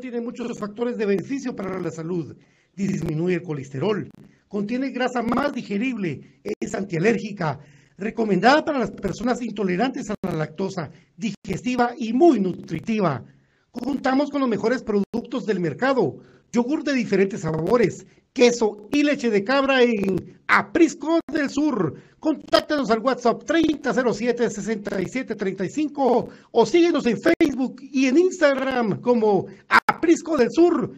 Tiene 0.00 0.20
muchos 0.20 0.58
factores 0.58 0.96
de 0.96 1.06
beneficio 1.06 1.54
para 1.54 1.78
la 1.78 1.90
salud. 1.90 2.36
Disminuye 2.74 3.36
el 3.36 3.42
colesterol, 3.42 4.08
contiene 4.48 4.90
grasa 4.90 5.22
más 5.22 5.52
digerible, 5.52 6.40
es 6.60 6.74
antialérgica, 6.74 7.60
recomendada 7.96 8.64
para 8.64 8.78
las 8.80 8.90
personas 8.90 9.40
intolerantes 9.40 10.10
a 10.10 10.14
la 10.22 10.32
lactosa, 10.32 10.90
digestiva 11.16 11.92
y 11.96 12.12
muy 12.12 12.40
nutritiva. 12.40 13.24
Contamos 13.70 14.30
con 14.30 14.40
los 14.40 14.50
mejores 14.50 14.82
productos 14.82 15.46
del 15.46 15.60
mercado, 15.60 16.18
yogur 16.52 16.82
de 16.82 16.94
diferentes 16.94 17.40
sabores, 17.40 18.06
queso 18.38 18.88
y 18.92 19.02
leche 19.02 19.30
de 19.30 19.42
cabra 19.42 19.82
en 19.82 20.38
Aprisco 20.46 21.18
del 21.32 21.50
Sur. 21.50 22.00
Contáctanos 22.20 22.88
al 22.88 23.00
WhatsApp 23.00 23.42
3007-6735 23.42 26.28
o 26.52 26.66
síguenos 26.66 27.04
en 27.06 27.18
Facebook 27.20 27.80
y 27.82 28.06
en 28.06 28.16
Instagram 28.16 29.00
como 29.00 29.46
Aprisco 29.88 30.36
del 30.36 30.52
Sur. 30.52 30.92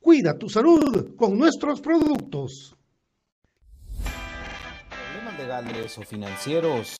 Cuida 0.00 0.38
tu 0.38 0.48
salud 0.48 1.14
con 1.16 1.38
nuestros 1.38 1.82
productos. 1.82 2.74
Problemas 5.12 5.38
legales 5.38 5.98
o 5.98 6.02
financieros. 6.02 6.96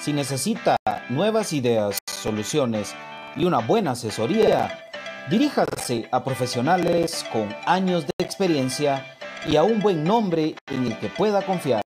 Si 0.00 0.14
necesita 0.14 0.76
nuevas 1.10 1.52
ideas, 1.52 1.98
soluciones 2.10 2.94
y 3.36 3.44
una 3.44 3.58
buena 3.58 3.90
asesoría, 3.90 4.81
Diríjase 5.30 6.08
a 6.10 6.24
profesionales 6.24 7.24
con 7.32 7.54
años 7.64 8.04
de 8.06 8.24
experiencia 8.24 9.06
y 9.46 9.54
a 9.56 9.62
un 9.62 9.78
buen 9.80 10.02
nombre 10.02 10.56
en 10.66 10.86
el 10.86 10.98
que 10.98 11.06
pueda 11.08 11.42
confiar. 11.42 11.82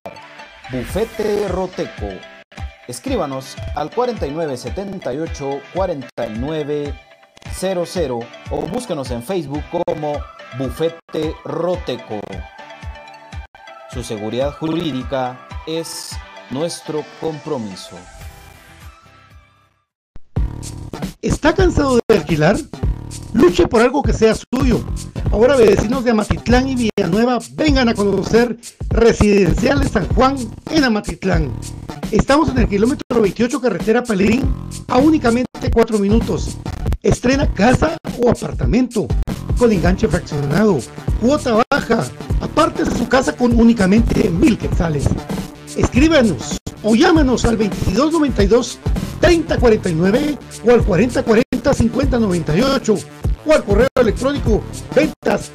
Bufete 0.71 1.47
Roteco. 1.47 2.09
Escríbanos 2.87 3.55
al 3.75 3.91
4978 3.91 5.61
4900 5.73 8.25
o 8.49 8.61
búsquenos 8.61 9.11
en 9.11 9.21
Facebook 9.21 9.63
como 9.85 10.19
Bufete 10.57 11.35
Roteco. 11.45 12.19
Su 13.91 14.03
seguridad 14.03 14.51
jurídica 14.53 15.37
es 15.67 16.17
nuestro 16.49 17.05
compromiso. 17.21 17.99
¿Está 21.21 21.53
cansado 21.53 21.99
de 22.07 22.15
alquilar? 22.15 22.55
Luche 23.33 23.67
por 23.67 23.81
algo 23.81 24.01
que 24.01 24.13
sea 24.13 24.35
suyo. 24.35 24.81
Ahora 25.31 25.55
vecinos 25.55 26.03
de 26.03 26.11
Amatitlán 26.11 26.67
y 26.69 26.75
Villanueva 26.75 27.39
vengan 27.53 27.89
a 27.89 27.93
conocer 27.93 28.57
Residenciales 28.89 29.91
San 29.91 30.07
Juan 30.09 30.37
en 30.71 30.83
Amatitlán. 30.83 31.51
Estamos 32.11 32.49
en 32.49 32.59
el 32.59 32.67
kilómetro 32.67 33.21
28 33.21 33.59
carretera 33.59 34.03
Pelerín 34.03 34.53
a 34.87 34.97
únicamente 34.97 35.69
4 35.71 35.99
minutos. 35.99 36.57
Estrena 37.03 37.53
casa 37.53 37.97
o 38.21 38.29
apartamento 38.29 39.07
con 39.57 39.71
enganche 39.71 40.07
fraccionado, 40.07 40.79
cuota 41.19 41.63
baja, 41.69 42.05
aparte 42.41 42.83
de 42.85 42.97
su 42.97 43.07
casa 43.07 43.35
con 43.35 43.59
únicamente 43.59 44.29
mil 44.29 44.57
quetzales. 44.57 45.05
Escríbanos 45.75 46.57
o 46.83 46.95
llámanos 46.95 47.45
al 47.45 47.57
2292 47.57 48.79
3049 49.19 50.37
o 50.65 50.71
al 50.71 50.83
4040 50.83 51.46
5098 51.73 52.95
o 53.45 53.53
al 53.53 53.63
correo 53.63 53.87
electrónico 53.95 54.63
ventas 54.95 55.51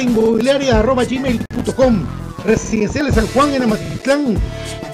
inmobiliaria 0.00 0.82
gmail.com 0.82 2.06
Residenciales 2.44 3.14
San 3.14 3.26
Juan 3.28 3.54
en 3.54 3.62
Amatitlán 3.64 4.36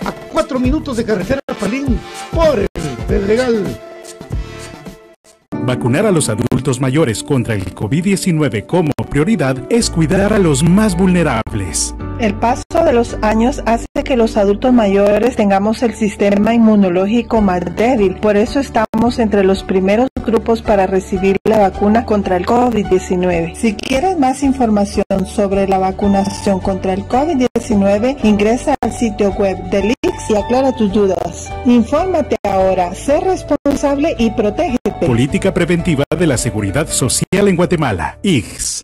a 0.04 0.12
4 0.32 0.58
minutos 0.58 0.96
de 0.96 1.04
carretera 1.04 1.40
Palín 1.58 1.98
por 2.32 2.58
el 2.58 2.68
Pedregal. 3.06 3.64
Vacunar 5.64 6.06
a 6.06 6.12
los 6.12 6.28
adultos 6.28 6.80
mayores 6.80 7.22
contra 7.22 7.54
el 7.54 7.74
COVID-19 7.74 8.66
como 8.66 8.92
prioridad 9.10 9.56
es 9.68 9.90
cuidar 9.90 10.32
a 10.32 10.38
los 10.38 10.62
más 10.62 10.96
vulnerables. 10.96 11.94
El 12.18 12.34
paso 12.34 12.64
de 12.82 12.94
los 12.94 13.18
años 13.20 13.62
hace 13.66 13.86
que 14.02 14.16
los 14.16 14.38
adultos 14.38 14.72
mayores 14.72 15.36
tengamos 15.36 15.82
el 15.82 15.94
sistema 15.94 16.54
inmunológico 16.54 17.42
más 17.42 17.76
débil. 17.76 18.16
Por 18.16 18.38
eso 18.38 18.58
estamos 18.58 19.18
entre 19.18 19.44
los 19.44 19.62
primeros 19.62 20.08
grupos 20.24 20.62
para 20.62 20.86
recibir 20.86 21.36
la 21.44 21.58
vacuna 21.58 22.06
contra 22.06 22.38
el 22.38 22.46
COVID-19. 22.46 23.54
Si 23.54 23.74
quieres 23.74 24.18
más 24.18 24.42
información 24.42 25.04
sobre 25.26 25.68
la 25.68 25.78
vacunación 25.78 26.58
contra 26.60 26.94
el 26.94 27.06
COVID-19, 27.06 28.24
ingresa 28.24 28.76
al 28.80 28.92
sitio 28.92 29.32
web 29.32 29.62
del 29.70 29.94
IX 30.02 30.30
y 30.30 30.36
aclara 30.36 30.72
tus 30.72 30.90
dudas. 30.92 31.52
Infórmate 31.66 32.36
ahora, 32.44 32.94
sé 32.94 33.20
responsable 33.20 34.16
y 34.18 34.30
protégete. 34.30 35.06
Política 35.06 35.52
preventiva 35.52 36.04
de 36.18 36.26
la 36.26 36.38
seguridad 36.38 36.88
social 36.88 37.48
en 37.48 37.56
Guatemala. 37.56 38.18
IGS. 38.22 38.75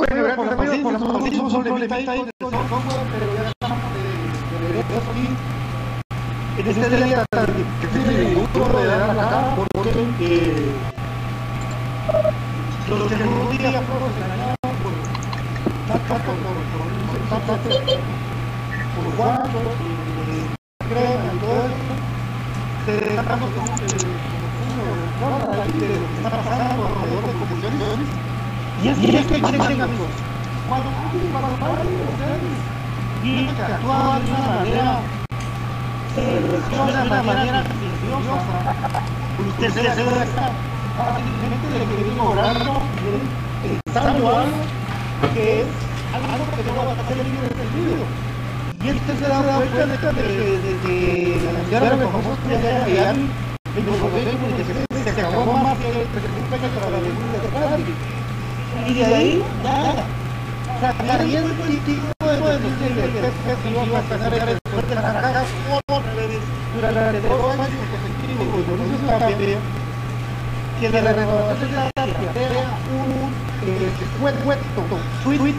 Bueno, 0.00 0.22
gracias 0.22 0.48
amigos 0.48 0.78
por 0.80 0.92
la 0.94 0.98
el 0.98 2.68
software, 2.70 3.04
pero 3.12 3.26
ya 3.34 3.42
estamos 3.50 3.88
de 3.92 4.00
regreso 4.66 5.10
aquí. 5.10 5.26
En 6.56 6.64
este 6.66 6.86
día 6.88 7.20
que 7.30 7.86
tiene 7.88 8.14
de 8.80 8.86
dar 8.86 9.14
la 9.14 9.28
cara 9.28 9.54
porque 9.56 9.90
eh, 10.20 10.72
los 12.88 13.12
que 13.12 13.14
un 13.24 13.58
día 13.58 13.82
fueron 13.82 14.10
engañados 14.16 14.56
por 14.80 14.92
tanto 16.00 16.22
por 18.96 19.04
por 19.04 19.16
por 19.16 19.68
y 19.70 21.38
todo 21.40 21.58
eso, 21.60 21.84
se 22.86 22.92
estamos 23.16 23.50
como 23.50 23.72
que 23.76 23.84
de 23.84 23.96
lo 25.56 25.72
que 25.78 25.88
está 26.16 26.30
pasando 26.30 26.86
alrededor 26.86 27.22
de 27.26 27.32
comunicaciones. 27.32 28.29
Y 28.82 28.88
es, 28.88 28.98
y 28.98 29.14
es 29.14 29.26
que, 29.26 29.34
miren 29.34 29.80
amigos, 29.82 30.08
cuando 30.66 30.88
ustedes 30.88 31.20
tienen 33.22 33.54
que 33.54 33.62
actuar 33.62 34.22
de 34.22 34.30
una 34.30 34.40
manera, 34.46 35.00
de 36.16 36.22
una 36.80 37.22
manera 37.22 37.62
silenciosa, 38.00 38.56
usted 39.48 39.70
se 39.70 39.80
debe 39.82 40.22
estar 40.24 40.52
fácilmente 40.96 41.66
de 41.68 41.84
querer 41.84 42.16
lograrlo 42.16 42.72
pensando 43.84 44.22
algo 44.30 44.58
que 45.34 45.60
es 45.60 45.66
algo 46.14 46.44
que 46.56 46.62
no 46.64 46.72
va 46.76 46.92
a 46.92 46.94
ser 47.06 47.16
libre 47.18 47.48
de 47.48 47.54
sentido. 47.60 48.04
Y 48.82 48.88
este 48.88 49.12
se 49.18 49.28
da 49.28 49.38
cuenta 49.42 49.86
de 49.86 50.22
que 50.80 51.36
la 51.52 51.60
ciudad 51.68 51.82
de 51.82 51.96
los 51.98 52.10
famosos 52.10 52.38
de 52.48 52.56
de 53.76 55.04
que 55.04 55.12
se 55.12 55.20
acabó 55.20 55.52
más 55.52 55.76
que 55.78 55.88
el 55.88 56.08
presidente 56.08 56.68
para 56.80 56.90
la 56.90 56.96
de 57.76 58.19
Y 58.88 58.94
de 58.94 59.04
ahí, 59.04 59.44
nada. 59.62 60.04
Sacaría 60.80 61.40
el 61.40 61.52
político 61.52 62.06
de 62.20 62.36
que 63.62 63.70
iba 63.70 63.98
a 63.98 64.02
pasar 64.02 64.30
después 64.30 64.88
de 64.88 64.94
la 64.94 65.02
durante 66.74 67.00
años 67.60 67.80
que 70.80 70.88
la 70.88 71.12
renovación 71.12 71.70
de 71.70 71.76
la 71.76 71.90
Tapia 71.90 72.32
sea 72.32 72.78
un 72.96 73.30
tweet 75.22 75.54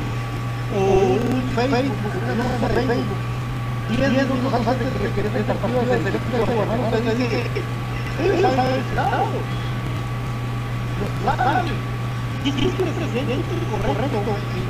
o 0.73 0.79
un 0.81 1.43
Facebook, 1.55 1.93
una 2.23 2.33
nota 2.35 2.67
de 2.67 2.73
Facebook, 2.87 3.21
10 3.89 4.11
minutos 4.11 4.67
antes 4.67 4.79
de 4.79 5.09
que 5.11 5.21
este 5.21 5.53
el. 11.65 11.90
Y 12.43 12.49
es 12.49 12.55
que 12.55 12.65
el 12.65 12.71
presidente 12.71 13.35
correcto 13.85 14.17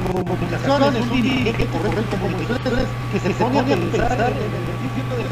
como 0.08 0.24
comunicaciones, 0.26 1.02
un 1.10 1.22
dirigente 1.22 1.66
correcto 1.68 2.04
como 2.12 2.24
comunicaciones, 2.24 2.86
que 3.14 3.20
se 3.20 3.30
pone 3.32 3.60
a 3.60 3.64
pensar 3.64 4.12
en 4.12 4.38
el 4.38 4.52
beneficio 4.52 5.04
de 5.16 5.24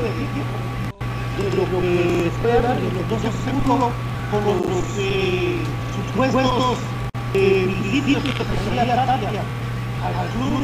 de 1.39 1.45
lo 1.55 1.63
que 1.81 2.27
esperan 2.27 2.77
en 2.77 2.93
los 2.95 3.05
dos 3.09 3.21
segundos 3.43 3.91
con 4.31 4.41
los 4.45 4.63
supuestos 5.95 6.77
beneficios 7.33 8.23
que 8.23 8.43
tendría 8.43 8.95
la 8.95 9.05
Tapia 9.05 9.43
al 9.99 10.27
club, 10.31 10.63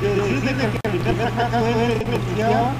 de 0.00 0.08
decirle 0.14 0.52
que 0.56 0.64
el 0.64 1.00
primer 1.00 1.16
fracaso 1.16 1.66
es 1.66 1.76
denunciaba, 1.98 2.72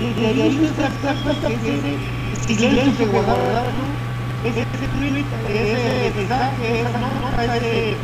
y 0.00 0.02
de 0.20 0.26
ahí 0.26 0.70
se 0.74 0.82
da 0.82 1.14
cuenta 1.22 1.48
que 1.48 1.54
ese 1.54 2.56
silencio 2.56 2.92
que 2.96 3.04
guardaba 3.06 3.62
ese 4.44 4.60
ese 4.62 6.12
mensaje, 6.16 6.80
esa 6.80 6.98
nota, 6.98 7.44
ese 7.44 7.96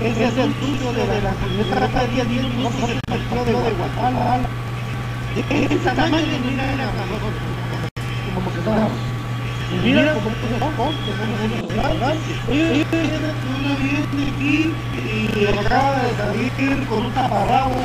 ese 0.00 0.24
de 0.26 1.20
la 1.22 1.32
comunidad 1.34 2.02
de 2.02 2.08
10 2.08 2.28
minutos 2.28 2.74
en 2.82 2.90
el 2.90 3.00
partido 3.02 3.42
de 3.44 3.70
Guatemala. 3.72 4.48
De 5.34 5.74
esa 5.74 5.94
tamaño 5.94 6.26
de 6.26 6.38
mira 6.40 6.64
como 8.34 8.50
que 8.50 8.58
estamos. 8.58 8.92
Mira 9.84 10.14
Oye, 12.48 12.86
uno 13.58 13.70
viene 13.76 14.22
aquí 14.32 14.72
y 15.04 15.46
acaba 15.46 16.02
de 16.02 16.10
salir 16.16 16.86
con 16.88 17.06
un 17.06 17.12
taparrabo. 17.12 17.76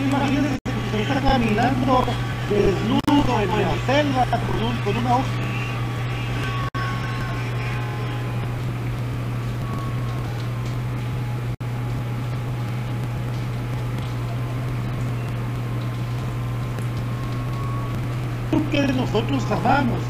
Imagínense 0.00 0.58
que 0.64 0.70
se 0.90 1.02
está 1.02 1.20
caminando 1.20 2.04
desnudo 2.48 3.40
en 3.40 3.48
la 3.50 3.74
selva 3.86 4.24
con, 4.24 4.62
un, 4.64 4.76
con 4.78 4.96
una 4.96 5.16
hoja. 5.16 5.48
que 18.70 18.82
nosotros 19.12 19.42
amamos 19.50 20.00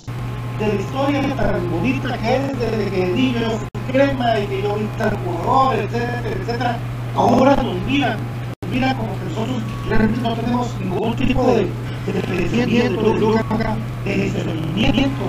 de 0.59 0.67
la 0.67 0.75
historia 0.75 1.37
tan 1.37 1.71
bonita 1.71 2.19
que 2.19 2.37
es 2.37 2.59
desde 2.59 2.91
que 2.91 3.07
niños 3.07 3.55
crema 3.87 4.41
y 4.41 4.47
que 4.49 4.63
yo 4.63 4.77
tan 4.99 5.15
horror, 5.25 5.75
etcétera, 5.77 6.23
etcétera, 6.25 6.79
ahora 7.15 7.55
nos 7.57 7.81
miran, 7.87 8.19
nos 8.61 8.73
miran 8.73 8.97
como 8.97 9.13
que 9.19 9.25
nosotros 9.25 9.63
realmente 9.89 10.21
no 10.21 10.35
tenemos 10.35 10.81
ningún 10.81 11.15
tipo 11.15 11.47
de, 11.47 11.69
de 12.07 12.67
de 12.67 12.91
lógica, 12.91 13.77
de 14.05 14.15
discernimiento, 14.17 15.25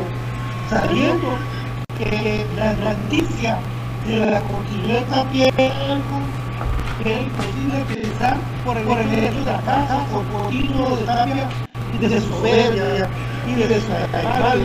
sabiendo 0.69 1.27
que 1.99 2.45
la 2.57 2.73
noticia 2.73 3.59
de 4.07 4.25
la 4.25 4.41
continuidad 4.41 5.03
también 5.09 5.53
que 5.53 7.13
es 7.13 7.21
imposible 7.21 7.85
pensar 7.87 8.37
por 8.65 8.77
el, 8.77 8.83
por 8.83 8.97
el 8.97 9.13
hecho 9.13 9.39
de 9.39 9.45
la 9.45 9.61
caja 9.61 10.05
o 10.11 10.37
continuo 10.37 10.97
de 10.97 11.03
Tapia 11.03 11.49
y 11.93 11.97
de 11.99 12.19
su 12.19 12.27
soberbia 12.29 13.07
y 13.49 13.63
de 13.63 13.81
su 13.81 13.91
animal 14.13 14.59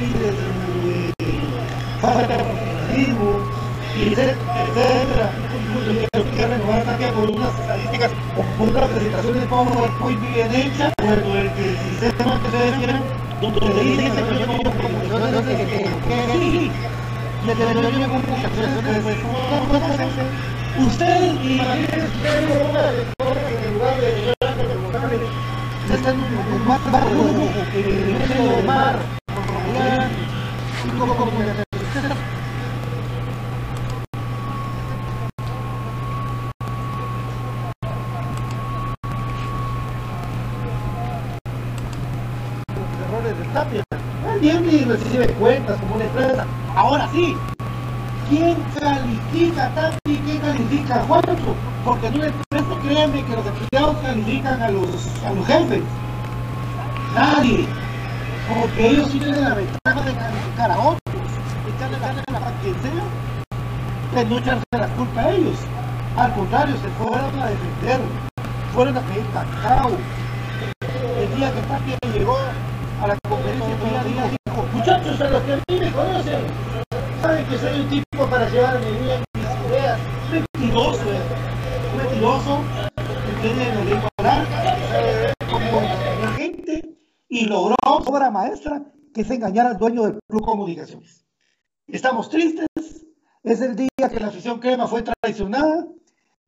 y 0.00 0.18
de 0.18 0.30
su 0.30 0.48
falta 2.00 2.36
de 2.36 2.42
profesionalismo 2.44 3.30
y 3.96 4.02
etcétera. 4.12 5.30
Que 6.36 6.46
renovar 6.46 6.82
también 6.84 7.12
por 7.14 7.30
unas 7.30 7.58
estadísticas 7.58 8.10
o 8.36 8.42
por 8.58 8.68
una 8.68 8.86
presentación 8.86 9.40
de 9.40 9.46
PowerPoint 9.46 10.20
bien 10.20 10.54
hecha, 10.54 10.92
bueno, 11.00 11.34
el 11.34 11.46
el 11.46 11.78
sistema 11.78 12.40
que 12.40 12.46
ustedes 12.46 12.74
quieran, 12.78 13.02
donde 13.40 13.82
dice 13.82 14.22
que 14.22 14.38
yo 14.38 14.46
comunicaciones 14.46 15.46
de 15.46 15.56
que 15.56 15.66
sí, 16.32 16.70
yo 17.46 17.54
comunicaciones 18.08 19.02
pues 19.02 19.16
no 19.22 20.86
Ustedes, 20.86 21.32
imagínense 21.44 22.06
ustedes 22.06 22.38
en 22.38 23.72
lugar 23.74 24.00
de 24.00 24.18
están 25.94 26.16
en 26.16 26.22
un 26.52 26.66
mar 26.66 26.80
en 27.74 28.58
el 28.58 28.64
mar, 28.66 28.98
y 30.84 30.98
como 30.98 31.16
comunicaciones. 31.16 31.64
Entiende 44.34 44.72
y 44.72 44.84
recibe 44.84 45.26
cuentas 45.34 45.80
como 45.80 45.96
una 45.96 46.04
empresa. 46.04 46.46
Ahora 46.76 47.08
sí, 47.12 47.36
¿quién 48.28 48.56
califica 48.78 49.92
y 50.06 50.16
quién 50.16 50.38
califica 50.38 51.04
Juancho? 51.06 51.54
Porque 51.84 52.06
en 52.08 52.14
una 52.16 52.26
empresa 52.26 52.80
créanme 52.82 53.24
que 53.24 53.36
los 53.36 53.46
empleados 53.46 53.96
califican 53.98 54.62
a 54.62 54.70
los, 54.70 55.24
a 55.24 55.32
los 55.32 55.46
jefes. 55.46 55.82
Nadie. 57.14 57.66
Porque 58.48 58.88
ellos 58.88 59.08
sí 59.10 59.18
tienen 59.18 59.44
la 59.44 59.54
ventaja 59.54 60.00
de 60.02 60.14
calificar 60.14 60.70
a 60.70 60.78
otros, 60.78 61.00
echarle 61.74 61.98
la 61.98 62.40
la 62.40 62.48
a 62.48 62.52
quien 62.62 62.74
sea, 62.82 64.14
de 64.14 64.28
no 64.28 64.38
echarse 64.38 64.64
la 64.72 64.88
culpa 64.88 65.20
a 65.20 65.30
ellos. 65.30 65.56
Al 66.16 66.34
contrario, 66.34 66.74
se 66.76 66.88
fueron 67.02 67.40
a 67.40 67.46
defender, 67.46 68.00
fueron 68.74 68.96
a 68.96 69.00
pedir 69.00 69.26
cacao. 69.32 69.90
El 71.18 71.36
día 71.36 71.52
que 71.52 71.60
Tapia 71.62 71.98
llegó 72.12 72.36
a 73.02 73.06
la 73.06 73.16
conferencia 73.28 74.04
día 74.04 74.22
dijo, 74.24 74.66
muchachos, 74.72 75.20
a 75.20 75.30
los 75.30 75.42
que 75.42 75.52
a 75.52 75.56
mí 75.56 75.80
me 75.80 75.92
conocen, 75.92 76.87
saben 77.20 77.46
que 77.46 77.58
soy 77.58 77.80
un 77.80 77.88
tipo 77.88 78.26
para 78.26 78.48
llevar 78.48 78.80
mis 78.80 79.70
ideas. 79.70 80.00
Mentiroso, 80.30 81.02
eh. 81.12 81.20
mentiroso, 81.96 82.60
que 82.96 83.48
tiene 83.48 83.74
la 83.74 83.84
lengua 83.84 84.08
larga, 84.22 85.32
cómo 85.50 85.80
la 86.22 86.32
gente, 86.32 86.96
y 87.28 87.46
logró 87.46 87.76
obra 87.84 88.30
maestra 88.30 88.82
que 89.14 89.22
es 89.22 89.30
engañar 89.30 89.66
al 89.66 89.78
dueño 89.78 90.02
del 90.02 90.18
Club 90.28 90.44
Comunicaciones. 90.44 91.24
Estamos 91.86 92.28
tristes, 92.28 92.66
es 93.42 93.60
el 93.60 93.74
día 93.74 94.08
que 94.10 94.20
la 94.20 94.28
afición 94.28 94.60
crema 94.60 94.86
fue 94.86 95.02
traicionada. 95.02 95.86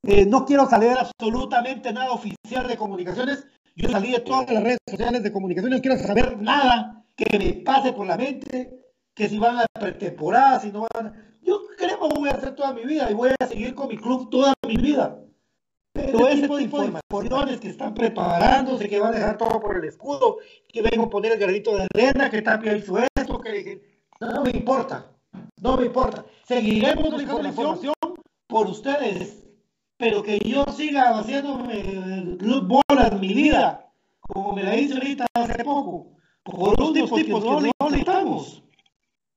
Eh, 0.03 0.27
no 0.27 0.45
quiero 0.45 0.69
saber 0.69 0.97
absolutamente 0.99 1.93
nada 1.93 2.12
oficial 2.12 2.67
de 2.69 2.77
comunicaciones, 2.77 3.47
yo 3.77 3.89
salí 3.89 4.12
de 4.12 4.21
todas 4.21 4.50
las 4.50 4.62
redes 4.62 4.79
sociales 4.89 5.23
de 5.23 5.33
comunicación, 5.33 5.73
no 5.73 5.81
quiero 5.81 5.99
saber 5.99 6.39
nada 6.39 7.05
que 7.17 7.39
me 7.39 7.53
pase 7.65 7.93
por 7.93 8.07
la 8.07 8.17
mente, 8.17 8.80
que 9.21 9.29
si 9.29 9.39
van 9.39 9.59
a 9.59 9.67
la 9.75 9.81
pretemporada, 9.81 10.61
si 10.61 10.73
no 10.73 10.87
van 10.95 11.09
a... 11.09 11.37
Yo 11.43 11.61
creo 11.77 12.00
que 12.00 12.19
voy 12.19 12.31
a 12.31 12.33
hacer 12.33 12.55
toda 12.55 12.73
mi 12.73 12.87
vida 12.87 13.11
y 13.11 13.12
voy 13.12 13.29
a 13.39 13.47
seguir 13.47 13.75
con 13.75 13.89
mi 13.89 13.99
club 13.99 14.31
toda 14.31 14.55
mi 14.67 14.77
vida. 14.77 15.21
Pero 15.93 16.27
ese 16.27 16.43
tipo 16.43 16.57
de 16.57 16.62
informaciones 16.62 17.61
que 17.61 17.69
están 17.69 17.93
preparándose, 17.93 18.89
que 18.89 18.99
van 18.99 19.12
a 19.12 19.19
dejar 19.19 19.37
todo 19.37 19.61
por 19.61 19.77
el 19.77 19.85
escudo, 19.85 20.39
que 20.67 20.81
vengo 20.81 21.05
a 21.05 21.11
poner 21.11 21.33
el 21.33 21.39
granito 21.39 21.77
de 21.77 21.87
arena, 21.95 22.31
que 22.31 22.41
Tapia 22.41 22.75
hizo 22.75 22.97
esto, 22.99 23.39
que... 23.41 24.00
No 24.21 24.43
me 24.43 24.50
importa, 24.53 25.12
no 25.61 25.77
me 25.77 25.85
importa. 25.85 26.25
Seguiremos 26.47 27.11
buscando 27.11 27.43
la 27.43 27.49
información 27.50 27.95
por 28.47 28.69
ustedes 28.69 29.41
pero 29.99 30.23
que 30.23 30.39
yo 30.39 30.65
siga 30.75 31.19
haciéndome 31.19 32.39
bolas 32.62 33.21
mi 33.21 33.35
vida, 33.35 33.93
como 34.19 34.55
me 34.55 34.62
la 34.62 34.75
hice 34.75 34.95
ahorita 34.95 35.27
hace 35.35 35.62
poco, 35.62 36.17
por 36.43 36.81
un 36.81 36.95
tipo 36.95 37.17
que 37.17 37.25
no 37.29 37.61
necesitamos. 37.61 38.65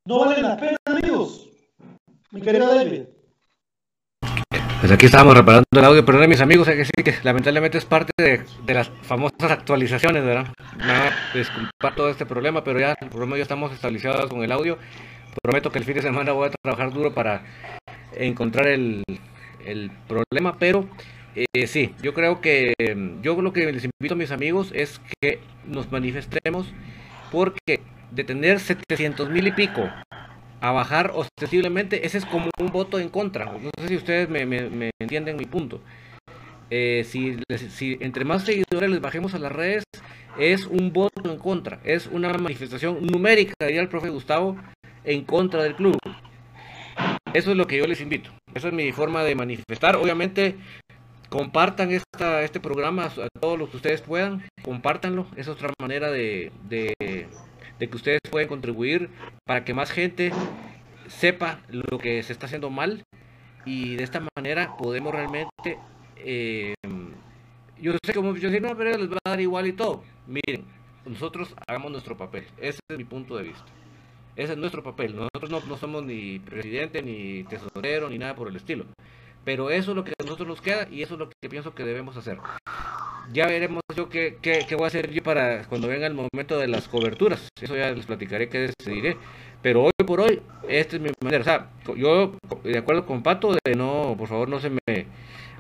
No 0.06 0.20
valen 0.20 0.44
la 0.44 0.58
pena, 0.58 0.78
amigos. 0.86 1.50
Mi 2.32 2.42
querido 2.42 2.74
David. 2.74 3.04
Pues 4.82 4.92
aquí 4.92 5.06
estábamos 5.06 5.38
reparando 5.38 5.64
el 5.72 5.86
audio, 5.86 6.04
perdón 6.04 6.28
mis 6.28 6.42
amigos, 6.42 6.68
hay 6.68 6.74
que 6.74 6.80
decir 6.80 7.04
que 7.06 7.16
lamentablemente 7.24 7.78
es 7.78 7.86
parte 7.86 8.12
de, 8.18 8.44
las 8.74 8.90
famosas 9.04 9.52
actualizaciones, 9.52 10.26
¿verdad? 10.26 10.48
Nada, 10.78 11.12
disculpar 11.34 11.96
todo 11.96 12.10
este 12.10 12.26
problema, 12.26 12.66
pero 12.66 12.82
ya 12.82 12.96
lo 13.00 13.26
menos 13.26 13.38
ya 13.38 13.44
estamos 13.44 13.72
estabilizados 13.72 14.30
con 14.30 14.44
el 14.44 14.52
audio. 14.52 14.78
Prometo 15.42 15.72
que 15.72 15.80
el 15.80 15.86
fin 15.86 15.96
de 15.96 16.02
semana 16.02 16.34
voy 16.34 16.50
a 16.50 16.52
trabajar 16.52 16.92
duro 16.92 17.14
para 17.14 17.46
encontrar 18.14 18.68
el, 18.68 19.04
el 19.66 19.90
problema, 20.08 20.58
pero 20.60 20.90
eh, 21.36 21.66
sí, 21.66 21.96
yo 22.02 22.14
creo 22.14 22.42
que 22.42 22.74
yo 23.22 23.42
lo 23.42 23.54
que 23.54 23.72
les 23.72 23.86
invito 23.86 24.16
a 24.16 24.18
mis 24.18 24.32
amigos 24.32 24.72
es 24.76 25.00
que 25.22 25.40
nos 25.66 25.92
manifestemos 25.92 26.68
porque 27.34 27.82
de 28.12 28.24
tener 28.24 28.60
700 28.60 29.28
mil 29.32 29.48
y 29.48 29.52
pico 29.52 29.90
a 30.62 30.72
bajar 30.72 31.12
ostensiblemente, 31.16 32.06
ese 32.06 32.20
es 32.20 32.26
como 32.26 32.50
un 32.60 32.68
voto 32.68 33.00
en 33.00 33.10
contra. 33.10 33.46
No 33.46 33.72
sé 33.82 33.88
si 33.88 33.96
ustedes 33.96 34.30
me, 34.30 34.92
entienden 35.02 35.36
mi 35.36 35.46
punto. 35.46 35.82
Eh, 36.70 37.04
si, 37.06 37.38
si 37.70 37.98
entre 38.02 38.24
más 38.24 38.44
seguidores 38.44 38.90
les 38.90 39.02
bajemos 39.02 39.34
a 39.34 39.40
las 39.40 39.52
redes, 39.52 39.84
es 40.38 40.68
un 40.68 40.94
voto 40.94 41.32
en 41.32 41.38
contra, 41.38 41.80
es 41.84 42.08
una 42.08 42.32
manifestación 42.34 43.06
numérica, 43.06 43.54
diría 43.66 43.82
el 43.82 43.90
profe 43.90 44.10
Gustavo, 44.10 44.56
en 45.04 45.24
contra 45.24 45.64
del 45.64 45.76
club. 45.76 45.98
Eso 47.34 47.50
es 47.50 47.58
lo 47.58 47.66
que 47.66 47.78
yo 47.78 47.88
les 47.88 48.00
invito. 48.00 48.30
Esa 48.54 48.68
es 48.68 48.74
mi 48.76 48.92
forma 48.92 49.24
de 49.24 49.34
manifestar. 49.34 49.96
Obviamente, 49.96 50.56
compartan 51.34 51.90
esta, 51.90 52.44
este 52.44 52.60
programa 52.60 53.06
a 53.06 53.28
todos 53.40 53.58
los 53.58 53.72
que 53.72 53.78
ustedes 53.78 54.02
puedan, 54.02 54.44
compártanlo. 54.62 55.26
Es 55.36 55.48
otra 55.48 55.74
manera 55.82 56.12
de, 56.12 56.52
de 56.70 56.96
que 57.80 57.96
ustedes 57.96 58.20
pueden 58.30 58.48
contribuir 58.48 59.10
para 59.44 59.66
que 59.66 59.74
más 59.74 59.90
gente 59.90 60.32
sepa 61.08 61.60
lo 61.70 61.98
que 61.98 62.22
se 62.22 62.34
está 62.34 62.46
haciendo 62.46 62.70
mal 62.70 63.04
y 63.66 63.96
de 63.96 64.04
esta 64.04 64.22
manera 64.36 64.78
podemos 64.78 65.12
realmente 65.12 65.80
eh, 66.18 66.76
yo 67.82 67.94
sé 68.06 68.14
que 68.14 68.20
muchos 68.20 68.44
dicen 68.44 68.64
no 68.64 68.78
pero 68.78 68.98
les 68.98 69.10
va 69.10 69.18
a 69.26 69.32
dar 69.32 69.42
igual 69.42 69.68
y 69.68 69.74
todo 69.74 70.04
miren 70.28 70.66
nosotros 71.06 71.54
hagamos 71.68 71.92
nuestro 71.92 72.16
papel 72.16 72.46
ese 72.58 72.80
es 72.88 72.98
mi 72.98 73.04
punto 73.04 73.36
de 73.36 73.44
vista 73.44 73.66
ese 74.36 74.54
es 74.54 74.58
nuestro 74.58 74.82
papel 74.82 75.16
nosotros 75.16 75.50
no, 75.50 75.60
no 75.68 75.78
somos 75.78 76.04
ni 76.04 76.40
presidente 76.40 77.02
ni 77.02 77.44
tesorero 77.44 78.10
ni 78.10 78.18
nada 78.18 78.36
por 78.36 78.48
el 78.48 78.56
estilo 78.56 78.86
pero 79.44 79.70
eso 79.70 79.92
es 79.92 79.96
lo 79.96 80.04
que 80.04 80.12
a 80.12 80.24
nosotros 80.24 80.48
nos 80.48 80.62
queda 80.62 80.88
y 80.90 81.02
eso 81.02 81.16
es 81.16 81.20
lo 81.20 81.30
que 81.30 81.50
pienso 81.50 81.74
que 81.74 81.84
debemos 81.84 82.18
hacer 82.18 82.40
ya 83.32 83.48
veremos 83.48 83.82
yo 83.96 84.10
qué, 84.10 84.38
qué, 84.42 84.76
voy 84.76 84.86
a 84.86 84.88
hacer 84.88 85.12
yo 85.12 85.24
para 85.24 85.64
cuando 85.66 85.88
venga 85.88 86.08
el 86.08 86.14
momento 86.14 86.58
de 86.58 86.68
las 86.68 86.88
coberturas. 86.88 87.50
Eso 87.62 87.76
ya 87.76 87.92
les 87.92 88.06
platicaré 88.06 88.50
qué 88.50 88.72
decidiré. 88.80 89.18
Pero 89.62 89.84
hoy 89.84 89.92
por 90.06 90.20
hoy, 90.20 90.42
esta 90.68 90.98
es 90.98 91.02
mi 91.02 91.10
manera. 91.22 91.42
O 91.42 91.44
sea, 91.44 91.70
yo, 91.96 92.36
de 92.64 92.78
acuerdo 92.78 93.06
con 93.06 93.24
Pato, 93.24 93.54
de 93.54 93.76
no, 93.76 94.16
por 94.18 94.28
favor, 94.28 94.50
no 94.50 94.60
se 94.60 94.70
me 94.70 95.08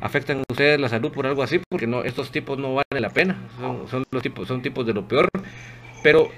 afecten 0.02 0.44
ustedes 0.50 0.80
la 0.80 0.90
salud 0.90 1.12
por 1.12 1.26
algo 1.26 1.42
así, 1.42 1.62
porque 1.70 1.88
no, 1.88 2.04
estos 2.04 2.32
tipos 2.32 2.58
no 2.58 2.76
valen 2.76 3.02
la 3.02 3.10
pena. 3.10 3.48
Son, 3.90 4.04
los 4.12 4.24
tipos, 4.24 4.48
son 4.48 4.62
tipos 4.62 4.86
de 4.86 4.94
lo 4.94 5.08
peor. 5.08 5.30
Pero 6.04 6.30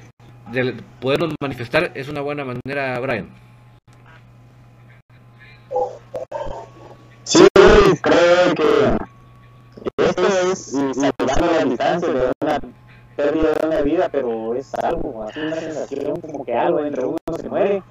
de 0.51 0.75
poderlos 1.01 1.33
manifestar 1.41 1.91
es 1.95 2.07
una 2.07 2.21
buena 2.21 2.45
manera, 2.45 2.99
Brian. 2.99 3.29
Sí, 7.85 7.91
creo 8.01 8.55
que 8.55 10.03
esto 10.03 10.27
es 10.51 10.71
salvando 10.71 11.53
la 11.53 11.65
distancia 11.65 12.09
de 12.09 12.31
una 12.41 12.59
pérdida 13.15 13.53
de 13.53 13.67
una 13.67 13.81
vida, 13.81 14.09
pero 14.11 14.55
es 14.55 14.73
algo, 14.73 15.21
así 15.21 15.39
una 15.39 15.55
sensación 15.57 16.19
como 16.19 16.43
que 16.43 16.55
algo 16.55 16.79
entre 16.79 17.05
uno 17.05 17.17
se 17.39 17.47
muere. 17.47 17.83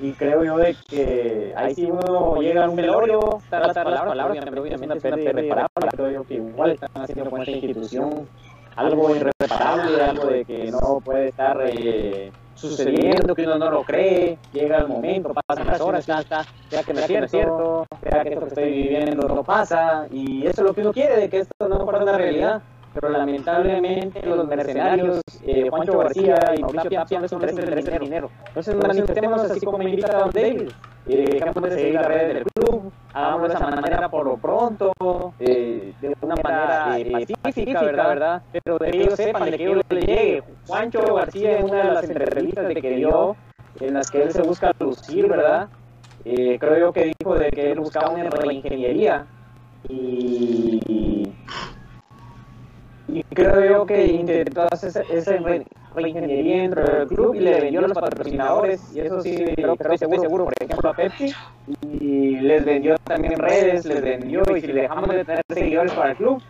Y 0.00 0.10
creo 0.12 0.42
yo 0.42 0.56
de 0.56 0.74
que 0.88 1.54
ahí 1.56 1.76
si 1.76 1.84
uno 1.84 2.40
llega 2.42 2.64
a 2.64 2.68
un 2.68 2.74
velorio, 2.74 3.38
está 3.38 3.60
las 3.60 3.74
palabras, 3.74 4.08
palabras, 4.08 4.44
pero 4.44 4.62
obviamente 4.62 5.00
pérdida 5.00 5.30
irreparable, 5.30 5.88
creo 5.92 6.10
yo 6.10 6.24
que 6.24 6.34
igual 6.34 6.72
están 6.72 6.90
haciendo 6.94 7.30
con 7.30 7.42
esta 7.42 7.52
institución 7.52 8.28
algo 8.76 9.16
irreparable, 9.16 10.02
algo 10.02 10.26
de 10.26 10.44
que 10.44 10.70
no 10.70 11.00
puede 11.04 11.28
estar 11.28 11.58
eh, 11.64 12.30
sucediendo, 12.54 13.34
que 13.34 13.44
uno 13.44 13.58
no 13.58 13.70
lo 13.70 13.82
cree, 13.82 14.38
llega 14.52 14.78
el 14.78 14.88
momento, 14.88 15.32
pasan 15.46 15.66
las 15.66 15.80
horas, 15.80 16.06
ya 16.06 16.20
está, 16.20 16.44
ya 16.70 16.82
que 16.82 16.94
me 16.94 17.00
es 17.00 17.30
cierto, 17.30 17.86
ya 18.04 18.22
que 18.22 18.28
esto 18.28 18.40
que 18.40 18.48
estoy 18.48 18.70
viviendo 18.70 19.28
no 19.28 19.42
pasa, 19.42 20.06
y 20.10 20.46
eso 20.46 20.62
es 20.62 20.66
lo 20.68 20.74
que 20.74 20.82
uno 20.82 20.92
quiere, 20.92 21.16
de 21.16 21.28
que 21.28 21.38
esto 21.38 21.68
no 21.68 21.84
fuera 21.84 22.00
una 22.00 22.16
realidad, 22.16 22.62
pero 22.98 23.10
lamentablemente 23.10 24.24
los 24.24 24.46
mercenarios, 24.48 25.20
eh, 25.46 25.68
Juancho 25.68 25.98
García 25.98 26.36
y 26.56 26.62
Mauricio 26.62 27.06
siempre 27.06 27.28
son 27.28 27.42
intereses 27.42 27.84
del 27.84 27.98
dinero. 28.00 28.30
Entonces 28.48 28.74
manifestémonos 28.74 29.50
así 29.50 29.60
como 29.66 29.78
me 29.78 29.90
invita 29.90 30.18
Don 30.18 30.30
David, 30.30 30.70
eh, 31.06 31.24
dejemos 31.30 31.62
de 31.62 31.70
seguir 31.70 31.94
las 31.94 32.06
redes 32.06 32.34
del 32.34 32.44
club, 32.44 32.90
hagámoslo 33.12 33.48
de 33.48 33.54
esa 33.54 33.70
manera 33.70 34.08
por 34.08 34.24
lo 34.24 34.38
pronto, 34.38 34.92
eh, 35.38 35.92
de 36.00 36.16
una 36.22 36.34
manera 36.42 36.98
eh, 36.98 37.26
pacífica, 37.42 37.82
¿verdad? 37.82 38.08
¿verdad? 38.08 38.42
Pero 38.50 38.78
de 38.78 38.90
que 38.90 39.02
ellos 39.02 39.14
sepan, 39.14 39.50
de 39.50 39.58
que 39.58 39.64
ellos 39.64 39.84
le 39.90 40.00
llegue. 40.00 40.42
Juancho 40.66 41.14
García 41.14 41.58
en 41.58 41.64
una 41.64 41.82
de 41.84 41.92
las 41.92 42.08
entrevistas 42.08 42.68
de 42.68 42.74
que 42.76 42.90
dio, 42.96 43.36
en 43.78 43.92
las 43.92 44.10
que 44.10 44.22
él 44.22 44.32
se 44.32 44.40
busca 44.40 44.72
lucir, 44.80 45.28
¿verdad? 45.28 45.68
Eh, 46.24 46.58
creo 46.58 46.78
yo 46.78 46.92
que 46.94 47.12
dijo 47.20 47.34
de 47.34 47.50
que 47.50 47.72
él 47.72 47.78
buscaba 47.78 48.08
una 48.08 48.24
reingeniería 48.30 49.26
y 49.88 51.26
y 53.08 53.22
creo 53.22 53.64
yo 53.64 53.86
que 53.86 54.04
intentó 54.06 54.66
hacer 54.70 55.04
esa 55.10 55.36
reingeniería 55.94 56.62
dentro 56.62 56.82
del 56.82 57.06
club 57.06 57.34
y 57.34 57.40
le 57.40 57.60
vendió 57.60 57.80
a 57.80 57.88
los 57.88 57.92
patrocinadores, 57.92 58.94
y 58.94 59.00
eso 59.00 59.20
sí, 59.20 59.36
creo 59.54 59.76
que 59.76 59.82
estoy 59.82 59.98
seguro, 59.98 60.20
seguro, 60.22 60.44
por 60.44 60.54
ejemplo, 60.60 60.90
a 60.90 60.94
Pepsi, 60.94 61.32
y 61.82 62.36
les 62.40 62.64
vendió 62.64 62.96
también 63.04 63.38
redes, 63.38 63.84
les 63.84 64.02
vendió, 64.02 64.42
y 64.56 64.60
si 64.60 64.72
dejamos 64.72 65.08
de 65.08 65.24
tener 65.24 65.44
seguidores 65.48 65.92
para 65.92 66.10
el 66.10 66.16
club, 66.16 66.42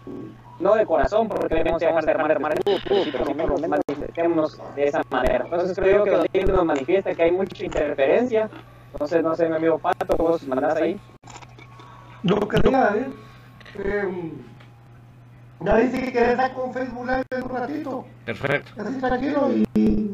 no 0.58 0.74
de 0.74 0.86
corazón, 0.86 1.28
porque 1.28 1.54
debemos 1.54 1.80
dejar 1.80 2.04
de 2.04 2.10
armar, 2.10 2.32
armar 2.32 2.54
pero 2.64 3.24
lo 3.26 3.34
menos 3.34 3.60
manifestemos 3.60 4.58
de 4.74 4.84
esa 4.84 5.02
manera. 5.10 5.44
Entonces 5.44 5.76
creo 5.76 6.04
que 6.04 6.10
los 6.10 6.48
nos 6.48 6.64
manifiesta 6.64 7.14
que 7.14 7.22
hay 7.22 7.32
mucha 7.32 7.62
interferencia, 7.62 8.48
entonces 8.92 9.22
no 9.22 9.36
sé, 9.36 9.46
mi 9.48 9.56
amigo 9.56 9.78
Pato, 9.78 10.16
vos 10.16 10.46
mandás 10.48 10.76
ahí. 10.76 10.98
Lo 12.22 12.40
que 12.48 12.58
diga, 12.60 12.96
¿eh? 12.96 13.06
eh 13.84 14.32
ya 15.60 15.76
dice 15.78 16.00
que 16.00 16.12
querés 16.12 16.30
estar 16.30 16.52
con 16.54 16.72
Facebook 16.72 17.06
Live 17.06 17.24
en 17.30 17.42
un 17.42 17.48
ratito. 17.48 18.04
Perfecto. 18.24 18.72
Así 18.80 19.00
tranquilo 19.00 19.50
y, 19.52 19.66
y 19.74 20.10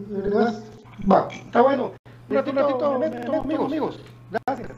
Va, 1.11 1.29
está 1.31 1.61
bueno. 1.63 1.93
Un 2.29 2.37
ratito, 2.37 2.91
un 2.91 3.03
ratito, 3.03 3.41
amigos, 3.41 3.67
amigos. 3.67 4.01
Gracias. 4.31 4.71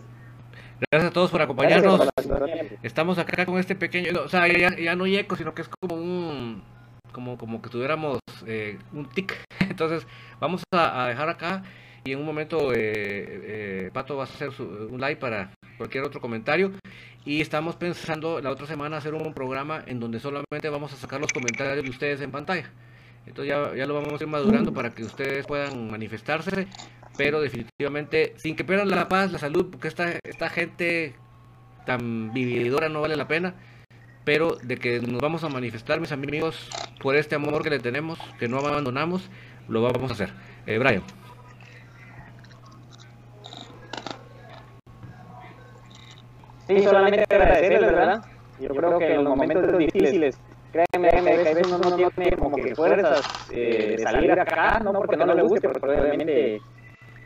Gracias 0.90 1.10
a 1.10 1.12
todos 1.12 1.30
por 1.30 1.42
acompañarnos. 1.42 2.08
Estamos 2.82 3.18
acá 3.18 3.46
con 3.46 3.58
este 3.58 3.74
pequeño, 3.74 4.22
o 4.24 4.28
sea, 4.28 4.48
ya, 4.48 4.76
ya 4.76 4.96
no 4.96 5.04
hay 5.04 5.16
eco, 5.16 5.36
sino 5.36 5.54
que 5.54 5.62
es 5.62 5.68
como 5.68 5.96
un, 5.96 6.62
como, 7.12 7.38
como 7.38 7.62
que 7.62 7.70
tuviéramos 7.70 8.18
eh, 8.46 8.78
un 8.92 9.08
tic. 9.08 9.34
Entonces, 9.60 10.06
vamos 10.40 10.62
a, 10.72 11.04
a, 11.04 11.08
dejar 11.08 11.28
acá 11.28 11.62
y 12.04 12.12
en 12.12 12.18
un 12.18 12.26
momento 12.26 12.72
eh, 12.72 12.76
eh, 12.76 13.90
Pato 13.92 14.16
va 14.16 14.24
a 14.24 14.26
hacer 14.26 14.52
su, 14.52 14.64
un 14.64 15.00
live 15.00 15.16
para 15.16 15.50
cualquier 15.78 16.04
otro 16.04 16.20
comentario. 16.20 16.72
Y 17.24 17.40
estamos 17.40 17.76
pensando 17.76 18.40
la 18.40 18.50
otra 18.50 18.66
semana 18.66 18.98
hacer 18.98 19.14
un 19.14 19.34
programa 19.34 19.82
en 19.86 20.00
donde 20.00 20.20
solamente 20.20 20.68
vamos 20.70 20.92
a 20.92 20.96
sacar 20.96 21.20
los 21.20 21.32
comentarios 21.32 21.82
de 21.82 21.90
ustedes 21.90 22.20
en 22.20 22.30
pantalla. 22.30 22.70
Entonces 23.26 23.54
ya, 23.54 23.74
ya 23.74 23.86
lo 23.86 23.94
vamos 23.94 24.20
a 24.20 24.24
ir 24.24 24.28
madurando 24.28 24.72
para 24.72 24.90
que 24.90 25.02
ustedes 25.02 25.46
puedan 25.46 25.90
manifestarse, 25.90 26.66
pero 27.16 27.40
definitivamente 27.40 28.34
sin 28.36 28.54
que 28.56 28.64
pierdan 28.64 28.90
la 28.90 29.08
paz, 29.08 29.32
la 29.32 29.38
salud, 29.38 29.70
porque 29.70 29.88
esta, 29.88 30.18
esta 30.24 30.50
gente 30.50 31.14
tan 31.86 32.32
vividora 32.32 32.88
no 32.88 33.00
vale 33.00 33.16
la 33.16 33.28
pena, 33.28 33.54
pero 34.24 34.56
de 34.62 34.76
que 34.76 35.00
nos 35.00 35.20
vamos 35.20 35.44
a 35.44 35.48
manifestar, 35.48 36.00
mis 36.00 36.12
amigos, 36.12 36.68
por 37.00 37.16
este 37.16 37.34
amor 37.34 37.62
que 37.62 37.70
le 37.70 37.78
tenemos, 37.78 38.18
que 38.38 38.48
no 38.48 38.58
abandonamos, 38.58 39.30
lo 39.68 39.82
vamos 39.82 40.10
a 40.10 40.14
hacer. 40.14 40.32
Eh, 40.66 40.78
Brian. 40.78 41.23
Sí, 46.66 46.82
solamente 46.82 47.24
agradecerles, 47.28 47.92
¿verdad? 47.92 48.24
Yo 48.60 48.68
creo 48.68 48.98
que 48.98 49.14
en 49.14 49.24
los 49.24 49.36
momentos 49.36 49.78
difíciles, 49.78 50.38
créeme, 50.72 51.10
que 51.10 51.18
a 51.18 51.36
veces 51.36 51.66
uno 51.66 51.78
no 51.78 51.96
tiene 51.96 52.36
como 52.36 52.56
que 52.56 52.74
fuerzas 52.74 53.22
eh, 53.50 53.96
de 53.96 54.02
salir 54.02 54.32
acá, 54.32 54.80
no 54.80 54.92
porque 54.92 55.16
no 55.16 55.34
le 55.34 55.42
guste, 55.42 55.68
porque 55.68 56.00
obviamente, 56.00 56.60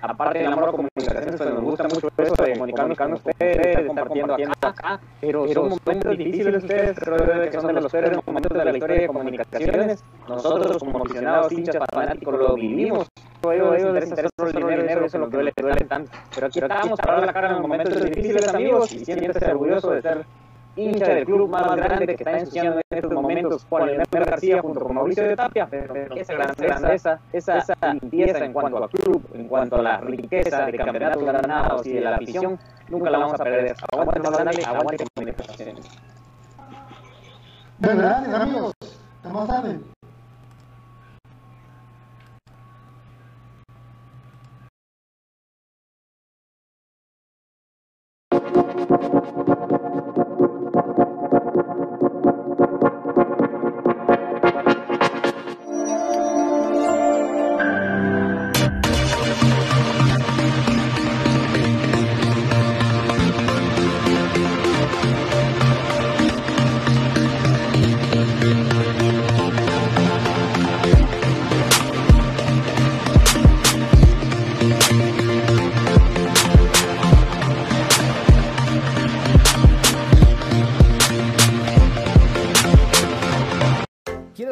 aparte 0.00 0.38
del 0.38 0.52
amor 0.52 0.68
a 0.68 0.72
comunicaciones, 0.72 1.36
pues 1.36 1.50
nos 1.50 1.62
gusta 1.62 1.84
mucho 1.84 2.08
eso 2.16 2.44
de 2.44 2.52
comunicarnos 2.52 2.98
con 2.98 3.12
ustedes, 3.14 3.36
de 3.38 3.70
estar 3.70 3.86
compartiendo 3.86 4.34
acá, 4.62 5.00
pero 5.20 5.48
son 5.48 5.68
momentos 5.68 6.18
difíciles 6.18 6.62
ustedes, 6.62 6.96
pero 6.98 7.50
que 7.50 7.60
son 7.60 7.74
de 7.74 7.80
los 7.80 7.92
peores 7.92 8.18
momentos 8.26 8.58
de 8.58 8.64
la 8.64 8.72
historia 8.72 9.00
de 9.00 9.06
comunicaciones. 9.06 10.04
Nosotros 10.28 10.78
como 10.78 10.98
aficionados, 10.98 11.52
hinchas, 11.52 11.76
fanáticos, 11.90 12.38
lo 12.38 12.54
vivimos 12.54 13.08
ellos, 13.52 13.76
ellos 13.76 13.94
les 13.94 14.08
interesa 14.08 14.32
el 14.38 14.52
dinero, 14.52 14.82
dinero, 14.82 15.06
eso 15.06 15.16
es 15.16 15.20
lo 15.20 15.30
que 15.30 15.36
duele, 15.36 15.52
duele 15.56 15.84
tanto. 15.84 16.10
Pero 16.34 16.46
aquí 16.46 16.58
estamos 16.58 16.98
para 16.98 17.24
la 17.24 17.32
cara 17.32 17.48
en 17.48 17.52
los 17.54 17.62
momentos 17.62 18.04
difíciles, 18.04 18.48
amigos, 18.48 18.92
y 18.92 19.04
siéntese 19.04 19.50
orgulloso 19.50 19.90
de 19.90 20.02
ser 20.02 20.26
hincha 20.78 21.14
del 21.14 21.24
club 21.24 21.48
más 21.48 21.76
grande 21.76 22.06
que 22.06 22.12
está 22.12 22.38
ensuciando 22.38 22.80
en 22.90 22.98
estos 22.98 23.12
momentos 23.12 23.66
Juan 23.68 23.86
Leonel 23.86 24.06
García 24.10 24.62
junto 24.62 24.80
con 24.80 24.94
Mauricio 24.94 25.24
de 25.24 25.36
Tapia, 25.36 25.66
pero 25.70 25.94
esa 26.14 26.34
grandeza, 26.34 27.20
esa, 27.32 27.58
esa 27.58 27.94
limpieza 27.94 28.44
en 28.44 28.52
cuanto 28.52 28.84
al 28.84 28.90
club, 28.90 29.22
en 29.34 29.48
cuanto 29.48 29.76
a 29.76 29.82
la 29.82 30.00
riqueza 30.00 30.66
de 30.66 30.78
campeonatos 30.78 31.24
ganados 31.24 31.86
y 31.86 31.94
de 31.94 32.00
la 32.00 32.16
afición, 32.16 32.58
nunca 32.88 33.10
la 33.10 33.18
vamos 33.18 33.40
a 33.40 33.44
perder. 33.44 33.74
Aguante 33.92 34.30
grande, 34.30 34.64
aguante 34.64 35.04
comunicaciones. 35.14 35.86
Bueno, 37.78 38.00
gracias 38.00 38.34
amigos. 38.34 38.72
Estamos 39.16 39.48
tarde. 39.48 39.97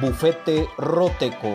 Bufete 0.00 0.66
Roteco. 0.78 1.54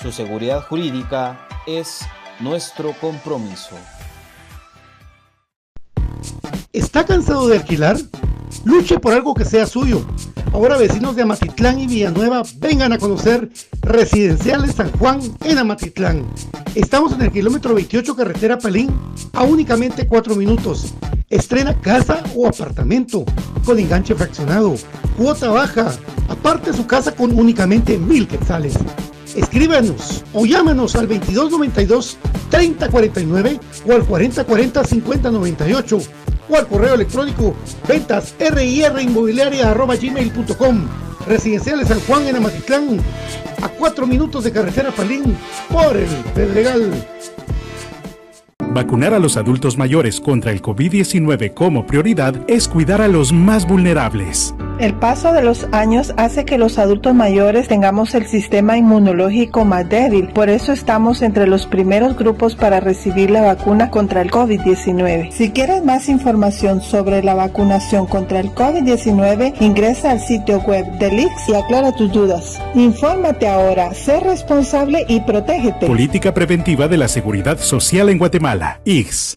Su 0.00 0.12
seguridad 0.12 0.62
jurídica 0.62 1.38
es 1.66 2.06
nuestro 2.38 2.92
compromiso. 3.00 3.76
¿Está 6.72 7.04
cansado 7.04 7.48
de 7.48 7.56
alquilar? 7.56 7.96
Luche 8.64 8.98
por 9.00 9.12
algo 9.12 9.34
que 9.34 9.44
sea 9.44 9.66
suyo. 9.66 10.06
Ahora 10.52 10.76
vecinos 10.76 11.16
de 11.16 11.22
Amatitlán 11.22 11.80
y 11.80 11.86
Villanueva 11.86 12.42
vengan 12.58 12.92
a 12.92 12.98
conocer 12.98 13.50
Residenciales 13.82 14.76
San 14.76 14.92
Juan 14.92 15.20
en 15.44 15.58
Amatitlán. 15.58 16.24
Estamos 16.74 17.12
en 17.12 17.22
el 17.22 17.32
kilómetro 17.32 17.74
28 17.74 18.14
carretera 18.14 18.58
Palín 18.58 18.96
a 19.32 19.42
únicamente 19.42 20.06
4 20.06 20.36
minutos. 20.36 20.94
Estrena 21.28 21.78
casa 21.80 22.22
o 22.36 22.46
apartamento 22.46 23.24
con 23.64 23.78
enganche 23.78 24.14
fraccionado, 24.14 24.76
cuota 25.16 25.50
baja, 25.50 25.92
aparte 26.28 26.72
su 26.72 26.86
casa 26.86 27.12
con 27.12 27.38
únicamente 27.38 27.98
mil 27.98 28.26
quetzales. 28.26 28.74
Escríbanos 29.34 30.24
o 30.32 30.46
llámanos 30.46 30.96
al 30.96 31.08
2292 31.08 32.18
3049 32.50 33.60
o 33.86 33.92
al 33.92 34.04
4040 34.04 34.84
5098 34.84 35.98
o 36.48 36.56
al 36.56 36.66
correo 36.66 36.94
electrónico 36.94 37.54
ventas 37.86 38.34
gmail.com 40.00 40.88
Residenciales 41.26 41.88
San 41.88 42.00
Juan 42.00 42.26
en 42.28 42.36
Amatitlán 42.36 43.00
a 43.62 43.68
4 43.68 44.06
minutos 44.06 44.44
de 44.44 44.52
carretera 44.52 44.90
Palín 44.92 45.36
por 45.70 45.96
el 45.96 46.08
Pedregal. 46.34 46.92
Vacunar 48.72 49.14
a 49.14 49.18
los 49.18 49.36
adultos 49.36 49.76
mayores 49.76 50.20
contra 50.20 50.52
el 50.52 50.62
COVID-19 50.62 51.54
como 51.54 51.86
prioridad 51.86 52.34
es 52.46 52.68
cuidar 52.68 53.00
a 53.00 53.08
los 53.08 53.32
más 53.32 53.66
vulnerables. 53.66 54.54
El 54.78 54.92
paso 54.92 55.32
de 55.32 55.42
los 55.42 55.66
años 55.72 56.12
hace 56.18 56.44
que 56.44 56.58
los 56.58 56.78
adultos 56.78 57.14
mayores 57.14 57.66
tengamos 57.66 58.14
el 58.14 58.26
sistema 58.26 58.76
inmunológico 58.76 59.64
más 59.64 59.88
débil, 59.88 60.28
por 60.28 60.50
eso 60.50 60.72
estamos 60.72 61.22
entre 61.22 61.46
los 61.46 61.66
primeros 61.66 62.14
grupos 62.14 62.56
para 62.56 62.80
recibir 62.80 63.30
la 63.30 63.40
vacuna 63.40 63.90
contra 63.90 64.20
el 64.20 64.30
COVID-19. 64.30 65.30
Si 65.32 65.50
quieres 65.50 65.82
más 65.82 66.10
información 66.10 66.82
sobre 66.82 67.22
la 67.22 67.32
vacunación 67.32 68.06
contra 68.06 68.38
el 68.40 68.50
COVID-19, 68.50 69.54
ingresa 69.60 70.10
al 70.10 70.20
sitio 70.20 70.60
web 70.60 70.84
del 70.98 71.20
IX 71.20 71.48
y 71.48 71.54
aclara 71.54 71.92
tus 71.92 72.12
dudas. 72.12 72.60
Infórmate 72.74 73.48
ahora, 73.48 73.94
sé 73.94 74.20
responsable 74.20 75.06
y 75.08 75.20
protégete. 75.20 75.86
Política 75.86 76.34
Preventiva 76.34 76.86
de 76.86 76.98
la 76.98 77.08
Seguridad 77.08 77.58
Social 77.58 78.10
en 78.10 78.18
Guatemala. 78.18 78.80
IX. 78.84 79.36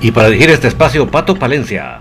Y 0.00 0.12
para 0.12 0.28
dirigir 0.28 0.50
este 0.50 0.68
espacio, 0.68 1.10
Pato 1.10 1.34
Palencia. 1.34 1.98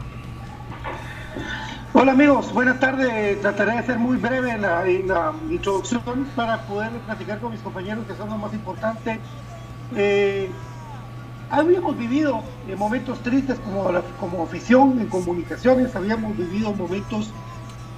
Hola 1.94 2.12
amigos, 2.12 2.54
buenas 2.54 2.80
tardes. 2.80 3.42
Trataré 3.42 3.78
de 3.78 3.84
ser 3.88 3.98
muy 3.98 4.18
breve 4.18 4.52
en 4.52 4.62
la, 4.62 5.34
introducción 5.50 6.04
para 6.36 6.62
poder 6.68 6.92
platicar 7.08 7.40
con 7.40 7.52
mis 7.52 7.62
compañeros 7.62 8.06
que 8.08 8.14
son 8.16 8.30
lo 8.30 8.38
más 8.38 8.54
importante. 8.54 9.20
Eh, 9.96 10.52
habíamos 11.50 11.98
vivido 11.98 12.44
momentos 12.78 13.20
tristes 13.24 13.58
como, 13.62 13.90
como 14.20 14.44
afición 14.44 15.00
en 15.00 15.08
comunicaciones, 15.08 15.96
habíamos 15.96 16.38
vivido 16.38 16.72
momentos 16.74 17.32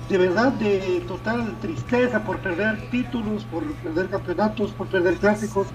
de 0.08 0.18
verdad 0.18 0.54
de 0.54 1.04
total 1.10 1.58
tristeza 1.60 2.24
por 2.24 2.38
perder 2.38 2.90
títulos, 2.90 3.44
por 3.44 3.66
perder 3.66 4.08
campeonatos, 4.10 4.72
por 4.72 4.88
perder 4.88 5.16
clásicos, 5.16 5.68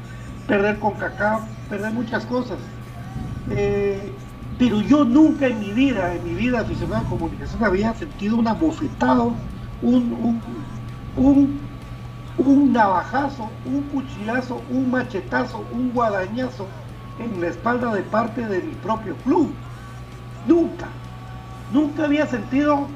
perder 0.49 0.79
con 0.79 0.95
cacao, 0.95 1.43
perder 1.69 1.93
muchas 1.93 2.25
cosas. 2.25 2.57
Eh, 3.51 4.13
pero 4.59 4.81
yo 4.81 5.05
nunca 5.05 5.47
en 5.47 5.59
mi 5.59 5.73
vida, 5.73 6.15
en 6.15 6.25
mi 6.25 6.35
vida 6.35 6.61
aficionada 6.61 7.03
a 7.03 7.09
comunicación, 7.09 7.65
había 7.65 7.93
sentido 7.95 8.37
un 8.37 8.47
abofetado, 8.47 9.33
un, 9.83 10.41
un, 11.17 11.61
un, 12.39 12.73
navajazo, 12.73 13.51
un 13.67 13.83
cuchillazo, 13.83 14.63
un 14.71 14.91
machetazo, 14.91 15.65
un 15.73 15.93
guadañazo 15.93 16.67
en 17.19 17.41
la 17.41 17.49
espalda 17.49 17.93
de 17.95 18.03
parte 18.03 18.47
de 18.47 18.63
mi 18.63 18.75
propio 18.75 19.17
club. 19.25 19.53
Nunca, 20.47 20.87
nunca 21.73 22.05
había 22.05 22.27
sentido 22.27 22.87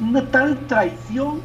una 0.00 0.26
tal 0.30 0.58
traición 0.66 1.40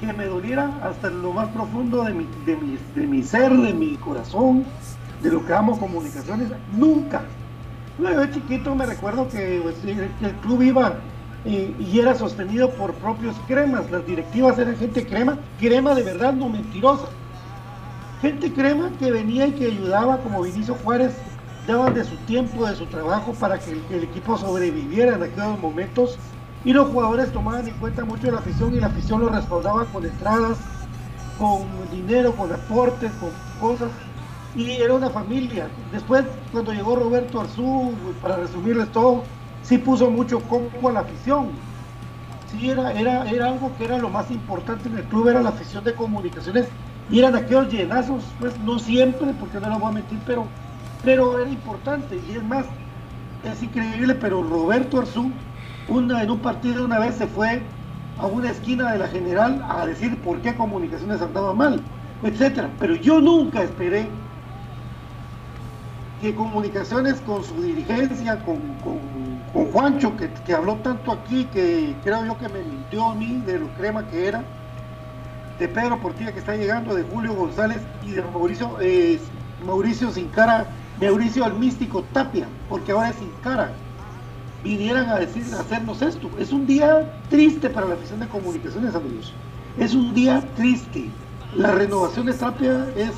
que 0.00 0.12
me 0.12 0.26
doliera 0.26 0.70
hasta 0.82 1.08
lo 1.08 1.32
más 1.32 1.48
profundo 1.48 2.04
de 2.04 2.12
mi, 2.12 2.26
de 2.44 2.56
mi, 2.56 2.78
de 2.94 3.06
mi 3.06 3.22
ser, 3.22 3.52
de 3.52 3.72
mi 3.72 3.96
corazón, 3.96 4.64
de 5.24 5.30
lo 5.30 5.44
que 5.44 5.52
amo 5.52 5.78
comunicaciones. 5.78 6.48
Nunca, 6.76 7.22
yo 7.98 8.26
chiquito 8.26 8.74
me 8.74 8.86
recuerdo 8.86 9.28
que 9.28 9.60
pues, 9.62 9.76
el 9.84 10.32
club 10.42 10.62
iba 10.62 10.94
y 11.44 11.98
era 11.98 12.14
sostenido 12.14 12.70
por 12.70 12.94
propios 12.94 13.36
cremas, 13.46 13.90
las 13.90 14.06
directivas 14.06 14.58
eran 14.58 14.76
gente 14.76 15.06
crema, 15.06 15.38
crema 15.58 15.94
de 15.94 16.02
verdad, 16.02 16.32
no 16.32 16.48
mentirosa. 16.48 17.06
Gente 18.22 18.52
crema 18.52 18.90
que 18.98 19.10
venía 19.10 19.46
y 19.46 19.52
que 19.52 19.66
ayudaba, 19.66 20.18
como 20.18 20.42
Vinicio 20.42 20.74
Juárez, 20.82 21.14
daban 21.66 21.92
de 21.92 22.04
su 22.04 22.16
tiempo, 22.26 22.64
de 22.66 22.74
su 22.74 22.86
trabajo 22.86 23.34
para 23.34 23.58
que 23.58 23.72
el, 23.72 24.04
equipo 24.04 24.38
sobreviviera 24.38 25.16
en 25.16 25.22
aquellos 25.22 25.60
momentos 25.60 26.18
y 26.64 26.72
los 26.72 26.88
jugadores 26.88 27.30
tomaban 27.32 27.68
en 27.68 27.74
cuenta 27.74 28.04
mucho 28.04 28.30
la 28.30 28.38
afición 28.38 28.74
y 28.74 28.80
la 28.80 28.86
afición 28.86 29.20
lo 29.20 29.28
respaldaba 29.28 29.84
con 29.86 30.04
entradas, 30.04 30.56
con 31.38 31.66
dinero, 31.90 32.32
con 32.32 32.50
aportes, 32.50 33.12
con 33.20 33.30
cosas 33.60 33.90
y 34.54 34.70
era 34.72 34.94
una 34.94 35.10
familia. 35.10 35.66
Después, 35.92 36.24
cuando 36.52 36.72
llegó 36.72 36.96
Roberto 36.96 37.40
Arzú, 37.40 37.92
para 38.22 38.36
resumirles 38.36 38.90
todo, 38.92 39.24
sí 39.62 39.78
puso 39.78 40.10
mucho 40.10 40.40
coco 40.40 40.88
a 40.88 40.92
la 40.92 41.00
afición. 41.00 41.48
Sí, 42.50 42.70
era, 42.70 42.92
era, 42.92 43.28
era 43.28 43.48
algo 43.48 43.72
que 43.76 43.84
era 43.84 43.98
lo 43.98 44.08
más 44.08 44.30
importante 44.30 44.88
en 44.88 44.98
el 44.98 45.04
club, 45.04 45.28
era 45.28 45.42
la 45.42 45.48
afición 45.50 45.82
de 45.84 45.94
comunicaciones. 45.94 46.68
Y 47.10 47.18
eran 47.18 47.34
aquellos 47.34 47.70
llenazos, 47.70 48.24
pues 48.38 48.58
no 48.60 48.78
siempre, 48.78 49.34
porque 49.38 49.60
no 49.60 49.68
lo 49.68 49.78
voy 49.78 49.90
a 49.90 49.94
mentir, 49.94 50.18
pero, 50.24 50.46
pero 51.04 51.38
era 51.38 51.50
importante. 51.50 52.20
Y 52.28 52.36
es 52.36 52.42
más, 52.44 52.66
es 53.42 53.62
increíble, 53.62 54.14
pero 54.14 54.42
Roberto 54.42 55.00
Arzú, 55.00 55.30
una, 55.88 56.22
en 56.22 56.30
un 56.30 56.38
partido 56.38 56.84
una 56.84 56.98
vez 56.98 57.16
se 57.16 57.26
fue 57.26 57.60
a 58.18 58.26
una 58.26 58.50
esquina 58.50 58.92
de 58.92 58.98
la 58.98 59.08
general 59.08 59.64
a 59.68 59.84
decir 59.84 60.16
por 60.22 60.40
qué 60.40 60.54
comunicaciones 60.54 61.20
andaba 61.20 61.52
mal, 61.52 61.82
etcétera. 62.22 62.70
Pero 62.78 62.94
yo 62.94 63.20
nunca 63.20 63.62
esperé 63.62 64.08
que 66.24 66.34
comunicaciones 66.34 67.20
con 67.20 67.44
su 67.44 67.60
dirigencia, 67.60 68.42
con, 68.46 68.56
con, 68.82 69.70
Juancho, 69.72 70.14
que, 70.16 70.54
habló 70.54 70.76
tanto 70.76 71.12
aquí, 71.12 71.44
que 71.52 71.94
creo 72.02 72.24
yo 72.24 72.38
que 72.38 72.48
me 72.48 72.60
mintió 72.60 73.10
a 73.10 73.14
mí 73.14 73.42
de 73.44 73.58
lo 73.58 73.68
crema 73.74 74.08
que 74.08 74.28
era, 74.28 74.42
de 75.58 75.68
Pedro 75.68 76.00
Portilla 76.00 76.32
que 76.32 76.38
está 76.38 76.56
llegando, 76.56 76.94
de 76.94 77.02
Julio 77.02 77.34
González 77.34 77.82
y 78.02 78.12
de 78.12 78.22
Mauricio, 78.22 78.78
eh, 78.80 79.20
Mauricio 79.66 80.10
Sin 80.12 80.28
Cara, 80.28 80.66
Mauricio 80.98 81.44
al 81.44 81.58
místico 81.58 82.02
Tapia, 82.14 82.48
porque 82.70 82.92
ahora 82.92 83.10
es 83.10 83.16
Sin 83.16 83.30
Cara, 83.42 83.72
vinieran 84.62 85.10
a 85.10 85.16
decir, 85.16 85.44
a 85.54 85.60
hacernos 85.60 86.00
esto. 86.00 86.30
Es 86.38 86.52
un 86.52 86.66
día 86.66 87.20
triste 87.28 87.68
para 87.68 87.86
la 87.86 87.96
afición 87.96 88.20
de 88.20 88.28
comunicaciones, 88.28 88.94
amigos. 88.94 89.34
Es 89.78 89.94
un 89.94 90.14
día 90.14 90.42
triste. 90.56 91.10
La 91.54 91.72
renovación 91.72 92.26
de 92.26 92.32
Tapia 92.32 92.86
es 92.96 93.12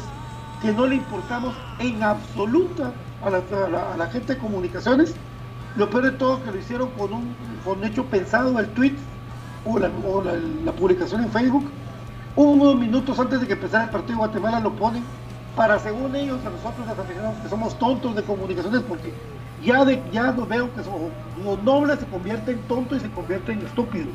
que 0.63 0.73
no 0.73 0.87
le 0.87 0.97
importamos 0.97 1.55
en 1.79 2.03
absoluta 2.03 2.93
a 3.23 3.97
la, 3.97 4.07
gente 4.07 4.35
de 4.35 4.39
comunicaciones. 4.39 5.15
Lo 5.77 5.91
peor 5.91 6.05
de 6.05 6.11
todo 6.13 6.43
que 6.43 6.51
lo 6.51 6.59
hicieron 6.59 6.89
con 6.91 7.13
un 7.13 7.35
con 7.65 7.85
hecho 7.85 8.05
pensado 8.05 8.59
el 8.59 8.67
tweet 8.69 8.95
o, 9.65 9.79
la, 9.79 10.73
publicación 10.73 11.23
en 11.25 11.31
Facebook. 11.31 11.71
Unos 12.37 12.77
minutos 12.77 13.19
antes 13.19 13.41
de 13.41 13.47
que 13.47 13.55
empezara 13.55 13.85
el 13.85 13.91
partido 13.91 14.13
de 14.13 14.19
Guatemala 14.19 14.61
lo 14.61 14.73
ponen 14.73 15.03
para 15.55 15.79
según 15.79 16.15
ellos 16.15 16.39
a 16.45 16.51
nosotros 16.51 16.87
los 16.87 16.99
aficionados 16.99 17.39
que 17.43 17.49
somos 17.49 17.79
tontos 17.79 18.15
de 18.15 18.23
comunicaciones 18.23 18.83
porque 18.83 19.13
ya 19.65 19.87
de 19.87 20.03
ya 20.13 20.33
nos 20.33 20.47
veo 20.47 20.73
que 20.75 20.85
somos, 20.85 21.01
los 21.43 21.63
nobles 21.63 21.99
se 21.99 22.07
convierten 22.07 22.59
en 22.59 22.63
tontos 22.65 22.99
y 22.99 23.01
se 23.01 23.11
convierten 23.11 23.61
en 23.61 23.67
estúpidos 23.67 24.13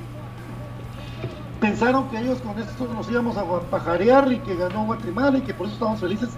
pensaron 1.61 2.09
que 2.09 2.17
ellos 2.17 2.39
con 2.41 2.59
esto 2.59 2.89
nos 2.91 3.09
íbamos 3.09 3.37
a 3.37 3.45
pajarear 3.69 4.29
y 4.33 4.39
que 4.39 4.55
ganó 4.55 4.83
Guatemala 4.85 5.37
y 5.37 5.41
que 5.41 5.53
por 5.53 5.67
eso 5.67 5.75
estamos 5.75 5.99
felices. 5.99 6.29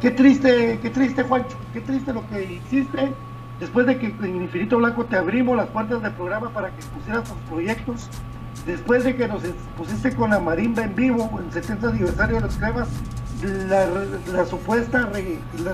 Qué 0.00 0.12
triste, 0.12 0.78
qué 0.80 0.88
triste, 0.88 1.24
Juancho, 1.24 1.56
qué 1.72 1.80
triste 1.80 2.12
lo 2.14 2.26
que 2.28 2.44
hiciste 2.54 3.12
después 3.58 3.86
de 3.86 3.98
que 3.98 4.06
en 4.06 4.36
Infinito 4.36 4.78
Blanco 4.78 5.04
te 5.04 5.16
abrimos 5.16 5.56
las 5.56 5.66
puertas 5.66 6.00
del 6.00 6.12
programa 6.12 6.50
para 6.50 6.70
que 6.70 6.82
pusieras 6.94 7.24
tus 7.24 7.36
proyectos, 7.50 8.08
después 8.64 9.02
de 9.02 9.16
que 9.16 9.26
nos 9.26 9.42
pusiste 9.76 10.14
con 10.14 10.30
la 10.30 10.38
marimba 10.38 10.84
en 10.84 10.94
vivo 10.94 11.28
el 11.44 11.52
70 11.52 11.88
aniversario 11.88 12.36
de 12.36 12.42
los 12.42 12.56
cremas, 12.56 12.88
la, 14.32 14.46
supuesta 14.46 15.10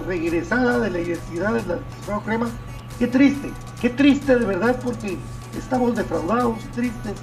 regresada 0.07 0.79
de 0.81 0.90
la 0.90 1.01
identidad 1.01 1.53
de 1.53 1.62
las 2.09 2.23
cremas, 2.25 2.51
qué 2.99 3.07
triste, 3.07 3.51
qué 3.83 3.90
triste 3.90 4.38
de 4.38 4.47
verdad 4.47 4.81
porque 4.83 5.19
estamos 5.59 5.95
defraudados, 5.95 6.59
tristes, 6.75 7.14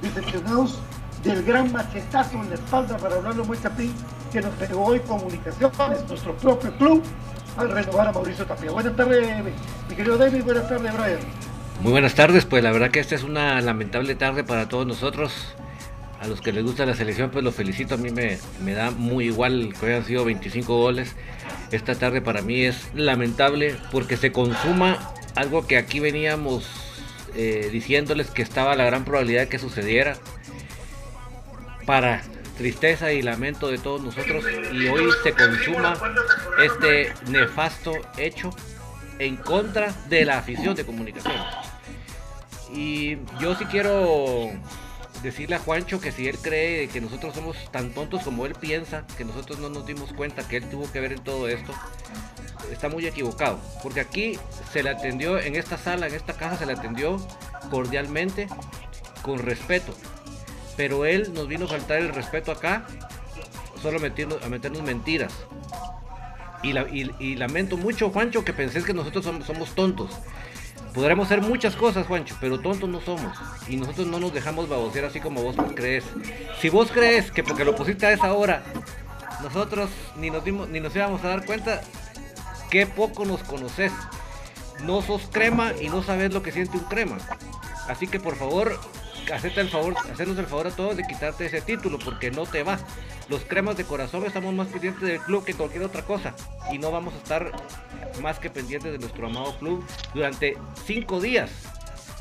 decepcionados 0.00 0.80
del 1.22 1.42
gran 1.42 1.72
machetazo 1.72 2.42
en 2.42 2.50
la 2.50 2.54
espalda, 2.54 2.96
para 2.96 3.16
hablarlo 3.16 3.44
muy 3.44 3.58
chapín, 3.60 3.92
que 4.32 4.40
nos 4.40 4.54
pegó 4.54 4.84
hoy 4.84 5.00
Comunicaciones, 5.00 6.08
nuestro 6.08 6.36
propio 6.36 6.76
club, 6.76 7.02
al 7.56 7.70
renovar 7.70 8.08
a 8.08 8.12
Mauricio 8.12 8.44
Tapia. 8.46 8.70
Buenas 8.70 8.94
tardes, 8.96 9.44
mi 9.88 9.96
querido 9.96 10.16
David, 10.16 10.44
buenas 10.44 10.68
tardes, 10.68 10.92
Brian. 10.92 11.18
Muy 11.80 11.92
buenas 11.92 12.14
tardes, 12.14 12.44
pues 12.44 12.62
la 12.62 12.72
verdad 12.72 12.90
que 12.90 13.00
esta 13.00 13.14
es 13.14 13.22
una 13.22 13.60
lamentable 13.60 14.14
tarde 14.14 14.44
para 14.44 14.68
todos 14.68 14.86
nosotros. 14.86 15.54
A 16.20 16.26
los 16.26 16.40
que 16.40 16.50
les 16.50 16.64
gusta 16.64 16.86
la 16.86 16.94
selección, 16.94 17.30
pues 17.30 17.44
los 17.44 17.54
felicito. 17.54 17.94
A 17.94 17.98
mí 17.98 18.10
me, 18.10 18.38
me 18.64 18.72
da 18.72 18.90
muy 18.90 19.26
igual 19.26 19.74
que 19.78 19.86
hayan 19.86 20.04
sido 20.04 20.24
25 20.24 20.74
goles. 20.74 21.14
Esta 21.70 21.94
tarde 21.94 22.22
para 22.22 22.40
mí 22.40 22.62
es 22.62 22.88
lamentable 22.94 23.76
porque 23.92 24.16
se 24.16 24.32
consuma 24.32 25.12
algo 25.34 25.66
que 25.66 25.76
aquí 25.76 26.00
veníamos 26.00 26.66
eh, 27.34 27.68
diciéndoles 27.70 28.30
que 28.30 28.40
estaba 28.40 28.74
la 28.76 28.84
gran 28.84 29.04
probabilidad 29.04 29.42
de 29.42 29.48
que 29.48 29.58
sucediera 29.58 30.16
para 31.86 32.22
tristeza 32.58 33.12
y 33.12 33.22
lamento 33.22 33.70
de 33.70 33.78
todos 33.78 34.02
nosotros 34.02 34.44
y 34.72 34.88
hoy 34.88 35.08
se 35.22 35.32
consuma 35.32 35.94
este 36.62 37.12
nefasto 37.28 37.92
hecho 38.16 38.50
en 39.18 39.36
contra 39.36 39.92
de 40.08 40.24
la 40.24 40.38
afición 40.38 40.74
de 40.74 40.84
comunicación. 40.84 41.36
Y 42.72 43.18
yo 43.40 43.54
sí 43.54 43.64
quiero 43.66 44.50
decirle 45.22 45.56
a 45.56 45.58
Juancho 45.58 46.00
que 46.00 46.12
si 46.12 46.28
él 46.28 46.38
cree 46.38 46.88
que 46.88 47.00
nosotros 47.00 47.34
somos 47.34 47.56
tan 47.70 47.90
tontos 47.90 48.22
como 48.22 48.44
él 48.46 48.54
piensa, 48.54 49.06
que 49.16 49.24
nosotros 49.24 49.58
no 49.58 49.68
nos 49.68 49.86
dimos 49.86 50.12
cuenta 50.12 50.46
que 50.46 50.56
él 50.58 50.68
tuvo 50.68 50.90
que 50.90 51.00
ver 51.00 51.12
en 51.12 51.22
todo 51.22 51.48
esto, 51.48 51.72
está 52.70 52.88
muy 52.88 53.06
equivocado. 53.06 53.60
Porque 53.82 54.00
aquí 54.00 54.38
se 54.72 54.82
le 54.82 54.90
atendió, 54.90 55.38
en 55.38 55.56
esta 55.56 55.78
sala, 55.78 56.06
en 56.06 56.14
esta 56.14 56.34
casa, 56.34 56.58
se 56.58 56.66
le 56.66 56.72
atendió 56.72 57.16
cordialmente, 57.70 58.48
con 59.22 59.38
respeto 59.38 59.94
pero 60.76 61.04
él 61.04 61.32
nos 61.34 61.48
vino 61.48 61.64
a 61.64 61.68
faltar 61.68 61.98
el 61.98 62.10
respeto 62.10 62.52
acá, 62.52 62.86
solo 63.80 63.98
a 63.98 64.48
meternos 64.48 64.82
mentiras. 64.82 65.32
Y, 66.62 67.36
lamento 67.36 67.76
mucho, 67.76 68.10
Juancho, 68.10 68.44
que 68.44 68.52
pensés 68.52 68.84
que 68.84 68.92
nosotros 68.92 69.24
somos, 69.24 69.74
tontos. 69.74 70.10
Podremos 70.94 71.28
ser 71.28 71.42
muchas 71.42 71.76
cosas, 71.76 72.06
Juancho, 72.06 72.36
pero 72.40 72.58
tontos 72.58 72.88
no 72.88 73.00
somos. 73.00 73.38
Y 73.68 73.76
nosotros 73.76 74.06
no 74.06 74.18
nos 74.18 74.32
dejamos 74.32 74.68
babosear 74.68 75.04
así 75.04 75.20
como 75.20 75.42
vos 75.42 75.54
crees. 75.74 76.04
Si 76.60 76.68
vos 76.68 76.90
crees 76.90 77.30
que 77.30 77.44
porque 77.44 77.64
lo 77.64 77.76
pusiste 77.76 78.06
a 78.06 78.12
esa 78.12 78.32
hora, 78.32 78.64
nosotros 79.42 79.90
ni 80.16 80.30
nos, 80.30 80.44
dimos, 80.44 80.68
ni 80.68 80.80
nos 80.80 80.96
íbamos 80.96 81.22
a 81.22 81.28
dar 81.28 81.44
cuenta, 81.44 81.82
qué 82.70 82.86
poco 82.86 83.24
nos 83.24 83.42
conoces. 83.42 83.92
No 84.82 85.02
sos 85.02 85.22
crema 85.30 85.72
y 85.80 85.88
no 85.88 86.02
sabes 86.02 86.32
lo 86.34 86.42
que 86.42 86.52
siente 86.52 86.76
un 86.78 86.84
crema. 86.84 87.18
Así 87.88 88.06
que 88.08 88.18
por 88.18 88.36
favor, 88.36 88.78
hacerte 89.32 89.60
el 89.60 89.68
favor, 89.68 89.94
hacernos 90.12 90.38
el 90.38 90.46
favor 90.46 90.66
a 90.68 90.70
todos 90.70 90.96
de 90.96 91.02
quitarte 91.04 91.46
ese 91.46 91.60
título 91.60 91.98
porque 91.98 92.30
no 92.30 92.46
te 92.46 92.62
va. 92.62 92.78
Los 93.28 93.42
cremas 93.44 93.76
de 93.76 93.84
corazón 93.84 94.24
estamos 94.24 94.54
más 94.54 94.68
pendientes 94.68 95.02
del 95.02 95.20
club 95.20 95.44
que 95.44 95.54
cualquier 95.54 95.82
otra 95.82 96.02
cosa 96.02 96.34
y 96.72 96.78
no 96.78 96.90
vamos 96.90 97.14
a 97.14 97.16
estar 97.18 97.52
más 98.20 98.38
que 98.38 98.50
pendientes 98.50 98.92
de 98.92 98.98
nuestro 98.98 99.26
amado 99.26 99.58
club 99.58 99.84
durante 100.14 100.56
cinco 100.84 101.20
días, 101.20 101.50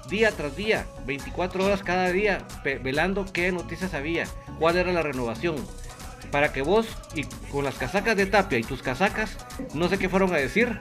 día 0.09 0.31
tras 0.31 0.55
día, 0.55 0.85
24 1.05 1.65
horas 1.65 1.83
cada 1.83 2.11
día, 2.11 2.45
velando 2.81 3.25
qué 3.31 3.51
noticias 3.51 3.93
había, 3.93 4.25
cuál 4.59 4.77
era 4.77 4.91
la 4.91 5.03
renovación, 5.03 5.55
para 6.31 6.51
que 6.51 6.61
vos 6.61 6.87
y 7.13 7.23
con 7.51 7.63
las 7.63 7.75
casacas 7.75 8.17
de 8.17 8.25
Tapia 8.25 8.57
y 8.57 8.63
tus 8.63 8.81
casacas, 8.81 9.37
no 9.73 9.87
sé 9.87 9.97
qué 9.97 10.09
fueron 10.09 10.33
a 10.33 10.37
decir, 10.37 10.79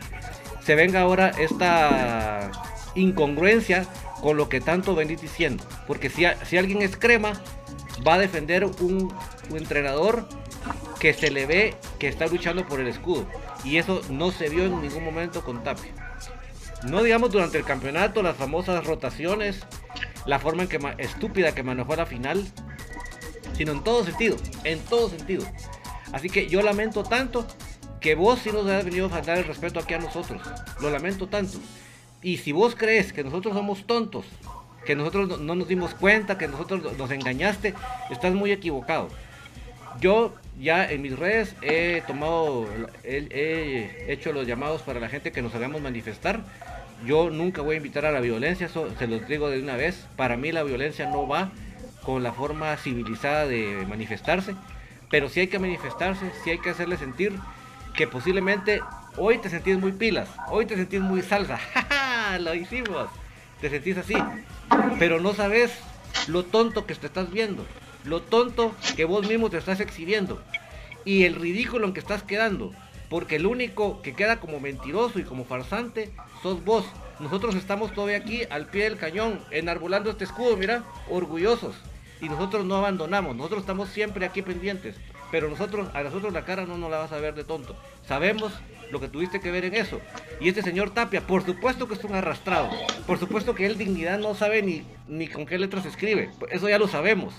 se 0.62 0.74
venga 0.74 1.00
ahora 1.00 1.30
esta 1.38 2.50
incongruencia 2.94 3.86
con 4.20 4.36
lo 4.36 4.48
que 4.48 4.60
tanto 4.60 4.94
venís 4.94 5.20
diciendo. 5.20 5.64
Porque 5.86 6.10
si, 6.10 6.24
si 6.44 6.56
alguien 6.56 6.82
es 6.82 6.96
crema, 6.96 7.32
va 8.06 8.14
a 8.14 8.18
defender 8.18 8.64
un, 8.64 9.12
entrenador 9.50 10.26
que 10.98 11.12
se 11.12 11.30
le 11.30 11.46
ve 11.46 11.74
que 11.98 12.08
está 12.08 12.26
luchando 12.26 12.66
por 12.66 12.80
el 12.80 12.88
escudo. 12.88 13.26
Y 13.62 13.76
eso 13.76 14.00
no 14.10 14.30
se 14.30 14.48
vio 14.48 14.64
en 14.64 14.80
ningún 14.80 15.04
momento 15.04 15.44
con 15.44 15.62
Tapia. 15.62 15.92
No 16.84 17.02
digamos 17.02 17.30
durante 17.30 17.58
el 17.58 17.64
campeonato, 17.64 18.22
las 18.22 18.36
famosas 18.36 18.84
rotaciones, 18.86 19.60
la 20.26 20.38
forma 20.38 20.64
en 20.64 20.68
que 20.68 20.78
estúpida 20.98 21.54
que 21.54 21.62
manejó 21.62 21.96
la 21.96 22.06
final, 22.06 22.46
sino 23.56 23.72
en 23.72 23.84
todo 23.84 24.04
sentido, 24.04 24.36
en 24.64 24.78
todo 24.80 25.08
sentido. 25.08 25.46
Así 26.12 26.28
que 26.28 26.46
yo 26.46 26.62
lamento 26.62 27.02
tanto 27.02 27.46
que 28.00 28.14
vos 28.14 28.40
sí 28.40 28.52
nos 28.52 28.66
hayas 28.66 28.84
venido 28.84 29.06
a 29.06 29.10
faltar 29.10 29.38
el 29.38 29.44
respeto 29.44 29.80
aquí 29.80 29.94
a 29.94 29.98
nosotros. 29.98 30.42
Lo 30.80 30.90
lamento 30.90 31.26
tanto. 31.26 31.58
Y 32.24 32.38
si 32.38 32.52
vos 32.52 32.74
crees 32.74 33.12
que 33.12 33.22
nosotros 33.22 33.52
somos 33.52 33.86
tontos, 33.86 34.24
que 34.86 34.96
nosotros 34.96 35.38
no 35.42 35.54
nos 35.54 35.68
dimos 35.68 35.94
cuenta, 35.94 36.38
que 36.38 36.48
nosotros 36.48 36.96
nos 36.96 37.10
engañaste, 37.10 37.74
estás 38.10 38.32
muy 38.32 38.50
equivocado. 38.50 39.10
Yo 40.00 40.32
ya 40.58 40.90
en 40.90 41.02
mis 41.02 41.18
redes 41.18 41.54
he 41.60 42.02
tomado, 42.06 42.66
he, 43.04 44.06
hecho 44.08 44.32
los 44.32 44.46
llamados 44.46 44.80
para 44.80 45.00
la 45.00 45.10
gente 45.10 45.32
que 45.32 45.42
nos 45.42 45.54
hagamos 45.54 45.82
manifestar. 45.82 46.40
Yo 47.04 47.28
nunca 47.28 47.60
voy 47.60 47.74
a 47.74 47.76
invitar 47.76 48.06
a 48.06 48.10
la 48.10 48.20
violencia, 48.20 48.68
eso 48.68 48.88
se 48.98 49.06
los 49.06 49.28
digo 49.28 49.50
de 49.50 49.60
una 49.60 49.76
vez. 49.76 50.06
Para 50.16 50.38
mí 50.38 50.50
la 50.50 50.62
violencia 50.62 51.04
no 51.10 51.28
va 51.28 51.52
con 52.04 52.22
la 52.22 52.32
forma 52.32 52.74
civilizada 52.78 53.46
de 53.46 53.84
manifestarse, 53.86 54.54
pero 55.10 55.28
si 55.28 55.40
hay 55.40 55.48
que 55.48 55.58
manifestarse, 55.58 56.32
si 56.42 56.52
hay 56.52 56.58
que 56.58 56.70
hacerle 56.70 56.96
sentir 56.96 57.34
que 57.94 58.06
posiblemente 58.06 58.80
hoy 59.16 59.38
te 59.38 59.48
sentís 59.48 59.78
muy 59.78 59.92
pilas, 59.92 60.28
hoy 60.48 60.66
te 60.66 60.76
sentís 60.76 61.00
muy 61.00 61.22
salsa. 61.22 61.58
lo 62.40 62.54
hicimos. 62.54 63.08
Te 63.60 63.70
sentís 63.70 63.96
así. 63.96 64.14
Pero 64.98 65.20
no 65.20 65.34
sabes 65.34 65.72
lo 66.26 66.44
tonto 66.44 66.86
que 66.86 66.94
te 66.94 67.06
estás 67.06 67.30
viendo. 67.30 67.64
Lo 68.04 68.20
tonto 68.20 68.74
que 68.96 69.04
vos 69.04 69.26
mismo 69.26 69.50
te 69.50 69.58
estás 69.58 69.80
exhibiendo. 69.80 70.42
Y 71.04 71.24
el 71.24 71.34
ridículo 71.34 71.86
en 71.86 71.94
que 71.94 72.00
estás 72.00 72.22
quedando. 72.22 72.72
Porque 73.08 73.36
el 73.36 73.46
único 73.46 74.02
que 74.02 74.14
queda 74.14 74.40
como 74.40 74.60
mentiroso 74.60 75.18
y 75.18 75.24
como 75.24 75.44
farsante 75.44 76.10
sos 76.42 76.64
vos. 76.64 76.84
Nosotros 77.20 77.54
estamos 77.54 77.92
todavía 77.92 78.16
aquí 78.16 78.42
al 78.50 78.66
pie 78.66 78.84
del 78.84 78.98
cañón, 78.98 79.40
enarbolando 79.52 80.10
este 80.10 80.24
escudo, 80.24 80.56
mira, 80.56 80.82
orgullosos. 81.08 81.76
Y 82.20 82.28
nosotros 82.28 82.64
no 82.64 82.76
abandonamos, 82.76 83.36
nosotros 83.36 83.60
estamos 83.60 83.88
siempre 83.90 84.26
aquí 84.26 84.42
pendientes. 84.42 84.96
Pero 85.30 85.48
nosotros, 85.48 85.88
a 85.94 86.02
nosotros 86.02 86.32
la 86.32 86.44
cara 86.44 86.66
no 86.66 86.76
nos 86.76 86.90
la 86.90 86.98
vas 86.98 87.12
a 87.12 87.18
ver 87.18 87.34
de 87.34 87.44
tonto. 87.44 87.76
Sabemos 88.06 88.52
lo 88.94 89.00
que 89.00 89.08
tuviste 89.08 89.40
que 89.40 89.50
ver 89.50 89.64
en 89.64 89.74
eso. 89.74 90.00
Y 90.40 90.48
este 90.48 90.62
señor 90.62 90.90
Tapia, 90.90 91.20
por 91.20 91.44
supuesto 91.44 91.88
que 91.88 91.94
es 91.94 92.04
un 92.04 92.14
arrastrado. 92.14 92.70
Por 93.06 93.18
supuesto 93.18 93.54
que 93.54 93.66
él 93.66 93.76
dignidad 93.76 94.18
no 94.18 94.34
sabe 94.34 94.62
ni, 94.62 94.84
ni 95.08 95.26
con 95.26 95.44
qué 95.44 95.58
letras 95.58 95.84
escribe. 95.84 96.30
Eso 96.50 96.68
ya 96.68 96.78
lo 96.78 96.86
sabemos. 96.86 97.34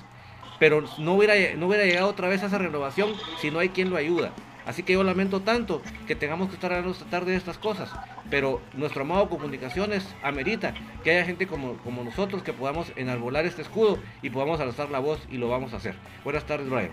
Pero 0.59 0.83
no 0.99 1.13
hubiera, 1.13 1.33
no 1.55 1.67
hubiera 1.67 1.85
llegado 1.85 2.09
otra 2.09 2.27
vez 2.27 2.43
a 2.43 2.47
esa 2.47 2.57
renovación 2.57 3.13
si 3.39 3.51
no 3.51 3.59
hay 3.59 3.69
quien 3.69 3.89
lo 3.89 3.95
ayuda. 3.95 4.31
Así 4.65 4.83
que 4.83 4.93
yo 4.93 5.03
lamento 5.03 5.41
tanto 5.41 5.81
que 6.07 6.15
tengamos 6.15 6.49
que 6.49 6.55
estar 6.55 6.71
hablando 6.71 6.91
esta 6.91 7.05
tarde 7.05 7.31
de 7.31 7.37
estas 7.37 7.57
cosas. 7.57 7.89
Pero 8.29 8.59
nuestro 8.73 9.03
amado 9.03 9.29
Comunicaciones 9.29 10.05
amerita 10.23 10.73
que 11.03 11.11
haya 11.11 11.23
gente 11.23 11.47
como, 11.47 11.77
como 11.77 12.03
nosotros 12.03 12.43
que 12.43 12.51
podamos 12.51 12.91
enarbolar 12.97 13.45
este 13.45 13.61
escudo 13.61 13.97
y 14.21 14.29
podamos 14.29 14.59
alzar 14.59 14.89
la 14.89 14.99
voz 14.99 15.25
y 15.31 15.37
lo 15.37 15.47
vamos 15.47 15.73
a 15.73 15.77
hacer. 15.77 15.95
Buenas 16.25 16.43
tardes, 16.43 16.69
Brian. 16.69 16.91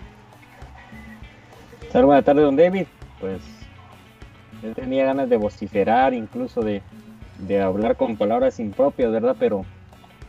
Buenas 1.93 2.25
tardes, 2.25 2.45
don 2.45 2.57
David. 2.57 2.87
Pues 3.21 3.41
él 4.63 4.75
tenía 4.75 5.05
ganas 5.05 5.29
de 5.29 5.37
vociferar, 5.37 6.15
incluso 6.15 6.63
de, 6.63 6.83
hablar 7.61 7.97
con 7.97 8.17
palabras 8.17 8.61
impropias, 8.61 9.11
¿verdad? 9.11 9.37
Pero 9.39 9.65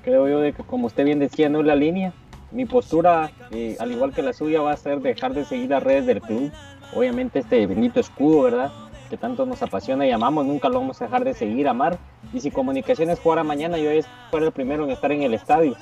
creo 0.04 0.28
yo 0.28 0.40
de 0.40 0.54
que 0.54 0.64
como 0.64 0.88
usted 0.88 1.06
bien 1.06 1.20
decía, 1.20 1.50
no 1.50 1.60
es 1.60 1.66
la 1.66 1.76
línea. 1.76 2.14
Mi 2.52 2.66
postura, 2.66 3.32
eh, 3.52 3.76
al 3.80 3.92
igual 3.92 4.14
que 4.14 4.22
la 4.22 4.34
suya, 4.34 4.62
va 4.62 4.72
a 4.72 4.78
ser 4.78 5.00
dejar 5.00 5.34
de 5.34 5.46
seguir 5.46 5.70
las 5.70 5.84
redes 5.84 6.06
del 6.06 6.22
club. 6.22 6.52
Obviamente 6.96 7.40
este 7.40 7.66
bendito 7.66 8.00
escudo, 8.00 8.44
¿verdad? 8.44 8.72
Que 9.10 9.18
tanto 9.18 9.46
nos 9.46 9.62
apasiona 9.62 10.06
y 10.08 10.12
amamos, 10.12 10.46
nunca 10.46 10.70
lo 10.70 10.80
vamos 10.80 11.02
a 11.02 11.06
dejar 11.06 11.24
de 11.24 11.34
seguir, 11.34 11.68
amar. 11.68 11.98
Y 12.32 12.40
si 12.40 12.52
Comunicaciones 12.52 13.20
jugara 13.20 13.44
mañana, 13.44 13.78
yo 13.78 13.90
voy 13.90 14.00
a 14.00 14.32
ser 14.32 14.44
el 14.44 14.52
primero 14.52 14.84
en 14.84 14.92
estar 14.92 15.12
en 15.12 15.24
el 15.24 15.34
estadio. 15.34 15.76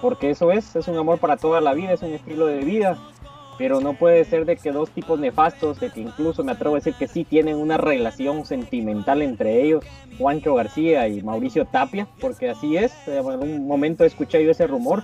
Porque 0.00 0.30
eso 0.30 0.50
es, 0.50 0.74
es 0.74 0.88
un 0.88 0.96
amor 0.96 1.18
para 1.18 1.36
toda 1.36 1.60
la 1.60 1.74
vida, 1.74 1.92
es 1.92 2.02
un 2.02 2.12
estilo 2.12 2.46
de 2.46 2.58
vida 2.58 2.98
pero 3.58 3.80
no 3.80 3.94
puede 3.94 4.24
ser 4.24 4.44
de 4.44 4.56
que 4.56 4.72
dos 4.72 4.90
tipos 4.90 5.18
nefastos, 5.18 5.80
de 5.80 5.90
que 5.90 6.00
incluso 6.00 6.44
me 6.44 6.52
atrevo 6.52 6.74
a 6.74 6.78
decir 6.78 6.94
que 6.94 7.08
sí 7.08 7.24
tienen 7.24 7.56
una 7.56 7.76
relación 7.76 8.44
sentimental 8.44 9.22
entre 9.22 9.62
ellos, 9.62 9.84
Juancho 10.18 10.54
García 10.54 11.08
y 11.08 11.22
Mauricio 11.22 11.64
Tapia, 11.66 12.06
porque 12.20 12.50
así 12.50 12.76
es, 12.76 12.92
en 13.06 13.24
un 13.24 13.66
momento 13.66 14.04
he 14.04 14.06
escuchado 14.06 14.44
yo 14.44 14.50
ese 14.50 14.66
rumor, 14.66 15.02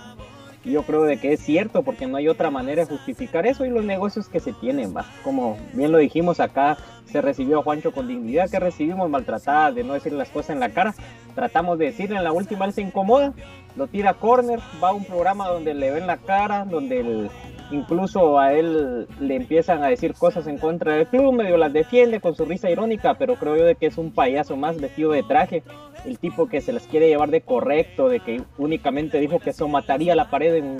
y 0.63 0.71
yo 0.71 0.83
creo 0.83 1.03
de 1.03 1.17
que 1.17 1.33
es 1.33 1.39
cierto, 1.39 1.83
porque 1.83 2.05
no 2.05 2.17
hay 2.17 2.27
otra 2.27 2.51
manera 2.51 2.83
de 2.83 2.89
justificar 2.89 3.47
eso 3.47 3.65
y 3.65 3.69
los 3.69 3.85
negocios 3.85 4.27
que 4.27 4.39
se 4.39 4.51
tienen, 4.53 4.95
va. 4.95 5.05
Como 5.23 5.57
bien 5.73 5.91
lo 5.91 5.97
dijimos 5.97 6.39
acá, 6.39 6.77
se 7.05 7.21
recibió 7.21 7.59
a 7.59 7.63
Juancho 7.63 7.91
con 7.91 8.07
dignidad, 8.07 8.49
que 8.49 8.59
recibimos 8.59 9.09
maltratada 9.09 9.71
de 9.71 9.83
no 9.83 9.93
decir 9.93 10.13
las 10.13 10.29
cosas 10.29 10.51
en 10.51 10.59
la 10.59 10.69
cara, 10.69 10.93
tratamos 11.33 11.79
de 11.79 11.85
decirle 11.85 12.17
en 12.17 12.23
la 12.23 12.31
última, 12.31 12.65
él 12.65 12.73
se 12.73 12.81
incomoda, 12.81 13.33
lo 13.75 13.87
tira 13.87 14.11
a 14.11 14.13
corner, 14.15 14.59
va 14.83 14.89
a 14.89 14.93
un 14.93 15.05
programa 15.05 15.47
donde 15.47 15.73
le 15.73 15.91
ven 15.91 16.07
la 16.07 16.17
cara, 16.17 16.65
donde 16.65 16.99
el 16.99 17.29
Incluso 17.71 18.39
a 18.39 18.53
él 18.53 19.07
le 19.19 19.35
empiezan 19.35 19.83
a 19.83 19.87
decir 19.87 20.13
cosas 20.15 20.47
en 20.47 20.57
contra 20.57 20.93
del 20.93 21.07
club, 21.07 21.33
medio 21.33 21.55
las 21.57 21.71
defiende 21.71 22.19
con 22.19 22.35
su 22.35 22.45
risa 22.45 22.69
irónica, 22.69 23.15
pero 23.15 23.35
creo 23.35 23.57
yo 23.57 23.65
de 23.65 23.75
que 23.75 23.85
es 23.85 23.97
un 23.97 24.11
payaso 24.11 24.57
más 24.57 24.81
vestido 24.81 25.11
de 25.11 25.21
traje, 25.21 25.61
el 26.03 26.17
tipo 26.17 26.47
que 26.47 26.61
se 26.61 26.73
las 26.73 26.87
quiere 26.87 27.07
llevar 27.07 27.29
de 27.29 27.41
correcto, 27.41 28.09
de 28.09 28.21
que 28.21 28.41
únicamente 28.57 29.19
dijo 29.19 29.39
que 29.39 29.51
eso 29.51 29.67
mataría 29.67 30.15
la 30.15 30.31
pared 30.31 30.55
en, 30.55 30.77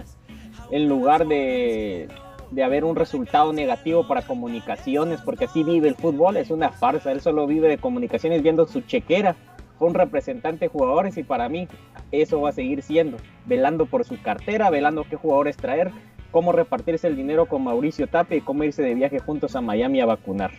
en 0.71 0.89
lugar 0.89 1.28
de, 1.28 2.08
de 2.49 2.63
haber 2.63 2.84
un 2.84 2.95
resultado 2.95 3.54
negativo 3.54 4.08
para 4.08 4.23
comunicaciones, 4.23 5.21
porque 5.21 5.45
así 5.45 5.63
vive 5.63 5.88
el 5.88 5.95
fútbol, 5.95 6.38
es 6.38 6.49
una 6.49 6.69
farsa, 6.69 7.12
él 7.12 7.21
solo 7.21 7.45
vive 7.45 7.67
de 7.67 7.78
comunicaciones 7.78 8.41
viendo 8.41 8.65
su 8.65 8.82
chequera, 8.82 9.36
un 9.80 9.93
representante 9.93 10.65
de 10.65 10.69
jugadores 10.69 11.17
y 11.17 11.23
para 11.23 11.47
mí 11.49 11.67
eso 12.12 12.41
va 12.41 12.49
a 12.49 12.54
seguir 12.54 12.82
siendo, 12.82 13.17
velando 13.45 13.86
por 13.86 14.04
su 14.04 14.21
cartera, 14.21 14.69
velando 14.69 15.06
qué 15.10 15.15
jugadores 15.15 15.56
traer, 15.56 15.91
cómo 16.32 16.52
repartirse 16.52 17.08
el 17.08 17.15
dinero 17.15 17.46
con 17.46 17.63
Mauricio 17.63 18.08
Tape 18.08 18.38
y 18.38 18.42
cómo 18.42 18.63
irse 18.63 18.84
de 18.84 18.96
viaje 18.96 19.20
juntos 19.20 19.56
a 19.56 19.62
Miami 19.62 20.02
a 20.02 20.06
vacunar. 20.06 20.52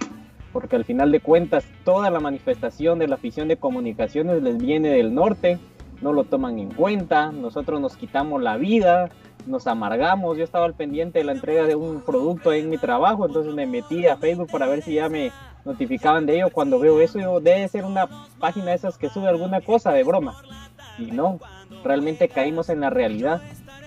Porque 0.53 0.77
al 0.77 0.85
final 0.85 1.13
de 1.13 1.21
cuentas, 1.21 1.65
toda 1.85 2.11
la 2.11 2.21
manifestación 2.21 2.99
de 2.99 3.09
la 3.09 3.15
afición 3.15 3.49
de 3.49 3.57
comunicaciones 3.57 4.43
les 4.43 4.59
viene 4.59 4.89
del 4.91 5.15
norte, 5.15 5.59
no 6.01 6.13
lo 6.13 6.25
toman 6.25 6.59
en 6.59 6.73
cuenta, 6.73 7.31
nosotros 7.31 7.81
nos 7.81 7.97
quitamos 7.97 8.43
la 8.43 8.57
vida, 8.57 9.11
nos 9.47 9.67
amargamos. 9.67 10.37
Yo 10.37 10.45
estaba 10.45 10.65
al 10.65 10.75
pendiente 10.75 11.21
de 11.21 11.25
la 11.25 11.33
entrega 11.33 11.65
de 11.65 11.77
un 11.77 12.01
producto 12.01 12.53
en 12.53 12.69
mi 12.69 12.79
trabajo, 12.79 13.27
entonces 13.27 13.55
me 13.55 13.67
metí 13.67 14.07
a 14.07 14.17
Facebook 14.17 14.51
para 14.51 14.67
ver 14.67 14.83
si 14.83 14.95
ya 14.95 15.09
me 15.09 15.31
notificaban 15.65 16.27
de 16.27 16.37
ello. 16.37 16.51
Cuando 16.51 16.79
veo 16.81 17.01
eso, 17.01 17.21
yo, 17.21 17.41
debe 17.41 17.69
ser 17.69 17.85
una 17.85 18.09
página 18.39 18.67
de 18.67 18.75
esas 18.75 18.99
que 18.99 19.09
sube 19.09 19.29
alguna 19.29 19.61
cosa 19.61 19.93
de 19.93 20.03
broma. 20.03 20.43
Y 20.99 21.13
no, 21.13 21.39
realmente 21.85 22.29
caímos 22.29 22.69
en 22.71 22.81
la 22.81 22.91
realidad 22.91 23.41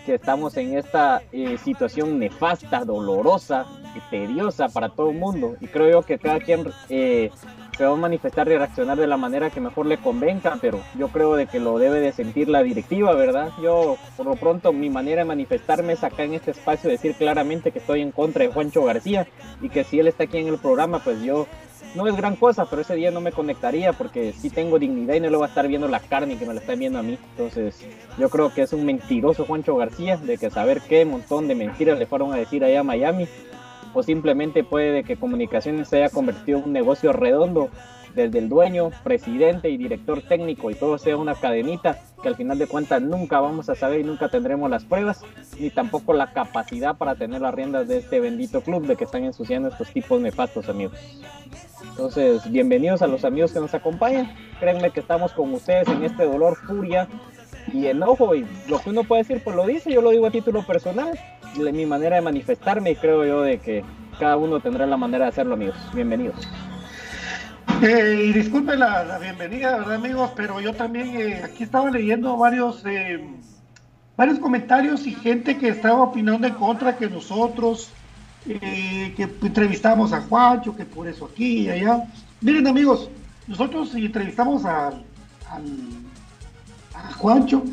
que 0.06 0.16
estamos 0.16 0.56
en 0.58 0.78
esta 0.78 1.22
eh, 1.32 1.58
situación 1.58 2.20
nefasta, 2.20 2.86
dolorosa, 2.86 3.66
tediosa 4.10 4.70
para 4.70 4.90
todo 4.90 5.10
el 5.10 5.18
mundo. 5.18 5.56
Y 5.60 5.68
creo 5.68 5.90
yo 5.90 6.02
que 6.04 6.18
cada 6.18 6.40
quien 6.40 6.72
eh, 6.90 7.32
se 7.78 7.86
va 7.86 7.94
a 7.94 7.96
manifestar 7.96 8.48
y 8.48 8.56
reaccionar 8.56 8.98
de 8.98 9.08
la 9.08 9.18
manera 9.18 9.50
que 9.50 9.60
mejor 9.60 9.86
le 9.86 9.98
convenga, 9.98 10.58
pero 10.62 10.80
yo 10.98 11.08
creo 11.08 11.36
de 11.36 11.48
que 11.48 11.60
lo 11.60 11.80
debe 11.80 12.00
de 12.00 12.12
sentir 12.12 12.50
la 12.50 12.62
directiva, 12.62 13.14
¿verdad? 13.14 13.50
Yo, 13.62 13.98
por 14.16 14.26
lo 14.26 14.36
pronto, 14.36 14.74
mi 14.74 14.90
manera 14.90 15.22
de 15.22 15.26
manifestarme 15.26 15.94
es 15.94 16.04
acá 16.04 16.24
en 16.24 16.36
este 16.36 16.52
espacio 16.52 16.90
decir 16.90 17.16
claramente 17.16 17.72
que 17.72 17.80
estoy 17.80 18.02
en 18.02 18.12
contra 18.12 18.46
de 18.46 18.52
Juancho 18.52 18.84
García 18.84 19.28
y 19.62 19.70
que 19.70 19.84
si 19.84 20.00
él 20.00 20.08
está 20.08 20.26
aquí 20.26 20.38
en 20.38 20.48
el 20.48 20.58
programa, 20.58 21.00
pues 21.00 21.22
yo 21.22 21.48
no 21.96 22.08
es 22.08 22.16
gran 22.16 22.36
cosa, 22.36 22.66
pero 22.66 22.82
ese 22.82 22.96
día 22.96 23.12
no 23.12 23.22
me 23.22 23.32
conectaría 23.32 23.94
porque 23.94 24.34
sí 24.34 24.50
tengo 24.50 24.80
dignidad 24.80 25.16
y 25.16 25.20
no 25.20 25.30
lo 25.30 25.40
va 25.40 25.46
a 25.46 25.50
estar 25.50 25.68
viendo 25.68 25.88
la 25.88 26.00
carne 26.00 26.38
que 26.38 26.46
me 26.46 26.54
la 26.54 26.60
está 26.60 26.76
viendo 26.76 27.00
a 27.00 27.04
mí. 27.04 27.18
Entonces, 27.32 27.86
yo 28.18 28.30
creo 28.30 28.54
que 28.54 28.64
es 28.64 28.74
un 28.74 28.86
mentiroso 28.86 29.46
Juancho 29.46 29.76
García, 29.76 30.18
de 30.18 30.38
que 30.38 30.50
saber 30.50 30.82
qué 30.82 31.06
montón 31.06 31.48
de 31.48 31.56
mentiras 31.56 31.98
le 31.98 32.06
fueron 32.06 32.34
a 32.34 32.38
decir 32.38 32.64
allá 32.64 32.82
a 32.82 32.84
Miami, 32.84 33.28
o 33.94 34.02
simplemente 34.02 34.64
puede 34.64 35.04
que 35.04 35.18
comunicaciones 35.18 35.88
se 35.88 35.98
haya 35.98 36.10
convertido 36.10 36.60
en 36.60 36.66
un 36.66 36.74
negocio 36.74 37.14
redondo 37.14 37.70
desde 38.16 38.40
el 38.40 38.50
dueño, 38.50 38.92
presidente 39.04 39.70
y 39.70 39.78
director 39.78 40.22
técnico 40.22 40.70
y 40.70 40.76
todo 40.76 40.98
sea 40.98 41.18
una 41.18 41.36
cadenita 41.36 42.00
que 42.22 42.30
al 42.30 42.36
final 42.36 42.58
de 42.58 42.68
cuentas 42.68 43.02
nunca 43.02 43.40
vamos 43.40 43.70
a 43.70 43.76
saber 43.76 44.00
y 44.00 44.04
nunca 44.04 44.30
tendremos 44.30 44.70
las 44.70 44.86
pruebas 44.86 45.22
ni 45.60 45.70
tampoco 45.70 46.14
la 46.14 46.32
capacidad 46.32 46.98
para 46.98 47.16
tener 47.16 47.42
las 47.42 47.54
riendas 47.54 47.88
de 47.88 47.98
este 47.98 48.20
bendito 48.20 48.62
club 48.62 48.86
de 48.86 48.96
que 48.96 49.04
están 49.04 49.24
ensuciando 49.24 49.70
estos 49.70 49.90
tipos 49.92 50.22
nefastos 50.22 50.70
amigos. 50.70 50.98
Entonces, 51.90 52.50
bienvenidos 52.50 53.02
a 53.02 53.08
los 53.08 53.26
amigos 53.26 53.52
que 53.52 53.60
nos 53.60 53.74
acompañan. 53.74 54.34
Créanme 54.60 54.92
que 54.92 55.02
estamos 55.02 55.34
con 55.34 55.54
ustedes 55.54 55.88
en 55.90 56.04
este 56.04 56.26
dolor, 56.26 56.56
furia 56.56 57.08
y 57.72 57.86
enojo. 57.88 58.34
Y 58.34 58.46
lo 58.68 58.80
que 58.80 58.90
uno 58.90 59.04
puede 59.04 59.24
decir, 59.24 59.42
pues 59.44 59.56
lo 59.56 59.68
dice, 59.68 59.92
yo 59.92 60.02
lo 60.02 60.10
digo 60.10 60.26
a 60.26 60.32
título 60.32 60.66
personal. 60.66 61.20
Mi 61.56 61.86
manera 61.86 62.16
de 62.16 62.22
manifestarme 62.24 62.92
y 62.92 62.96
creo 62.96 63.26
yo 63.26 63.42
de 63.42 63.60
que 63.60 63.84
cada 64.20 64.38
uno 64.38 64.60
tendrá 64.60 64.88
la 64.88 64.98
manera 64.98 65.26
de 65.26 65.30
hacerlo, 65.30 65.54
amigos. 65.54 65.76
Bienvenidos. 65.94 66.48
Eh, 67.82 68.28
y 68.30 68.34
disculpen 68.34 68.80
la, 68.80 69.18
bienvenida, 69.20 69.78
¿verdad, 69.78 69.96
amigos? 69.96 70.32
Pero 70.36 70.62
yo 70.62 70.74
también 70.74 71.20
eh, 71.20 71.42
aquí 71.44 71.64
estaba 71.64 71.92
leyendo 71.92 72.38
varios, 72.38 72.82
eh, 72.86 73.22
varios 74.16 74.40
comentarios 74.40 75.06
y 75.06 75.14
gente 75.14 75.58
que 75.58 75.70
estaba 75.70 76.02
opinando 76.02 76.48
en 76.48 76.54
contra 76.54 76.96
que 76.96 77.10
nosotros, 77.10 77.90
que 78.46 79.30
entrevistamos 79.42 80.14
a 80.14 80.22
Juancho, 80.22 80.76
que 80.76 80.86
por 80.86 81.08
eso 81.08 81.30
aquí 81.32 81.64
y 81.64 81.70
allá. 81.70 82.04
Miren, 82.42 82.68
amigos, 82.68 83.10
nosotros 83.48 83.94
entrevistamos 83.96 84.66
a, 84.66 84.88
a 86.94 87.14
Juancho, 87.18 87.64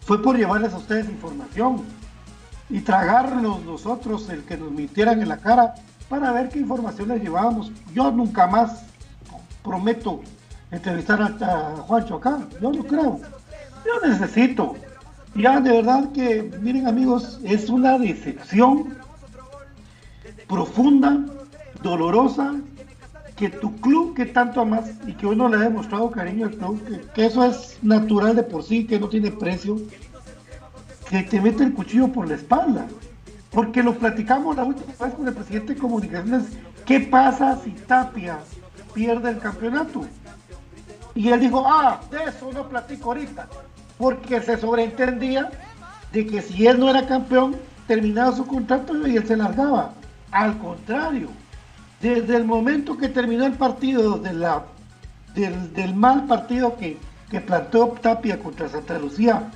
fue 0.00 0.22
por 0.22 0.36
llevarles 0.36 0.72
a 0.72 0.76
ustedes 0.78 1.08
información 1.08 1.82
y 2.70 2.80
tragarnos 2.80 3.64
nosotros 3.64 4.28
el 4.28 4.42
que 4.44 4.56
nos 4.56 4.70
mintieran 4.70 5.20
en 5.20 5.28
la 5.28 5.38
cara 5.38 5.74
para 6.20 6.30
ver 6.30 6.48
qué 6.48 6.60
información 6.60 7.08
les 7.08 7.22
llevábamos. 7.22 7.72
Yo 7.92 8.10
nunca 8.12 8.46
más 8.46 8.84
prometo 9.64 10.20
entrevistar 10.70 11.20
a, 11.22 11.76
Juancho 11.86 12.16
acá, 12.16 12.38
yo 12.60 12.70
no 12.70 12.84
creo. 12.84 13.20
Yo 13.84 14.08
necesito. 14.08 14.76
Ya 15.34 15.60
de 15.60 15.72
verdad 15.72 16.12
que, 16.12 16.42
miren 16.60 16.86
amigos, 16.86 17.40
es 17.42 17.68
una 17.68 17.98
decepción 17.98 18.96
profunda, 20.46 21.18
dolorosa, 21.82 22.54
que 23.34 23.48
tu 23.48 23.74
club 23.80 24.14
que 24.14 24.26
tanto 24.26 24.60
amas 24.60 24.92
y 25.08 25.14
que 25.14 25.26
uno 25.26 25.48
le 25.48 25.56
ha 25.56 25.60
demostrado 25.60 26.12
cariño 26.12 26.46
al 26.46 26.54
club, 26.54 26.80
que, 27.12 27.26
eso 27.26 27.44
es 27.44 27.78
natural 27.82 28.36
de 28.36 28.44
por 28.44 28.62
sí, 28.62 28.86
que 28.86 29.00
no 29.00 29.08
tiene 29.08 29.32
precio, 29.32 29.78
que 31.10 31.24
te 31.24 31.40
mete 31.40 31.64
el 31.64 31.74
cuchillo 31.74 32.12
por 32.12 32.28
la 32.28 32.36
espalda. 32.36 32.86
Porque 33.54 33.82
lo 33.82 33.94
platicamos 33.94 34.56
la 34.56 34.64
última 34.64 34.92
vez 34.98 35.14
con 35.14 35.28
el 35.28 35.34
presidente 35.34 35.74
de 35.74 35.80
comunicaciones, 35.80 36.46
¿qué 36.84 37.00
pasa 37.00 37.58
si 37.62 37.70
Tapia 37.70 38.40
pierde 38.92 39.30
el 39.30 39.38
campeonato? 39.38 40.04
Y 41.14 41.28
él 41.28 41.38
dijo, 41.38 41.64
ah, 41.64 42.00
de 42.10 42.24
eso 42.24 42.50
no 42.52 42.68
platico 42.68 43.10
ahorita, 43.10 43.46
porque 43.96 44.40
se 44.40 44.56
sobreentendía 44.56 45.50
de 46.12 46.26
que 46.26 46.42
si 46.42 46.66
él 46.66 46.80
no 46.80 46.90
era 46.90 47.06
campeón, 47.06 47.54
terminaba 47.86 48.34
su 48.34 48.44
contrato 48.44 49.06
y 49.06 49.16
él 49.16 49.26
se 49.26 49.36
largaba. 49.36 49.92
Al 50.32 50.58
contrario, 50.58 51.28
desde 52.00 52.36
el 52.36 52.44
momento 52.44 52.96
que 52.96 53.08
terminó 53.08 53.46
el 53.46 53.52
partido 53.52 54.18
del, 54.18 55.94
mal 55.94 56.26
partido 56.26 56.76
que, 56.76 56.98
que 57.30 57.40
planteó 57.40 57.86
Tapia 58.00 58.40
contra 58.40 58.68
Santa 58.68 58.98
Lucía, 58.98 59.48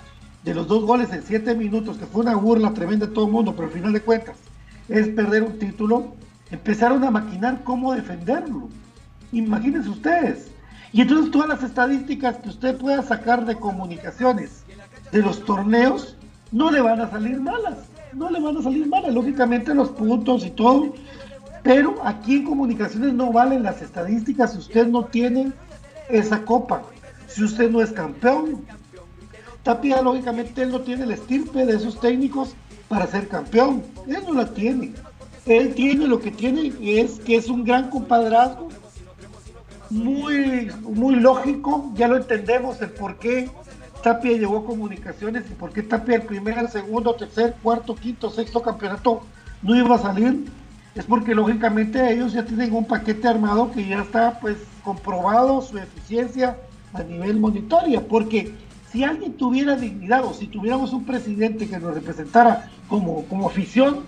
de 0.44 0.54
los 0.54 0.66
dos 0.66 0.84
goles 0.84 1.12
en 1.12 1.22
siete 1.22 1.54
minutos, 1.54 1.98
que 1.98 2.06
fue 2.06 2.22
una 2.22 2.36
burla 2.36 2.72
tremenda 2.72 3.06
de 3.06 3.12
todo 3.12 3.26
el 3.26 3.32
mundo, 3.32 3.54
pero 3.54 3.68
al 3.68 3.74
final 3.74 3.92
de 3.92 4.00
cuentas 4.00 4.36
es 4.88 5.08
perder 5.08 5.42
un 5.42 5.58
título, 5.58 6.14
empezaron 6.50 7.04
a 7.04 7.10
maquinar 7.10 7.62
cómo 7.64 7.94
defenderlo. 7.94 8.68
Imagínense 9.32 9.90
ustedes. 9.90 10.50
Y 10.92 11.02
entonces 11.02 11.30
todas 11.30 11.48
las 11.48 11.62
estadísticas 11.62 12.38
que 12.38 12.48
usted 12.48 12.78
pueda 12.78 13.02
sacar 13.02 13.44
de 13.44 13.56
comunicaciones 13.56 14.62
de 15.12 15.22
los 15.22 15.44
torneos 15.44 16.16
no 16.50 16.70
le 16.70 16.80
van 16.80 17.00
a 17.00 17.10
salir 17.10 17.40
malas. 17.40 17.76
No 18.14 18.30
le 18.30 18.40
van 18.40 18.56
a 18.56 18.62
salir 18.62 18.86
malas. 18.86 19.12
Lógicamente 19.12 19.74
los 19.74 19.90
puntos 19.90 20.46
y 20.46 20.50
todo. 20.50 20.94
Pero 21.62 21.96
aquí 22.02 22.36
en 22.36 22.44
comunicaciones 22.44 23.12
no 23.12 23.32
valen 23.32 23.62
las 23.62 23.82
estadísticas 23.82 24.52
si 24.52 24.58
usted 24.58 24.86
no 24.86 25.04
tiene 25.04 25.52
esa 26.08 26.42
copa. 26.44 26.82
Si 27.26 27.44
usted 27.44 27.70
no 27.70 27.82
es 27.82 27.92
campeón, 27.92 28.64
Tapia, 29.68 30.00
lógicamente, 30.00 30.62
él 30.62 30.70
no 30.70 30.80
tiene 30.80 31.04
el 31.04 31.10
estirpe 31.10 31.66
de 31.66 31.76
esos 31.76 32.00
técnicos 32.00 32.54
para 32.88 33.06
ser 33.06 33.28
campeón. 33.28 33.82
Él 34.06 34.22
no 34.26 34.32
la 34.32 34.46
tiene. 34.54 34.94
Él 35.44 35.74
tiene 35.74 36.06
lo 36.06 36.20
que 36.20 36.30
tiene, 36.30 36.72
es 36.80 37.20
que 37.20 37.36
es 37.36 37.50
un 37.50 37.64
gran 37.64 37.90
compadrazgo, 37.90 38.70
muy, 39.90 40.70
muy 40.84 41.16
lógico, 41.16 41.92
ya 41.96 42.08
lo 42.08 42.16
entendemos 42.16 42.80
el 42.80 42.88
por 42.92 43.18
qué 43.18 43.50
Tapia 44.02 44.38
llegó 44.38 44.60
a 44.60 44.64
comunicaciones 44.64 45.44
y 45.50 45.54
por 45.54 45.70
qué 45.70 45.82
Tapia 45.82 46.16
el 46.16 46.22
primer, 46.22 46.70
segundo, 46.70 47.12
tercer, 47.14 47.54
cuarto, 47.62 47.94
quinto, 47.94 48.30
sexto 48.30 48.62
campeonato 48.62 49.20
no 49.60 49.76
iba 49.76 49.96
a 49.96 49.98
salir. 49.98 50.46
Es 50.94 51.04
porque 51.04 51.34
lógicamente 51.34 52.10
ellos 52.10 52.32
ya 52.32 52.46
tienen 52.46 52.72
un 52.72 52.86
paquete 52.86 53.28
armado 53.28 53.70
que 53.70 53.86
ya 53.86 54.00
está 54.00 54.40
pues 54.40 54.56
comprobado 54.82 55.60
su 55.60 55.76
eficiencia 55.76 56.56
a 56.94 57.02
nivel 57.02 57.38
monitoria, 57.38 58.00
porque 58.08 58.54
si 58.92 59.04
alguien 59.04 59.34
tuviera 59.34 59.76
dignidad 59.76 60.24
o 60.24 60.32
si 60.32 60.46
tuviéramos 60.46 60.92
un 60.92 61.04
presidente 61.04 61.68
que 61.68 61.78
nos 61.78 61.94
representara 61.94 62.70
como, 62.88 63.24
como 63.24 63.48
afición, 63.48 64.00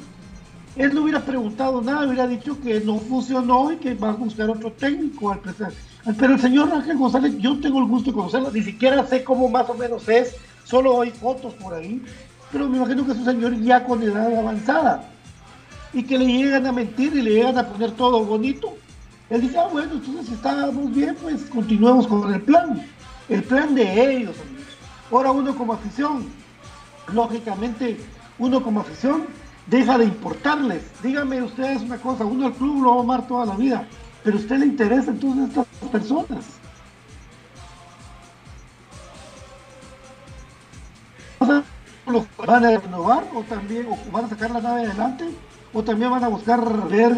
él 0.77 0.95
no 0.95 1.03
hubiera 1.03 1.21
preguntado 1.21 1.83
nada, 1.83 2.07
hubiera 2.07 2.27
dicho 2.27 2.59
que 2.61 2.81
no 2.81 2.99
funcionó 2.99 3.73
y 3.73 3.77
que 3.77 3.95
va 3.95 4.11
a 4.11 4.13
buscar 4.13 4.49
otro 4.49 4.73
técnico 4.73 5.31
al 5.31 5.41
presidente. 5.41 5.77
Pero 6.19 6.35
el 6.35 6.41
señor 6.41 6.73
Ángel 6.73 6.97
González, 6.97 7.37
yo 7.39 7.61
tengo 7.61 7.81
el 7.81 7.87
gusto 7.87 8.11
de 8.11 8.17
conocerlo, 8.17 8.51
ni 8.51 8.63
siquiera 8.63 9.07
sé 9.07 9.23
cómo 9.23 9.49
más 9.49 9.69
o 9.69 9.75
menos 9.75 10.09
es, 10.09 10.35
solo 10.65 11.03
hay 11.03 11.11
fotos 11.11 11.53
por 11.55 11.75
ahí, 11.75 12.03
pero 12.51 12.69
me 12.69 12.79
imagino 12.79 13.05
que 13.05 13.13
es 13.13 13.19
un 13.19 13.25
señor 13.25 13.61
ya 13.61 13.85
con 13.85 14.03
edad 14.03 14.35
avanzada 14.35 15.05
y 15.93 16.03
que 16.03 16.19
le 16.19 16.27
llegan 16.27 16.67
a 16.67 16.73
mentir 16.73 17.15
y 17.15 17.23
le 17.23 17.33
llegan 17.33 17.59
a 17.59 17.67
poner 17.67 17.91
todo 17.93 18.25
bonito. 18.25 18.75
Él 19.29 19.43
dice, 19.43 19.59
ah, 19.59 19.69
bueno, 19.71 19.93
entonces 19.93 20.33
estábamos 20.33 20.93
bien, 20.95 21.17
pues 21.21 21.43
continuemos 21.45 22.07
con 22.07 22.33
el 22.33 22.41
plan. 22.41 22.85
El 23.29 23.45
plan 23.45 23.75
de 23.77 24.17
ellos, 24.17 24.35
Ahora 25.11 25.33
uno 25.33 25.55
como 25.57 25.73
afición, 25.73 26.27
lógicamente 27.13 27.99
uno 28.39 28.63
como 28.63 28.81
afición 28.81 29.27
deja 29.67 29.99
de 29.99 30.05
importarles. 30.05 30.83
Díganme 31.03 31.43
ustedes 31.43 31.83
una 31.83 31.99
cosa, 31.99 32.25
uno 32.25 32.47
al 32.47 32.53
club 32.53 32.83
lo 32.83 32.95
va 32.95 33.01
a 33.01 33.05
amar 33.05 33.27
toda 33.27 33.47
la 33.47 33.57
vida, 33.57 33.87
pero 34.23 34.37
a 34.37 34.41
usted 34.41 34.59
le 34.59 34.67
interesa 34.67 35.11
entonces 35.11 35.49
estas 35.49 35.67
personas. 35.91 36.45
van 42.47 42.65
a 42.65 42.79
renovar 42.79 43.25
o 43.35 43.43
también 43.43 43.87
o 43.89 43.97
van 44.11 44.25
a 44.25 44.29
sacar 44.29 44.51
la 44.51 44.61
nave 44.61 44.85
adelante 44.85 45.29
o 45.73 45.85
también 45.85 46.11
van 46.11 46.25
a 46.25 46.29
buscar 46.29 46.61
ver 46.89 47.17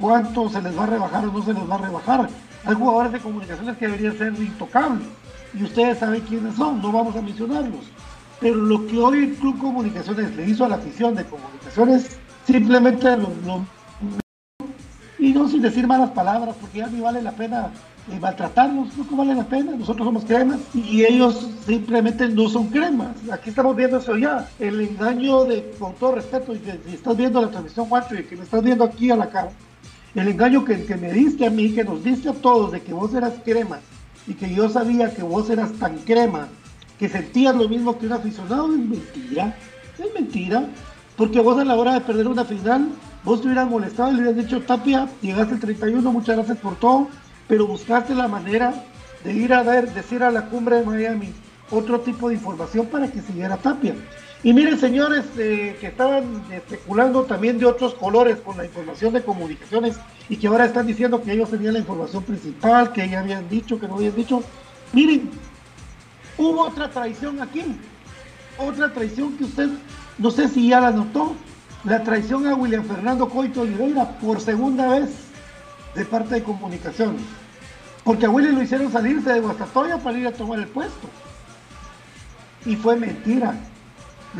cuánto 0.00 0.48
se 0.48 0.62
les 0.62 0.78
va 0.78 0.84
a 0.84 0.86
rebajar 0.86 1.26
o 1.26 1.32
no 1.32 1.42
se 1.42 1.52
les 1.52 1.70
va 1.70 1.74
a 1.74 1.78
rebajar. 1.78 2.28
Hay 2.64 2.74
jugadores 2.74 3.12
de 3.12 3.20
comunicaciones 3.20 3.76
que 3.76 3.86
deberían 3.86 4.16
ser 4.16 4.28
intocables 4.28 5.06
y 5.54 5.64
ustedes 5.64 5.98
saben 5.98 6.22
quiénes 6.22 6.54
son, 6.56 6.80
no 6.80 6.92
vamos 6.92 7.16
a 7.16 7.22
mencionarlos. 7.22 7.80
Pero 8.40 8.56
lo 8.56 8.86
que 8.86 8.98
hoy 8.98 9.18
el 9.18 9.34
Club 9.34 9.58
Comunicaciones 9.58 10.34
le 10.34 10.48
hizo 10.48 10.64
a 10.64 10.68
la 10.68 10.76
afición 10.76 11.14
de 11.14 11.24
comunicaciones, 11.24 12.18
simplemente 12.44 13.16
lo, 13.16 13.64
y 15.18 15.32
no 15.32 15.48
sin 15.48 15.62
decir 15.62 15.86
malas 15.86 16.10
palabras, 16.10 16.56
porque 16.60 16.78
ya 16.78 16.88
ni 16.88 17.00
vale 17.00 17.22
la 17.22 17.30
pena 17.30 17.70
eh, 18.10 18.18
maltratarlos, 18.18 18.88
no 18.96 19.16
vale 19.16 19.36
la 19.36 19.44
pena, 19.44 19.72
nosotros 19.76 20.04
somos 20.04 20.24
cremas 20.24 20.58
y 20.74 21.04
ellos 21.04 21.46
simplemente 21.64 22.28
no 22.28 22.48
son 22.48 22.66
cremas. 22.66 23.14
Aquí 23.30 23.50
estamos 23.50 23.76
viendo 23.76 23.98
eso 23.98 24.16
ya, 24.16 24.48
el 24.58 24.80
engaño 24.80 25.44
de, 25.44 25.70
con 25.78 25.94
todo 25.94 26.16
respeto, 26.16 26.52
y 26.52 26.58
que 26.58 26.80
si 26.84 26.94
estás 26.94 27.16
viendo 27.16 27.40
la 27.40 27.50
transmisión, 27.50 27.86
Juancho, 27.86 28.16
y 28.16 28.24
que 28.24 28.36
me 28.36 28.42
estás 28.42 28.64
viendo 28.64 28.82
aquí 28.82 29.12
a 29.12 29.16
la 29.16 29.30
cara, 29.30 29.52
el 30.16 30.26
engaño 30.26 30.64
que, 30.64 30.84
que 30.84 30.96
me 30.96 31.12
diste 31.12 31.46
a 31.46 31.50
mí, 31.50 31.70
que 31.72 31.84
nos 31.84 32.02
diste 32.02 32.28
a 32.28 32.32
todos 32.32 32.72
de 32.72 32.82
que 32.82 32.92
vos 32.92 33.14
eras 33.14 33.34
crema 33.44 33.78
y 34.26 34.34
que 34.34 34.54
yo 34.54 34.68
sabía 34.68 35.14
que 35.14 35.22
vos 35.22 35.50
eras 35.50 35.72
tan 35.72 35.98
crema, 35.98 36.48
que 36.98 37.08
sentías 37.08 37.54
lo 37.54 37.68
mismo 37.68 37.98
que 37.98 38.06
un 38.06 38.12
aficionado, 38.12 38.72
es 38.72 38.78
mentira, 38.78 39.56
es 39.98 40.14
mentira, 40.14 40.66
porque 41.16 41.40
vos 41.40 41.58
a 41.58 41.64
la 41.64 41.74
hora 41.74 41.94
de 41.94 42.00
perder 42.00 42.28
una 42.28 42.44
final, 42.44 42.88
vos 43.24 43.40
te 43.40 43.48
hubieras 43.48 43.68
molestado 43.68 44.10
y 44.10 44.14
le 44.14 44.22
hubieras 44.22 44.44
dicho, 44.44 44.60
Tapia, 44.62 45.08
llegaste 45.20 45.54
el 45.54 45.60
31, 45.60 46.12
muchas 46.12 46.36
gracias 46.36 46.58
por 46.58 46.76
todo, 46.76 47.08
pero 47.48 47.66
buscaste 47.66 48.14
la 48.14 48.28
manera 48.28 48.72
de 49.24 49.32
ir 49.32 49.52
a 49.52 49.62
ver, 49.62 49.92
decir 49.92 50.22
a 50.22 50.30
la 50.30 50.46
cumbre 50.46 50.76
de 50.76 50.84
Miami 50.84 51.32
otro 51.70 52.00
tipo 52.00 52.28
de 52.28 52.34
información 52.34 52.86
para 52.86 53.08
que 53.10 53.20
siguiera 53.20 53.56
Tapia. 53.56 53.94
Y 54.44 54.52
miren, 54.52 54.78
señores 54.78 55.24
eh, 55.38 55.76
que 55.80 55.86
estaban 55.86 56.42
especulando 56.50 57.24
también 57.24 57.58
de 57.58 57.66
otros 57.66 57.94
colores 57.94 58.38
con 58.38 58.56
la 58.56 58.64
información 58.64 59.12
de 59.14 59.22
comunicaciones 59.22 59.96
y 60.32 60.36
que 60.38 60.46
ahora 60.46 60.64
están 60.64 60.86
diciendo 60.86 61.22
que 61.22 61.30
ellos 61.30 61.50
tenían 61.50 61.74
la 61.74 61.80
información 61.80 62.22
principal, 62.22 62.90
que 62.90 63.06
ya 63.06 63.20
habían 63.20 63.50
dicho, 63.50 63.78
que 63.78 63.86
no 63.86 63.96
habían 63.96 64.16
dicho. 64.16 64.42
Miren, 64.94 65.28
hubo 66.38 66.62
otra 66.68 66.88
traición 66.88 67.42
aquí. 67.42 67.62
Otra 68.56 68.90
traición 68.94 69.36
que 69.36 69.44
usted, 69.44 69.68
no 70.16 70.30
sé 70.30 70.48
si 70.48 70.70
ya 70.70 70.80
la 70.80 70.90
notó, 70.90 71.34
la 71.84 72.02
traición 72.02 72.46
a 72.46 72.54
William 72.54 72.82
Fernando 72.82 73.28
Coito 73.28 73.60
Oliveira 73.60 74.08
por 74.20 74.40
segunda 74.40 74.88
vez 74.88 75.10
de 75.94 76.06
parte 76.06 76.36
de 76.36 76.42
comunicaciones. 76.42 77.20
Porque 78.02 78.24
a 78.24 78.30
Willy 78.30 78.52
lo 78.52 78.62
hicieron 78.62 78.90
salirse 78.90 79.34
de 79.34 79.40
Guastatoya 79.40 79.98
para 79.98 80.16
ir 80.16 80.26
a 80.26 80.32
tomar 80.32 80.60
el 80.60 80.68
puesto. 80.68 81.10
Y 82.64 82.74
fue 82.76 82.96
mentira. 82.96 83.54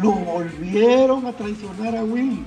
Lo 0.01 0.13
volvieron 0.13 1.27
a 1.27 1.33
traicionar 1.35 1.97
a 1.97 2.03
Willy. 2.03 2.47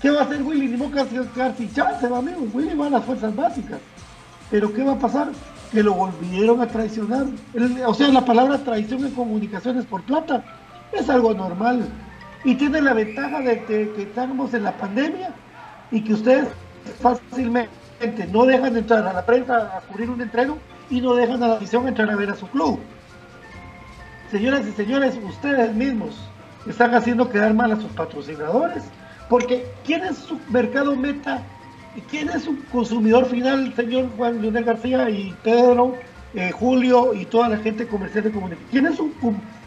¿Qué 0.00 0.10
va 0.10 0.20
a 0.20 0.24
hacer 0.24 0.42
Willy? 0.42 0.68
Ni 0.68 0.78
que 0.90 1.28
quedar 1.34 1.56
sin 1.56 1.72
chance, 1.72 2.06
va, 2.06 2.18
amigo. 2.18 2.46
Willy 2.52 2.74
va 2.74 2.86
a 2.86 2.90
las 2.90 3.04
fuerzas 3.04 3.34
básicas. 3.34 3.78
Pero 4.50 4.72
¿qué 4.72 4.84
va 4.84 4.92
a 4.92 4.98
pasar? 4.98 5.28
Que 5.72 5.82
lo 5.82 5.94
volvieron 5.94 6.60
a 6.60 6.68
traicionar. 6.68 7.26
O 7.86 7.94
sea, 7.94 8.08
la 8.08 8.24
palabra 8.24 8.58
traición 8.58 9.04
en 9.04 9.12
comunicaciones 9.12 9.84
por 9.86 10.02
plata 10.02 10.44
es 10.92 11.08
algo 11.08 11.34
normal. 11.34 11.88
Y 12.44 12.54
tiene 12.54 12.80
la 12.80 12.92
ventaja 12.92 13.40
de 13.40 13.64
que, 13.64 13.92
que 13.96 14.02
estamos 14.02 14.54
en 14.54 14.64
la 14.64 14.76
pandemia 14.76 15.30
y 15.90 16.02
que 16.02 16.14
ustedes 16.14 16.48
fácilmente 17.00 17.70
no 18.30 18.44
dejan 18.44 18.76
entrar 18.76 19.06
a 19.06 19.12
la 19.12 19.24
prensa 19.24 19.76
a 19.76 19.80
cubrir 19.80 20.10
un 20.10 20.20
entreno 20.20 20.58
y 20.90 21.00
no 21.00 21.14
dejan 21.14 21.42
a 21.42 21.48
la 21.48 21.54
afición 21.54 21.88
entrar 21.88 22.10
a 22.10 22.16
ver 22.16 22.30
a 22.30 22.36
su 22.36 22.46
club. 22.48 22.78
Señoras 24.30 24.66
y 24.66 24.72
señores, 24.72 25.18
ustedes 25.24 25.74
mismos 25.74 26.16
están 26.68 26.94
haciendo 26.94 27.28
quedar 27.28 27.54
mal 27.54 27.72
a 27.72 27.76
sus 27.76 27.90
patrocinadores, 27.92 28.84
porque 29.28 29.66
¿quién 29.84 30.04
es 30.04 30.18
su 30.18 30.38
mercado 30.50 30.94
meta? 30.96 31.42
¿Y 31.94 32.00
quién 32.02 32.28
es 32.28 32.42
su 32.42 32.56
consumidor 32.66 33.26
final, 33.26 33.72
señor 33.74 34.10
Juan 34.16 34.40
Leonel 34.42 34.64
García 34.64 35.08
y 35.08 35.34
Pedro, 35.42 35.94
eh, 36.34 36.50
Julio 36.52 37.14
y 37.14 37.24
toda 37.24 37.48
la 37.48 37.56
gente 37.58 37.86
comercial 37.86 38.24
de 38.24 38.30
comunicación? 38.32 38.68
¿Quién 38.70 38.86
es 38.86 38.96
su 38.96 39.12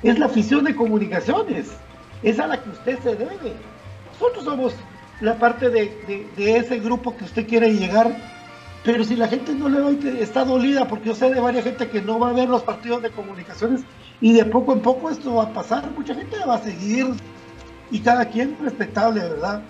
es 0.04 0.20
la 0.20 0.28
afición 0.28 0.64
de 0.64 0.76
comunicaciones? 0.76 1.72
Es 2.22 2.40
a 2.40 2.48
la 2.48 2.62
que 2.62 2.70
usted 2.70 3.00
se 3.02 3.16
debe. 3.16 3.54
Nosotros 4.12 4.44
somos 4.46 4.74
la 5.22 5.38
parte 5.38 5.70
de, 5.70 6.30
de- 6.36 6.58
ese 6.58 6.80
grupo 6.80 7.16
que 7.18 7.26
usted 7.26 7.48
quiere 7.48 7.74
llegar, 7.74 8.16
pero 8.84 9.04
si 9.04 9.16
la 9.16 9.28
gente 9.28 9.54
no 9.54 9.68
le 9.68 9.80
va, 9.82 9.92
está 10.20 10.46
dolida, 10.46 10.88
porque 10.88 11.10
yo 11.10 11.16
sé 11.16 11.30
de 11.34 11.40
varias 11.42 11.64
gente 11.66 11.90
que 11.90 12.02
no 12.02 12.20
va 12.20 12.30
a 12.30 12.34
ver 12.34 12.48
los 12.48 12.64
partidos 12.64 13.02
de 13.02 13.10
comunicaciones 13.12 13.82
y 14.22 14.34
de 14.34 14.46
poco 14.46 14.74
en 14.74 14.82
poco 14.82 15.10
esto 15.10 15.36
va 15.36 15.44
a 15.46 15.54
pasar, 15.54 15.92
mucha 15.92 16.14
gente 16.16 16.38
va 16.48 16.56
a 16.56 16.62
seguir 16.64 17.08
y 17.92 18.00
cada 18.00 18.26
quien 18.26 18.58
respetable, 18.62 19.22
¿verdad? 19.22 19.62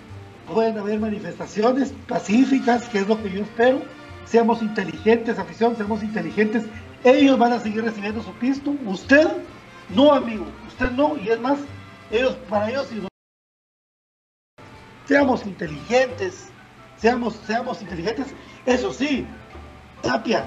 Pueden 0.52 0.78
haber 0.78 0.98
manifestaciones 0.98 1.92
pacíficas, 2.08 2.88
que 2.88 2.98
es 2.98 3.08
lo 3.08 3.22
que 3.22 3.30
yo 3.30 3.42
espero. 3.42 3.82
Seamos 4.24 4.62
inteligentes, 4.62 5.38
afición, 5.38 5.76
seamos 5.76 6.02
inteligentes. 6.02 6.64
Ellos 7.04 7.38
van 7.38 7.52
a 7.52 7.60
seguir 7.60 7.84
recibiendo 7.84 8.22
su 8.22 8.32
pisto. 8.34 8.74
Usted, 8.84 9.28
no, 9.94 10.12
amigo. 10.12 10.46
Usted 10.68 10.90
no. 10.92 11.16
Y 11.16 11.28
es 11.28 11.40
más, 11.40 11.58
ellos, 12.10 12.36
para 12.48 12.70
ellos, 12.70 12.86
si 12.88 13.00
seamos 15.06 15.46
inteligentes. 15.46 16.50
Seamos, 16.96 17.34
seamos 17.46 17.80
inteligentes. 17.80 18.28
Eso 18.66 18.92
sí, 18.92 19.26
Tapia, 20.02 20.46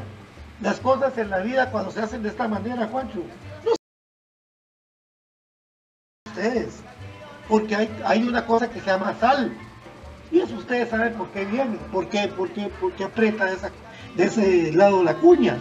las 0.61 0.79
cosas 0.79 1.17
en 1.17 1.29
la 1.29 1.39
vida 1.39 1.71
cuando 1.71 1.91
se 1.91 2.01
hacen 2.01 2.23
de 2.23 2.29
esta 2.29 2.47
manera, 2.47 2.87
Juancho, 2.87 3.23
no 3.65 3.73
ustedes, 6.27 6.83
porque 7.47 7.75
hay, 8.05 8.23
una 8.23 8.45
cosa 8.45 8.69
que 8.69 8.79
se 8.79 8.87
llama 8.87 9.13
sal, 9.19 9.51
y 10.31 10.39
eso 10.39 10.55
ustedes 10.55 10.89
saben 10.89 11.13
por 11.13 11.27
qué 11.29 11.45
viene, 11.45 11.77
por 11.91 12.07
qué, 12.07 12.27
por 12.27 12.49
qué, 12.49 12.67
por 12.81 12.91
qué 12.93 13.03
aprieta 13.03 13.51
esa- 13.51 13.71
de 14.15 14.23
ese 14.25 14.71
lado 14.73 15.03
la 15.03 15.15
cuña. 15.15 15.57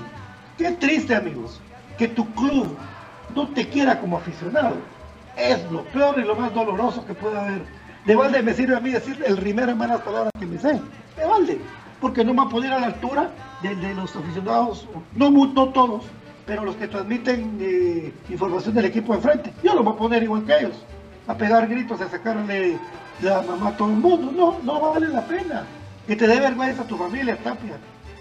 Qué 0.57 0.72
triste, 0.72 1.14
amigos, 1.14 1.61
que 1.99 2.09
tu 2.09 2.26
club 2.35 2.76
no 3.35 3.49
te 3.49 3.68
quiera 3.68 4.01
como 4.01 4.16
aficionado. 4.16 4.76
Es 5.37 5.70
lo 5.70 5.83
peor 5.85 6.18
y 6.18 6.24
lo 6.24 6.35
más 6.37 6.55
doloroso 6.55 7.05
que 7.07 7.14
puede 7.14 7.39
haber. 7.39 7.62
De 8.05 8.14
balde 8.16 8.43
me 8.43 8.53
sirve 8.53 8.76
a 8.76 8.80
mí 8.80 8.91
decir 8.91 9.22
el 9.26 9.37
rimero 9.37 9.72
en 9.72 9.78
malas 9.78 10.01
palabras 10.03 10.33
que 10.39 10.47
me 10.47 10.59
sé. 10.59 10.80
De 11.16 11.24
balde. 11.26 11.61
Porque 12.01 12.24
no 12.24 12.33
me 12.33 12.41
va 12.41 12.45
a 12.47 12.49
poner 12.49 12.72
a 12.72 12.80
la 12.80 12.87
altura 12.89 13.30
de, 13.62 13.95
los 13.95 14.14
aficionados, 14.16 14.89
no, 15.14 15.30
no 15.30 15.68
todos, 15.68 16.03
pero 16.47 16.64
los 16.64 16.74
que 16.76 16.89
transmiten 16.89 17.59
eh, 17.61 18.12
información 18.28 18.74
del 18.74 18.87
equipo 18.87 19.14
de 19.14 19.20
frente. 19.22 19.53
Yo 19.62 19.74
lo 19.74 19.85
voy 19.85 19.95
a 19.95 19.97
poner 19.97 20.22
igual 20.22 20.45
que 20.45 20.59
ellos. 20.59 20.85
A 21.27 21.35
pegar 21.35 21.68
gritos, 21.68 22.01
a 22.01 22.09
sacarle 22.09 22.79
la 23.20 23.43
mamá 23.43 23.70
a 23.70 23.77
todo 23.77 23.89
el 23.89 23.97
mundo. 23.97 24.33
No, 24.33 24.59
no 24.62 24.81
vale 24.81 25.09
la 25.09 25.23
pena. 25.23 25.64
Que 26.07 26.16
te 26.16 26.27
dé 26.27 26.41
vergüenza 26.41 26.83
a 26.83 26.87
tu 26.87 26.97
familia, 26.97 27.37
Tapia. 27.37 27.77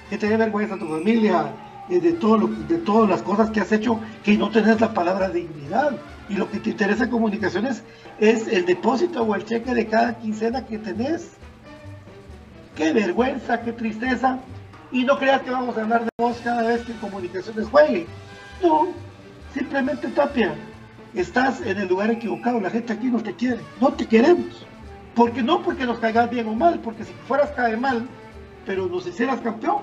Que 0.10 0.18
te 0.18 0.28
dé 0.28 0.38
vergüenza 0.38 0.76
a 0.76 0.80
tu 0.80 0.88
familia 0.88 1.52
eh, 1.90 2.00
de, 2.00 2.14
todo 2.14 2.48
de 2.48 2.78
todas 2.78 3.10
las 3.10 3.22
cosas 3.24 3.50
que 3.50 3.60
has 3.60 3.72
hecho, 3.72 4.00
que 4.24 4.38
no 4.38 4.52
tenés 4.52 4.80
la 4.80 4.94
palabra 4.94 5.30
dignidad. 5.30 5.98
Y 6.30 6.36
lo 6.36 6.50
que 6.50 6.60
te 6.60 6.70
interesa 6.70 7.06
en 7.06 7.10
comunicaciones 7.10 7.84
es 8.20 8.48
el 8.48 8.66
depósito 8.66 9.24
o 9.24 9.36
el 9.36 9.46
cheque 9.46 9.74
de 9.74 9.88
cada 9.88 10.14
quincena 10.20 10.66
que 10.66 10.78
tenés. 10.78 11.32
Qué 12.76 12.94
vergüenza, 12.94 13.62
qué 13.62 13.74
tristeza. 13.74 14.40
Y 14.92 15.04
no 15.04 15.18
creas 15.18 15.42
que 15.42 15.52
vamos 15.52 15.78
a 15.78 15.82
hablar 15.82 16.04
de 16.04 16.10
vos 16.18 16.38
cada 16.44 16.64
vez 16.64 16.82
que 16.82 16.94
comunicaciones 16.94 17.68
juegue. 17.68 18.06
No, 18.62 18.90
simplemente 19.54 20.08
Tapia, 20.10 20.54
estás 21.14 21.62
en 21.62 21.78
el 21.78 21.88
lugar 21.88 22.12
equivocado. 22.12 22.60
La 22.60 22.70
gente 22.70 22.94
aquí 22.94 23.08
no 23.08 23.22
te 23.22 23.34
quiere, 23.34 23.60
no 23.80 23.94
te 23.94 24.06
queremos. 24.06 24.66
Porque 25.16 25.44
no 25.44 25.62
porque 25.62 25.86
nos 25.86 26.00
caigas 26.00 26.30
bien 26.30 26.48
o 26.48 26.54
mal, 26.54 26.80
porque 26.80 27.04
si 27.04 27.12
fueras 27.28 27.52
cae 27.52 27.76
mal, 27.76 28.08
pero 28.66 28.88
nos 28.88 29.06
hicieras 29.06 29.42
campeón, 29.42 29.82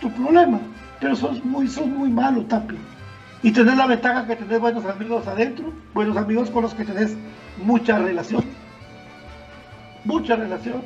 tu 0.00 0.10
problema. 0.12 0.60
Pero 0.98 1.14
sos 1.14 1.44
muy, 1.44 1.68
sos 1.68 1.86
muy 1.86 2.10
malo, 2.10 2.44
Tapia. 2.44 2.78
Y 3.42 3.52
tenés 3.52 3.76
la 3.76 3.86
ventaja 3.86 4.26
que 4.26 4.36
tenés 4.36 4.60
buenos 4.60 4.84
amigos 4.84 5.26
adentro, 5.26 5.72
buenos 5.94 6.16
amigos 6.16 6.50
con 6.50 6.62
los 6.62 6.74
que 6.74 6.84
tenés 6.84 7.16
mucha 7.62 7.98
relación. 7.98 8.44
Mucha 10.04 10.36
relación. 10.36 10.82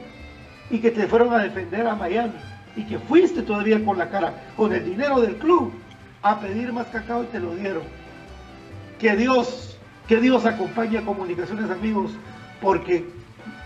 Y 0.71 0.79
que 0.79 0.91
te 0.91 1.07
fueron 1.07 1.33
a 1.33 1.39
defender 1.39 1.87
a 1.87 1.95
Miami. 1.95 2.35
Y 2.77 2.85
que 2.85 2.99
fuiste 2.99 3.43
todavía 3.43 3.85
con 3.85 3.99
la 3.99 4.09
cara, 4.09 4.35
con 4.57 4.73
el 4.73 4.85
dinero 4.85 5.21
del 5.21 5.37
club, 5.37 5.73
a 6.23 6.41
pedir 6.41 6.73
más 6.73 6.87
cacao 6.87 7.23
y 7.23 7.27
te 7.27 7.39
lo 7.39 7.55
dieron. 7.55 7.83
Que 9.05 9.15
Dios, 9.17 9.77
que 10.09 10.19
Dios 10.19 10.47
acompañe 10.47 10.97
a 10.97 11.03
Comunicaciones 11.03 11.71
Amigos, 11.71 12.13
porque 12.63 13.05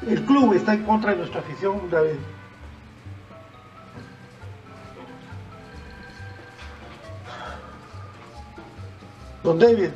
el 0.04 0.24
club 0.24 0.52
está 0.54 0.74
en 0.74 0.82
contra 0.82 1.12
de 1.12 1.18
nuestra 1.18 1.38
afición, 1.38 1.88
David. 1.92 2.18
Don 9.44 9.60
David. 9.60 9.90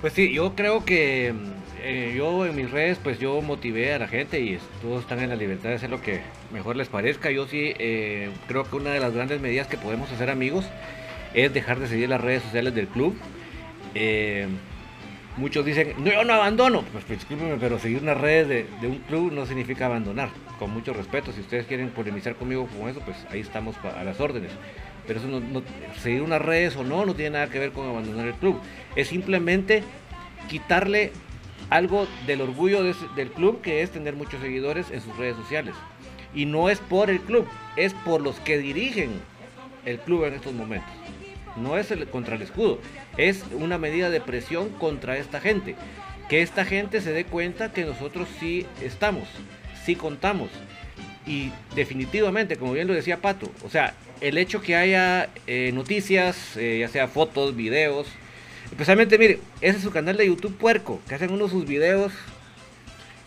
Pues 0.00 0.14
sí, 0.14 0.32
yo 0.32 0.54
creo 0.54 0.82
que 0.86 1.34
mm, 1.34 1.82
eh, 1.82 2.14
yo 2.16 2.46
en 2.46 2.56
mis 2.56 2.70
redes, 2.70 2.96
pues 3.02 3.18
yo 3.18 3.42
motivé 3.42 3.92
a 3.92 3.98
la 3.98 4.08
gente 4.08 4.40
y 4.40 4.58
todos 4.80 5.02
están 5.02 5.20
en 5.20 5.28
la 5.28 5.36
libertad 5.36 5.68
de 5.68 5.74
hacer 5.74 5.90
lo 5.90 6.00
que 6.00 6.22
mejor 6.50 6.76
les 6.76 6.88
parezca. 6.88 7.30
Yo 7.30 7.46
sí 7.46 7.74
eh, 7.78 8.30
creo 8.48 8.64
que 8.64 8.76
una 8.76 8.92
de 8.92 9.00
las 9.00 9.12
grandes 9.12 9.42
medidas 9.42 9.66
que 9.66 9.76
podemos 9.76 10.10
hacer 10.10 10.30
amigos 10.30 10.64
es 11.34 11.52
dejar 11.52 11.80
de 11.80 11.86
seguir 11.86 12.08
las 12.08 12.22
redes 12.22 12.42
sociales 12.42 12.74
del 12.74 12.88
club. 12.88 13.14
Eh, 13.94 14.46
muchos 15.36 15.64
dicen, 15.64 15.94
no, 15.98 16.12
yo 16.12 16.24
no 16.24 16.34
abandono. 16.34 16.82
Pues 16.92 17.08
discúlpenme, 17.08 17.56
pero 17.58 17.78
seguir 17.78 18.02
unas 18.02 18.20
redes 18.20 18.48
de, 18.48 18.86
un 18.86 18.98
club 18.98 19.32
no 19.32 19.46
significa 19.46 19.86
abandonar. 19.86 20.30
Con 20.58 20.70
mucho 20.70 20.92
respeto, 20.92 21.32
si 21.32 21.40
ustedes 21.40 21.66
quieren 21.66 21.90
polemizar 21.90 22.36
conmigo 22.36 22.66
con 22.66 22.88
eso, 22.88 23.00
pues 23.00 23.16
ahí 23.30 23.40
estamos 23.40 23.76
a 23.84 24.04
las 24.04 24.20
órdenes. 24.20 24.52
Pero 25.06 25.18
eso 25.18 25.28
no, 25.28 25.62
seguir 26.00 26.22
unas 26.22 26.40
redes 26.40 26.76
o 26.76 26.84
no, 26.84 27.04
no 27.04 27.14
tiene 27.14 27.30
nada 27.30 27.48
que 27.48 27.58
ver 27.58 27.72
con 27.72 27.88
abandonar 27.88 28.26
el 28.26 28.34
club. 28.34 28.60
Es 28.94 29.08
simplemente 29.08 29.82
quitarle 30.48 31.12
algo 31.70 32.06
del 32.26 32.42
orgullo 32.42 32.82
del 32.84 33.32
club, 33.32 33.60
que 33.62 33.82
es 33.82 33.90
tener 33.90 34.14
muchos 34.14 34.40
seguidores 34.40 34.90
en 34.90 35.00
sus 35.00 35.16
redes 35.16 35.36
sociales. 35.36 35.74
Y 36.34 36.46
no 36.46 36.70
es 36.70 36.78
por 36.78 37.10
el 37.10 37.20
club, 37.20 37.46
es 37.76 37.94
por 37.94 38.20
los 38.20 38.38
que 38.40 38.58
dirigen 38.58 39.10
el 39.84 39.98
club 39.98 40.24
en 40.24 40.34
estos 40.34 40.52
momentos. 40.52 40.90
No 41.56 41.76
es 41.76 41.90
el, 41.90 42.06
contra 42.08 42.36
el 42.36 42.42
escudo, 42.42 42.80
es 43.16 43.44
una 43.52 43.78
medida 43.78 44.10
de 44.10 44.20
presión 44.20 44.70
contra 44.70 45.18
esta 45.18 45.40
gente. 45.40 45.76
Que 46.28 46.42
esta 46.42 46.64
gente 46.64 47.00
se 47.00 47.12
dé 47.12 47.24
cuenta 47.24 47.72
que 47.72 47.84
nosotros 47.84 48.28
sí 48.40 48.66
estamos, 48.80 49.28
sí 49.84 49.96
contamos. 49.96 50.48
Y 51.26 51.52
definitivamente, 51.74 52.56
como 52.56 52.72
bien 52.72 52.88
lo 52.88 52.94
decía 52.94 53.18
Pato, 53.18 53.50
o 53.64 53.68
sea, 53.68 53.94
el 54.20 54.38
hecho 54.38 54.62
que 54.62 54.76
haya 54.76 55.28
eh, 55.46 55.70
noticias, 55.72 56.56
eh, 56.56 56.78
ya 56.80 56.88
sea 56.88 57.06
fotos, 57.08 57.54
videos, 57.54 58.06
especialmente, 58.70 59.18
mire, 59.18 59.38
ese 59.60 59.76
es 59.76 59.82
su 59.82 59.90
canal 59.90 60.16
de 60.16 60.26
YouTube 60.26 60.56
Puerco, 60.56 61.00
que 61.08 61.14
hacen 61.14 61.32
uno 61.32 61.44
de 61.44 61.50
sus 61.50 61.66
videos 61.66 62.12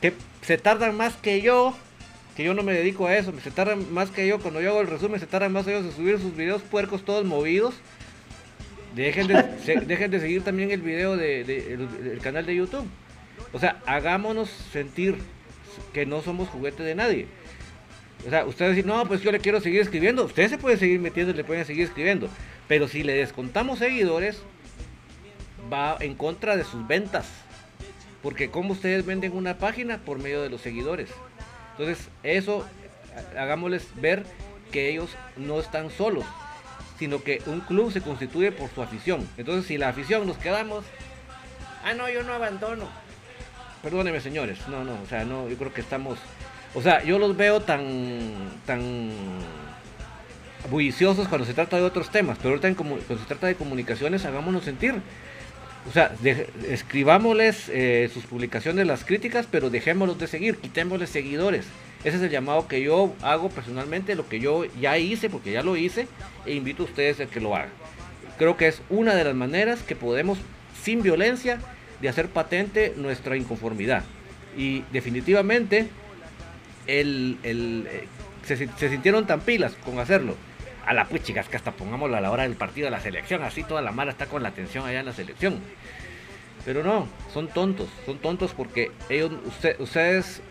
que 0.01 0.13
se 0.41 0.57
tardan 0.57 0.95
más 0.95 1.15
que 1.15 1.41
yo, 1.41 1.75
que 2.35 2.43
yo 2.43 2.53
no 2.53 2.63
me 2.63 2.73
dedico 2.73 3.07
a 3.07 3.15
eso, 3.15 3.33
se 3.41 3.51
tardan 3.51 3.93
más 3.93 4.11
que 4.11 4.27
yo, 4.27 4.39
cuando 4.39 4.61
yo 4.61 4.71
hago 4.71 4.81
el 4.81 4.87
resumen, 4.87 5.19
se 5.19 5.27
tardan 5.27 5.53
más 5.53 5.67
ellos 5.67 5.85
en 5.85 5.91
subir 5.93 6.19
sus 6.19 6.35
videos 6.35 6.61
puercos 6.61 7.05
todos 7.05 7.25
movidos. 7.25 7.75
Dejen 8.95 9.27
de, 9.27 9.43
dejen 9.85 10.09
de 10.11 10.19
seguir 10.19 10.43
también 10.43 10.71
el 10.71 10.81
video 10.81 11.17
de, 11.17 11.43
de- 11.43 11.73
el, 12.13 12.19
canal 12.21 12.45
de 12.45 12.55
YouTube. 12.55 12.87
O 13.51 13.59
sea, 13.59 13.81
hagámonos 13.85 14.49
sentir 14.71 15.17
que 15.93 16.05
no 16.05 16.21
somos 16.21 16.47
juguete 16.49 16.83
de 16.83 16.95
nadie. 16.95 17.27
O 18.25 18.29
sea, 18.29 18.45
ustedes 18.45 18.75
dicen, 18.77 18.89
no, 18.89 19.05
pues 19.05 19.21
yo 19.21 19.31
le 19.31 19.39
quiero 19.39 19.59
seguir 19.59 19.81
escribiendo. 19.81 20.23
Ustedes 20.25 20.49
se 20.51 20.57
pueden 20.57 20.79
seguir 20.79 20.99
metiendo 20.99 21.31
y 21.33 21.35
le 21.35 21.43
pueden 21.43 21.65
seguir 21.65 21.83
escribiendo. 21.83 22.29
Pero 22.67 22.87
si 22.87 23.03
le 23.03 23.13
descontamos 23.13 23.79
seguidores, 23.79 24.41
va 25.71 25.97
en 25.99 26.15
contra 26.15 26.55
de 26.55 26.63
sus 26.63 26.87
ventas. 26.87 27.27
Porque 28.23 28.49
como 28.49 28.71
ustedes 28.73 29.05
venden 29.05 29.33
una 29.33 29.57
página 29.57 29.97
por 29.99 30.19
medio 30.19 30.41
de 30.41 30.49
los 30.49 30.61
seguidores. 30.61 31.09
Entonces, 31.77 32.07
eso 32.23 32.65
ha- 33.35 33.41
hagámosles 33.41 33.87
ver 34.01 34.25
que 34.71 34.89
ellos 34.89 35.09
no 35.37 35.59
están 35.59 35.91
solos. 35.91 36.25
Sino 36.97 37.23
que 37.23 37.41
un 37.47 37.61
club 37.61 37.91
se 37.91 38.01
constituye 38.01 38.51
por 38.51 38.69
su 38.69 38.81
afición. 38.81 39.27
Entonces, 39.37 39.65
si 39.65 39.77
la 39.77 39.89
afición 39.89 40.25
nos 40.27 40.37
quedamos, 40.37 40.85
ah, 41.83 41.93
no, 41.93 42.09
yo 42.09 42.23
no 42.23 42.33
abandono. 42.33 42.87
Perdónenme, 43.83 44.19
señores, 44.21 44.67
no, 44.67 44.83
no, 44.83 44.93
o 45.01 45.05
sea, 45.07 45.25
no, 45.25 45.47
yo 45.47 45.57
creo 45.57 45.73
que 45.73 45.81
estamos, 45.81 46.17
o 46.73 46.81
sea, 46.81 47.03
yo 47.03 47.19
los 47.19 47.37
veo 47.37 47.61
tan, 47.61 48.33
tan 48.65 49.11
bulliciosos 50.69 51.27
cuando 51.27 51.45
se 51.45 51.53
trata 51.53 51.77
de 51.77 51.83
otros 51.83 52.09
temas, 52.09 52.37
pero 52.41 52.55
ahorita 52.55 52.73
cuando 52.75 52.99
se 52.99 53.25
trata 53.27 53.47
de 53.47 53.55
comunicaciones, 53.55 54.25
hagámonos 54.25 54.63
sentir. 54.63 54.95
O 55.87 55.91
sea, 55.91 56.15
escribámosles 56.67 57.69
eh, 57.69 58.09
sus 58.11 58.25
publicaciones, 58.25 58.87
las 58.87 59.05
críticas, 59.05 59.47
pero 59.49 59.69
dejémoslos 59.69 60.17
de 60.17 60.25
seguir, 60.25 60.57
quitémosles 60.57 61.11
seguidores. 61.11 61.67
Ese 62.05 62.17
es 62.17 62.23
el 62.23 62.29
llamado 62.29 62.67
que 62.67 62.81
yo 62.81 63.13
hago 63.23 63.49
personalmente, 63.49 64.15
lo 64.15 64.29
que 64.29 64.39
yo 64.39 64.63
ya 64.79 64.97
hice, 64.97 65.29
porque 65.29 65.51
ya 65.51 65.63
lo 65.63 65.75
hice, 65.75 66.07
e 66.45 66.53
invito 66.53 66.83
a 66.83 66.85
ustedes 66.85 67.19
a 67.19 67.25
que 67.25 67.39
lo 67.39 67.55
hagan. 67.55 67.71
Creo 68.37 68.55
que 68.55 68.67
es 68.67 68.81
una 68.89 69.15
de 69.15 69.23
las 69.23 69.33
maneras 69.33 69.81
que 69.81 69.95
podemos, 69.95 70.37
sin 70.81 71.01
violencia, 71.01 71.59
de 72.01 72.09
hacer 72.09 72.29
patente 72.29 72.93
nuestra 72.95 73.35
inconformidad. 73.35 74.03
Y 74.55 74.81
definitivamente, 74.93 75.87
el, 76.85 77.39
eh, 77.43 78.07
se, 78.45 78.55
se 78.55 78.89
sintieron 78.89 79.25
tan 79.25 79.41
pilas 79.41 79.73
con 79.83 79.97
hacerlo 79.97 80.35
a 80.85 80.93
la 80.93 81.05
pues 81.05 81.23
chicas, 81.23 81.49
que 81.49 81.57
hasta 81.57 81.71
pongámoslo 81.71 82.15
a 82.15 82.21
la 82.21 82.29
hora 82.29 82.43
del 82.43 82.55
partido 82.55 82.85
de 82.85 82.91
la 82.91 82.99
selección, 82.99 83.41
así 83.41 83.63
toda 83.63 83.81
la 83.81 83.91
mala 83.91 84.11
está 84.11 84.27
con 84.27 84.43
la 84.43 84.49
atención 84.49 84.85
allá 84.85 84.99
en 84.99 85.07
la 85.07 85.13
selección. 85.13 85.59
Pero 86.63 86.83
no, 86.83 87.07
son 87.33 87.47
tontos, 87.47 87.89
son 88.05 88.19
tontos 88.19 88.53
porque 88.53 88.91
ellos, 89.09 89.31
ustedes, 89.79 90.41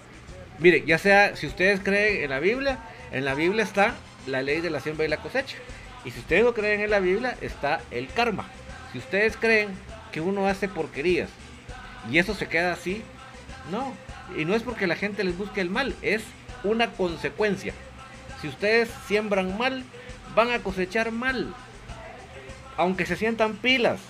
mire, 0.59 0.85
ya 0.87 0.99
sea, 0.99 1.37
si 1.37 1.47
ustedes 1.47 1.81
creen 1.81 2.25
en 2.25 2.31
la 2.31 2.41
Biblia, 2.41 2.79
en 3.13 3.25
la 3.25 3.35
Biblia 3.35 3.63
está 3.63 3.95
la 4.27 4.43
ley 4.43 4.61
de 4.61 4.71
la 4.71 4.81
siembra 4.81 5.05
y 5.05 5.09
la 5.09 5.19
cosecha. 5.19 5.57
Y 6.05 6.11
si 6.11 6.21
ustedes 6.21 6.45
no 6.45 6.55
creen 6.55 6.81
en 6.81 6.91
la 6.91 7.01
Biblia, 7.01 7.37
está 7.41 7.81
el 7.91 8.09
karma. 8.09 8.47
Si 8.93 8.99
ustedes 8.99 9.37
creen 9.37 9.69
que 10.13 10.21
uno 10.21 10.47
hace 10.47 10.69
porquerías 10.69 11.31
y 12.11 12.19
eso 12.19 12.35
se 12.35 12.49
queda 12.49 12.73
así, 12.73 13.03
no. 13.71 13.95
Y 14.37 14.45
no 14.45 14.55
es 14.55 14.63
porque 14.63 14.87
la 14.87 14.97
gente 14.97 15.25
les 15.25 15.37
busque 15.37 15.61
el 15.61 15.71
mal, 15.71 15.95
es 16.03 16.23
una 16.63 16.91
consecuencia. 16.93 17.73
Si 18.41 18.49
ustedes 18.49 18.91
siembran 19.07 19.57
mal, 19.57 19.85
van 20.35 20.51
a 20.51 20.59
cosechar 20.59 21.11
mal. 21.13 21.55
Aunque 22.77 23.07
se 23.07 23.17
sientan 23.17 23.57
pilas, 23.57 24.01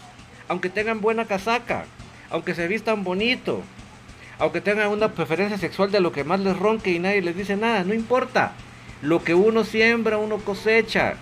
aunque 0.48 0.70
tengan 0.70 1.00
buena 1.00 1.26
casaca, 1.26 1.84
aunque 2.30 2.54
se 2.54 2.66
vistan 2.66 3.04
bonito, 3.04 3.62
aunque 4.38 4.60
tengan 4.60 4.88
una 4.88 5.12
preferencia 5.12 5.58
sexual 5.58 5.90
de 5.90 6.00
lo 6.00 6.12
que 6.12 6.24
más 6.24 6.40
les 6.40 6.56
ronque 6.56 6.90
y 6.90 6.98
nadie 6.98 7.22
les 7.22 7.36
dice 7.36 7.56
nada, 7.56 7.84
no 7.84 7.94
importa. 7.94 8.52
Lo 9.02 9.22
que 9.22 9.34
uno 9.34 9.64
siembra, 9.64 10.18
uno 10.18 10.38
cosecha. 10.38 11.14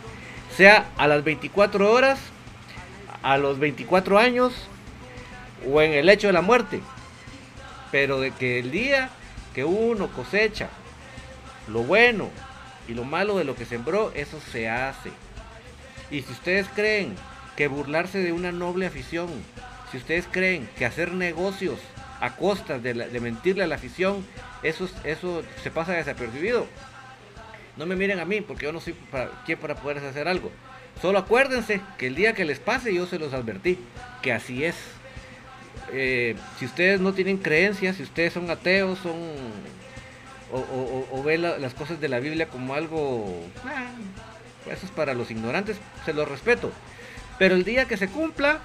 Sea 0.56 0.86
a 0.98 1.06
las 1.08 1.24
24 1.24 1.90
horas, 1.90 2.18
a 3.22 3.38
los 3.38 3.58
24 3.58 4.18
años 4.18 4.52
o 5.66 5.80
en 5.80 5.92
el 5.92 6.08
hecho 6.08 6.26
de 6.26 6.32
la 6.32 6.42
muerte. 6.42 6.80
Pero 7.90 8.20
de 8.20 8.30
que 8.32 8.58
el 8.58 8.70
día 8.70 9.10
que 9.54 9.64
uno 9.64 10.08
cosecha 10.08 10.68
lo 11.68 11.82
bueno, 11.84 12.30
y 12.88 12.94
lo 12.94 13.04
malo 13.04 13.38
de 13.38 13.44
lo 13.44 13.54
que 13.54 13.64
sembró, 13.64 14.12
eso 14.14 14.40
se 14.50 14.68
hace. 14.68 15.10
Y 16.10 16.22
si 16.22 16.32
ustedes 16.32 16.66
creen 16.74 17.14
que 17.56 17.68
burlarse 17.68 18.18
de 18.18 18.32
una 18.32 18.52
noble 18.52 18.86
afición, 18.86 19.28
si 19.90 19.98
ustedes 19.98 20.26
creen 20.30 20.68
que 20.76 20.86
hacer 20.86 21.12
negocios 21.12 21.78
a 22.22 22.36
costas 22.36 22.82
de, 22.82 22.94
mentirle 23.20 23.64
a 23.64 23.66
la 23.66 23.74
afición, 23.74 24.24
eso, 24.62 24.88
eso 25.04 25.42
se 25.62 25.70
pasa 25.70 25.92
desapercibido. 25.92 26.66
No 27.76 27.84
me 27.84 27.96
miren 27.96 28.20
a 28.20 28.24
mí, 28.24 28.40
porque 28.40 28.64
yo 28.66 28.72
no 28.72 28.80
soy 28.80 28.92
para, 28.92 29.30
quien 29.44 29.58
para 29.58 29.74
poder 29.74 29.98
hacer 29.98 30.28
algo. 30.28 30.50
Solo 31.00 31.18
acuérdense 31.18 31.80
que 31.98 32.06
el 32.06 32.14
día 32.14 32.32
que 32.32 32.44
les 32.44 32.60
pase 32.60 32.94
yo 32.94 33.06
se 33.06 33.18
los 33.18 33.34
advertí, 33.34 33.76
que 34.22 34.32
así 34.32 34.64
es. 34.64 34.76
Eh, 35.92 36.36
si 36.58 36.64
ustedes 36.64 37.00
no 37.00 37.12
tienen 37.12 37.38
creencias, 37.38 37.96
si 37.96 38.04
ustedes 38.04 38.32
son 38.32 38.48
ateos, 38.50 39.00
son 39.00 39.18
o, 40.52 41.22
ve 41.24 41.38
las 41.38 41.74
cosas 41.74 42.00
de 42.00 42.08
la 42.08 42.20
Biblia 42.20 42.46
como 42.46 42.74
algo, 42.74 43.42
ah, 43.64 43.90
eso 44.70 44.86
es 44.86 44.92
para 44.92 45.14
los 45.14 45.30
ignorantes, 45.30 45.78
se 46.04 46.12
lo 46.12 46.24
respeto. 46.24 46.70
Pero 47.38 47.56
el 47.56 47.64
día 47.64 47.86
que 47.86 47.96
se 47.96 48.06
cumpla, 48.08 48.60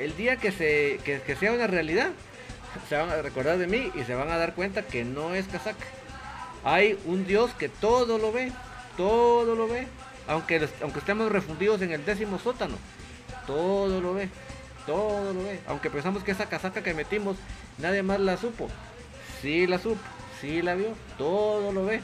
el 0.00 0.16
día 0.16 0.36
que, 0.36 0.50
se, 0.50 0.98
que, 1.04 1.36
sea 1.36 1.52
una 1.52 1.66
realidad, 1.66 2.10
se 2.88 2.96
van 2.96 3.10
a 3.10 3.22
recordar 3.22 3.58
de 3.58 3.66
mí 3.66 3.90
y 3.94 4.04
se 4.04 4.14
van 4.14 4.30
a 4.30 4.36
dar 4.36 4.54
cuenta 4.54 4.82
que 4.82 5.04
no 5.04 5.34
es 5.34 5.46
casaca. 5.46 5.84
Hay 6.64 6.98
un 7.06 7.26
Dios 7.26 7.52
que 7.52 7.68
todo 7.68 8.18
lo 8.18 8.32
ve, 8.32 8.52
todo 8.96 9.54
lo 9.54 9.68
ve, 9.68 9.86
aunque, 10.26 10.68
aunque 10.82 10.98
estemos 10.98 11.30
refundidos 11.30 11.82
en 11.82 11.92
el 11.92 12.04
décimo 12.04 12.38
sótano, 12.38 12.76
todo 13.46 14.00
lo 14.00 14.14
ve, 14.14 14.28
todo 14.86 15.34
lo 15.34 15.42
ve. 15.42 15.60
Aunque 15.66 15.90
pensamos 15.90 16.24
que 16.24 16.30
esa 16.30 16.48
casaca 16.48 16.82
que 16.82 16.94
metimos, 16.94 17.36
nadie 17.78 18.02
más 18.02 18.20
la 18.20 18.36
supo, 18.36 18.68
sí 19.42 19.66
la 19.66 19.78
supo 19.78 20.00
sí 20.44 20.62
la 20.62 20.74
vio, 20.74 20.94
todo 21.18 21.72
lo 21.72 21.84
ve. 21.86 22.00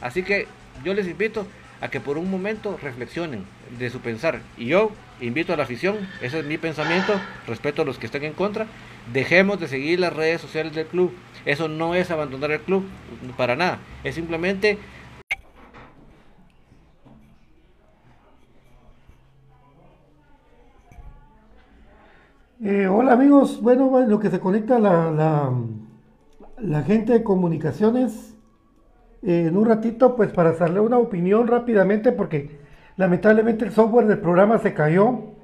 Así 0.00 0.22
que 0.22 0.46
yo 0.84 0.94
les 0.94 1.06
invito 1.06 1.46
a 1.80 1.88
que 1.88 2.00
por 2.00 2.18
un 2.18 2.30
momento 2.30 2.78
reflexionen 2.82 3.44
de 3.78 3.90
su 3.90 4.00
pensar. 4.00 4.40
Y 4.56 4.66
yo 4.66 4.92
invito 5.20 5.52
a 5.52 5.56
la 5.56 5.64
afición, 5.64 6.08
ese 6.20 6.40
es 6.40 6.44
mi 6.44 6.58
pensamiento, 6.58 7.20
respeto 7.46 7.82
a 7.82 7.84
los 7.84 7.98
que 7.98 8.06
estén 8.06 8.24
en 8.24 8.32
contra, 8.32 8.66
dejemos 9.12 9.60
de 9.60 9.68
seguir 9.68 10.00
las 10.00 10.14
redes 10.14 10.40
sociales 10.40 10.74
del 10.74 10.86
club. 10.86 11.12
Eso 11.44 11.68
no 11.68 11.94
es 11.94 12.10
abandonar 12.10 12.50
el 12.50 12.60
club, 12.60 12.84
para 13.36 13.56
nada. 13.56 13.78
Es 14.04 14.14
simplemente... 14.14 14.78
Eh, 22.62 22.86
hola 22.86 23.12
amigos, 23.12 23.62
bueno, 23.62 24.04
lo 24.06 24.20
que 24.20 24.28
se 24.28 24.38
conecta 24.38 24.78
la, 24.78 25.50
la, 26.58 26.82
gente 26.82 27.14
de 27.14 27.22
comunicaciones 27.22 28.36
eh, 29.22 29.46
en 29.48 29.56
un 29.56 29.64
ratito, 29.64 30.14
pues 30.14 30.30
para 30.30 30.50
hacerle 30.50 30.78
una 30.80 30.98
opinión 30.98 31.46
rápidamente, 31.46 32.12
porque 32.12 32.60
lamentablemente 32.98 33.64
el 33.64 33.72
software 33.72 34.06
del 34.06 34.18
programa 34.18 34.58
se 34.58 34.74
cayó. 34.74 35.39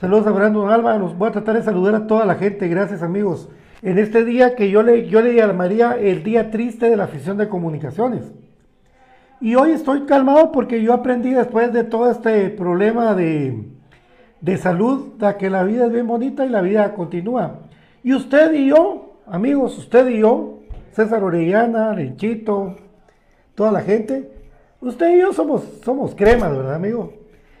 Saludos 0.00 0.28
a 0.28 0.30
Brandon 0.30 0.70
Alba, 0.70 0.96
los 0.96 1.18
voy 1.18 1.28
a 1.28 1.32
tratar 1.32 1.56
de 1.56 1.62
saludar 1.64 1.96
a 1.96 2.06
toda 2.06 2.24
la 2.24 2.36
gente, 2.36 2.68
gracias 2.68 3.02
amigos. 3.02 3.48
En 3.82 3.98
este 3.98 4.24
día 4.24 4.54
que 4.54 4.70
yo 4.70 4.84
le, 4.84 5.08
yo 5.08 5.20
le 5.20 5.34
llamaría 5.34 5.96
el 5.98 6.22
día 6.22 6.52
triste 6.52 6.88
de 6.88 6.96
la 6.96 7.04
afición 7.04 7.36
de 7.36 7.48
comunicaciones. 7.48 8.32
Y 9.40 9.56
hoy 9.56 9.72
estoy 9.72 10.02
calmado 10.02 10.52
porque 10.52 10.84
yo 10.84 10.92
aprendí 10.92 11.30
después 11.30 11.72
de 11.72 11.82
todo 11.82 12.12
este 12.12 12.48
problema 12.50 13.16
de, 13.16 13.64
de 14.40 14.56
salud, 14.56 15.14
que 15.36 15.50
la 15.50 15.64
vida 15.64 15.86
es 15.86 15.92
bien 15.92 16.06
bonita 16.06 16.46
y 16.46 16.48
la 16.48 16.60
vida 16.60 16.94
continúa. 16.94 17.58
Y 18.04 18.14
usted 18.14 18.52
y 18.52 18.68
yo 18.68 19.16
amigos, 19.26 19.76
usted 19.78 20.08
y 20.10 20.20
yo, 20.20 20.60
César 20.92 21.24
Orellana, 21.24 21.92
Lenchito, 21.92 22.76
toda 23.56 23.72
la 23.72 23.80
gente, 23.80 24.30
usted 24.80 25.16
y 25.16 25.22
yo 25.22 25.32
somos, 25.32 25.64
somos 25.84 26.14
cremas, 26.14 26.56
¿verdad, 26.56 26.76
amigo? 26.76 27.14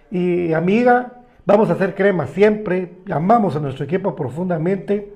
Y 0.08 0.52
amiga, 0.52 1.17
vamos 1.48 1.70
a 1.70 1.72
hacer 1.72 1.94
cremas 1.94 2.28
siempre, 2.28 2.98
amamos 3.10 3.56
a 3.56 3.60
nuestro 3.60 3.86
equipo 3.86 4.14
profundamente. 4.14 5.14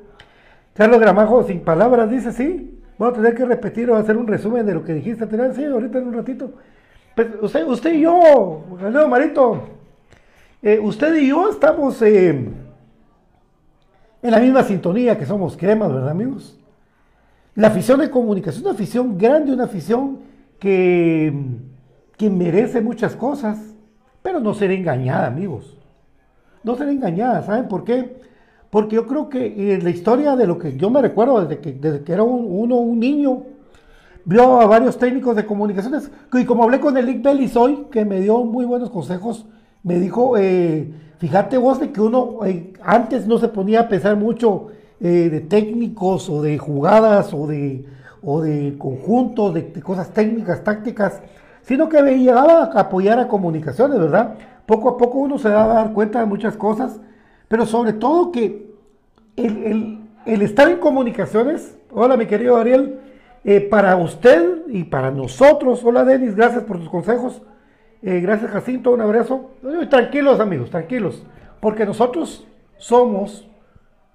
Carlos 0.73 0.99
Gramajo, 0.99 1.43
sin 1.43 1.61
palabras, 1.61 2.11
dice 2.11 2.33
sí. 2.33 2.81
Voy 2.97 3.11
a 3.11 3.13
tener 3.13 3.35
que 3.35 3.45
repetir 3.45 3.91
o 3.91 3.97
hacer 3.97 4.17
un 4.17 4.27
resumen 4.27 4.65
de 4.65 4.73
lo 4.73 4.83
que 4.83 4.95
dijiste. 4.95 5.29
Sí, 5.55 5.65
ahorita 5.65 5.99
en 5.99 6.07
un 6.07 6.15
ratito. 6.15 6.55
Pues, 7.15 7.29
usted, 7.43 7.93
y 7.93 8.01
yo, 8.01 8.65
Leo 8.81 9.09
Marito, 9.09 9.63
eh, 10.63 10.79
usted 10.79 11.15
y 11.17 11.29
yo 11.29 11.51
estamos 11.51 12.01
eh, 12.01 12.31
en 14.23 14.31
la 14.31 14.39
misma 14.39 14.63
sintonía 14.63 15.19
que 15.19 15.27
somos 15.27 15.55
cremas, 15.55 15.93
¿verdad, 15.93 16.09
amigos? 16.09 16.59
La 17.55 17.69
afición 17.69 18.01
de 18.01 18.09
comunicación, 18.09 18.65
una 18.65 18.73
afición 18.73 19.19
grande, 19.19 19.53
una 19.53 19.65
afición 19.65 20.21
que, 20.59 21.31
que 22.17 22.31
merece 22.31 22.81
muchas 22.81 23.15
cosas, 23.17 23.59
pero 24.23 24.41
no 24.41 24.55
ser 24.55 24.71
engañada, 24.71 25.27
amigos. 25.27 25.77
No 26.65 26.77
ser 26.77 26.89
engañada, 26.89 27.43
¿saben 27.43 27.69
por 27.69 27.85
qué? 27.85 28.21
Porque 28.71 28.97
yo 28.97 29.07
creo 29.07 29.29
que 29.29 29.75
en 29.75 29.85
la 29.85 29.91
historia 29.91 30.37
de 30.37 30.47
lo 30.47 30.59
que 30.59 30.77
yo 30.77 30.91
me 30.91 31.03
recuerdo 31.03 31.41
desde 31.41 31.61
que, 31.61 31.73
desde 31.73 32.03
que 32.03 32.13
era 32.13 32.23
uno, 32.23 32.77
un 32.77 33.01
niño, 33.01 33.43
vio 34.25 34.61
a 34.61 34.67
varios 34.67 34.97
técnicos 34.99 35.37
de 35.37 35.45
comunicaciones, 35.45 36.11
y 36.33 36.45
como 36.45 36.65
hablé 36.65 36.81
con 36.81 36.97
el 36.97 37.07
Lick 37.07 37.23
Bellis 37.23 37.57
hoy, 37.57 37.87
que 37.91 38.05
me 38.05 38.21
dio 38.21 38.45
muy 38.45 38.65
buenos 38.65 38.91
consejos, 38.91 39.47
me 39.83 39.99
dijo, 39.99 40.37
eh, 40.39 40.93
Fíjate 41.23 41.57
vos 41.57 41.79
de 41.79 41.93
que 41.93 42.01
uno 42.01 42.45
eh, 42.45 42.73
antes 42.83 43.29
no 43.29 43.39
se 43.39 43.47
ponía 43.47 43.83
a 43.83 43.89
pensar 43.89 44.17
mucho 44.17 44.71
eh, 45.01 45.29
de 45.31 45.39
técnicos 45.39 46.29
o 46.29 46.43
de 46.43 46.59
jugadas 46.59 47.33
o 47.33 47.47
de, 47.47 47.87
o 48.25 48.41
de 48.41 48.75
conjuntos, 48.77 49.55
de, 49.55 49.73
cosas 49.83 50.11
técnicas, 50.11 50.65
tácticas, 50.65 51.21
sino 51.63 51.89
que 51.89 52.03
llegaba 52.03 52.65
a 52.65 52.81
apoyar 52.81 53.21
a 53.21 53.29
comunicaciones, 53.29 54.01
¿verdad? 54.01 54.35
Poco 54.73 54.89
a 54.89 54.97
poco 54.97 55.19
uno 55.19 55.37
se 55.37 55.51
daba 55.51 55.73
a 55.73 55.85
dar 55.85 55.93
cuenta 55.93 56.21
de 56.21 56.25
muchas 56.25 56.57
cosas, 56.57 56.99
pero 57.47 57.67
sobre 57.67 57.93
todo 57.93 58.33
que 58.33 58.73
el, 59.37 60.09
estar 60.25 60.67
en 60.71 60.79
comunicaciones, 60.79 61.77
hola 61.91 62.17
mi 62.17 62.25
querido 62.25 62.57
Ariel, 62.57 62.99
eh, 63.45 63.61
para 63.61 63.95
usted 63.97 64.63
y 64.69 64.85
para 64.85 65.11
nosotros, 65.11 65.85
hola 65.85 66.07
Denis, 66.07 66.35
gracias 66.35 66.65
por 66.65 66.79
tus 66.79 66.89
consejos, 66.89 67.43
Eh, 68.01 68.21
gracias 68.21 68.51
Jacinto, 68.51 68.93
un 68.93 69.03
abrazo. 69.03 69.51
Tranquilos 69.91 70.41
amigos, 70.41 70.71
tranquilos, 70.71 71.23
porque 71.61 71.85
nosotros 71.85 72.49
somos 72.79 73.47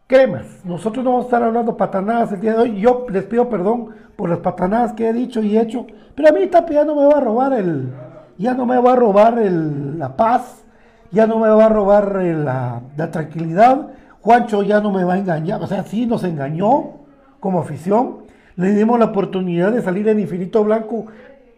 cremas. 0.07 0.65
Nosotros 0.65 1.05
no 1.05 1.11
vamos 1.11 1.25
a 1.25 1.27
estar 1.27 1.43
hablando 1.43 1.77
patanadas 1.77 2.31
el 2.31 2.41
día 2.41 2.53
de 2.53 2.63
hoy. 2.63 2.81
Yo 2.81 3.05
les 3.09 3.25
pido 3.25 3.47
perdón 3.47 3.91
por 4.15 4.27
las 4.27 4.39
patanadas 4.39 4.93
que 4.93 5.07
he 5.07 5.13
dicho 5.13 5.43
y 5.43 5.55
hecho, 5.55 5.85
pero 6.15 6.29
a 6.29 6.31
mí 6.31 6.47
Tapia 6.47 6.83
no 6.83 6.95
me 6.95 7.05
va 7.05 7.19
a 7.19 7.21
robar 7.21 7.53
el, 7.53 7.93
ya 8.37 8.53
no 8.53 8.65
me 8.65 8.77
va 8.77 8.93
a 8.93 8.95
robar 8.95 9.37
la 9.37 10.15
paz, 10.15 10.63
ya 11.11 11.27
no 11.27 11.39
me 11.39 11.49
va 11.49 11.65
a 11.65 11.69
robar 11.69 12.15
la, 12.23 12.81
tranquilidad. 13.11 13.89
Juancho 14.21 14.63
ya 14.63 14.81
no 14.81 14.91
me 14.91 15.03
va 15.03 15.13
a 15.13 15.17
engañar, 15.19 15.61
o 15.61 15.67
sea, 15.67 15.83
sí 15.83 16.05
nos 16.05 16.23
engañó 16.23 16.97
como 17.39 17.59
afición. 17.59 18.27
Le 18.55 18.73
dimos 18.73 18.99
la 18.99 19.05
oportunidad 19.05 19.71
de 19.71 19.81
salir 19.81 20.07
en 20.07 20.19
Infinito 20.19 20.63
Blanco 20.63 21.05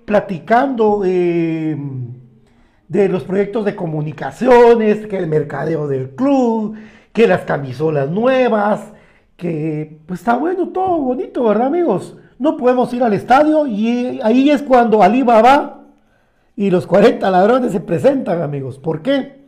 platicando 0.06 1.04
eh, 1.06 1.78
de 2.88 3.10
los 3.10 3.24
proyectos 3.24 3.66
de 3.66 3.76
comunicaciones, 3.76 5.08
que 5.08 5.18
el 5.18 5.28
mercadeo 5.28 5.88
del 5.88 6.12
club, 6.12 6.76
que 7.14 7.28
las 7.28 7.42
camisolas 7.42 8.10
nuevas, 8.10 8.82
que 9.38 10.00
pues 10.06 10.20
está 10.20 10.36
bueno, 10.36 10.70
todo 10.70 11.00
bonito, 11.00 11.44
¿verdad 11.46 11.68
amigos? 11.68 12.18
No 12.38 12.58
podemos 12.58 12.94
ir 12.94 13.04
al 13.04 13.14
estadio 13.14 13.66
y 13.68 14.20
ahí 14.22 14.50
es 14.50 14.62
cuando 14.62 15.02
Ali 15.02 15.24
va 15.24 15.79
y 16.60 16.72
los 16.72 16.86
40 16.88 17.32
ladrones 17.32 17.72
se 17.72 17.80
presentan, 17.80 18.42
amigos. 18.42 18.78
¿Por 18.78 19.02
qué? 19.02 19.46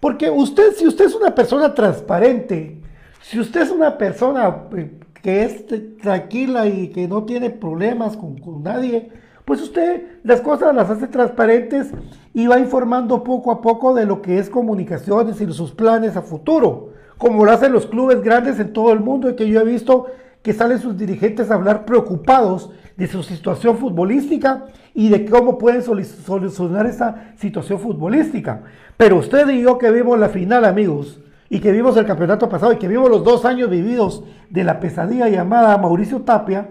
Porque 0.00 0.30
usted, 0.30 0.72
si 0.72 0.86
usted 0.86 1.04
es 1.04 1.14
una 1.14 1.34
persona 1.34 1.74
transparente, 1.74 2.80
si 3.20 3.38
usted 3.38 3.60
es 3.60 3.70
una 3.70 3.98
persona 3.98 4.62
eh, 4.74 4.98
que 5.12 5.42
es 5.42 5.66
tranquila 6.00 6.66
y 6.66 6.88
que 6.88 7.06
no 7.06 7.24
tiene 7.24 7.50
problemas 7.50 8.16
con, 8.16 8.38
con 8.38 8.62
nadie, 8.62 9.10
pues 9.44 9.60
usted 9.60 10.20
las 10.22 10.40
cosas 10.40 10.74
las 10.74 10.88
hace 10.88 11.06
transparentes 11.06 11.90
y 12.32 12.46
va 12.46 12.58
informando 12.58 13.22
poco 13.24 13.52
a 13.52 13.60
poco 13.60 13.92
de 13.92 14.06
lo 14.06 14.22
que 14.22 14.38
es 14.38 14.48
comunicaciones 14.48 15.42
y 15.42 15.52
sus 15.52 15.72
planes 15.72 16.16
a 16.16 16.22
futuro, 16.22 16.94
como 17.18 17.44
lo 17.44 17.52
hacen 17.52 17.74
los 17.74 17.84
clubes 17.84 18.22
grandes 18.22 18.58
en 18.58 18.72
todo 18.72 18.90
el 18.94 19.00
mundo 19.00 19.28
y 19.28 19.36
que 19.36 19.46
yo 19.50 19.60
he 19.60 19.64
visto 19.64 20.06
que 20.40 20.54
salen 20.54 20.78
sus 20.78 20.96
dirigentes 20.96 21.50
a 21.50 21.56
hablar 21.56 21.84
preocupados 21.84 22.70
de 22.96 23.06
su 23.06 23.22
situación 23.22 23.78
futbolística 23.78 24.66
y 24.94 25.08
de 25.08 25.24
cómo 25.24 25.58
pueden 25.58 25.82
solucionar 25.82 26.86
esa 26.86 27.32
situación 27.36 27.80
futbolística. 27.80 28.62
Pero 28.96 29.16
usted 29.16 29.48
y 29.48 29.62
yo 29.62 29.78
que 29.78 29.90
vimos 29.90 30.18
la 30.18 30.28
final, 30.28 30.64
amigos, 30.64 31.20
y 31.48 31.60
que 31.60 31.72
vimos 31.72 31.96
el 31.96 32.06
campeonato 32.06 32.48
pasado 32.48 32.72
y 32.72 32.78
que 32.78 32.88
vimos 32.88 33.10
los 33.10 33.24
dos 33.24 33.44
años 33.44 33.70
vividos 33.70 34.24
de 34.50 34.64
la 34.64 34.80
pesadilla 34.80 35.28
llamada 35.28 35.76
Mauricio 35.78 36.22
Tapia, 36.22 36.68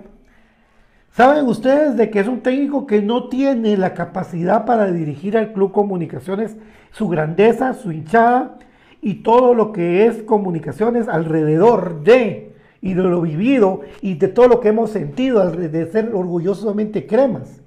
¿Saben 1.16 1.46
ustedes 1.46 1.96
de 1.96 2.10
que 2.10 2.20
es 2.22 2.28
un 2.28 2.42
técnico 2.42 2.88
que 2.88 3.04
no 3.04 3.30
tiene 3.30 3.78
la 3.78 3.94
capacidad 3.94 4.66
para 4.66 4.92
dirigir 4.92 5.38
al 5.38 5.54
Club 5.54 5.72
Comunicaciones, 5.72 6.58
su 6.90 7.08
grandeza, 7.08 7.76
su 7.76 7.92
hinchada 7.92 8.58
y 9.00 9.22
todo 9.22 9.54
lo 9.54 9.72
que 9.74 10.08
es 10.08 10.24
comunicaciones 10.24 11.08
alrededor 11.08 12.02
de 12.04 12.53
y 12.84 12.94
de 12.94 13.02
lo 13.02 13.22
vivido 13.22 13.82
y 14.02 14.16
de 14.16 14.28
todo 14.28 14.48
lo 14.48 14.60
que 14.60 14.68
hemos 14.68 14.92
sentido 14.92 15.50
de 15.50 15.88
ser 15.88 16.14
orgullosamente 16.14 17.08
cremas? 17.08 17.62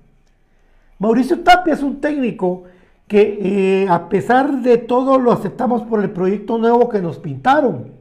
Mauricio 0.98 1.40
Tapia 1.40 1.74
es 1.74 1.82
un 1.82 2.00
técnico 2.00 2.64
que 3.08 3.38
eh, 3.82 3.88
a 3.88 4.08
pesar 4.08 4.60
de 4.60 4.78
todo 4.78 5.18
lo 5.18 5.32
aceptamos 5.32 5.82
por 5.82 6.02
el 6.02 6.10
proyecto 6.10 6.58
nuevo 6.58 6.88
que 6.88 7.00
nos 7.00 7.18
pintaron. 7.18 7.92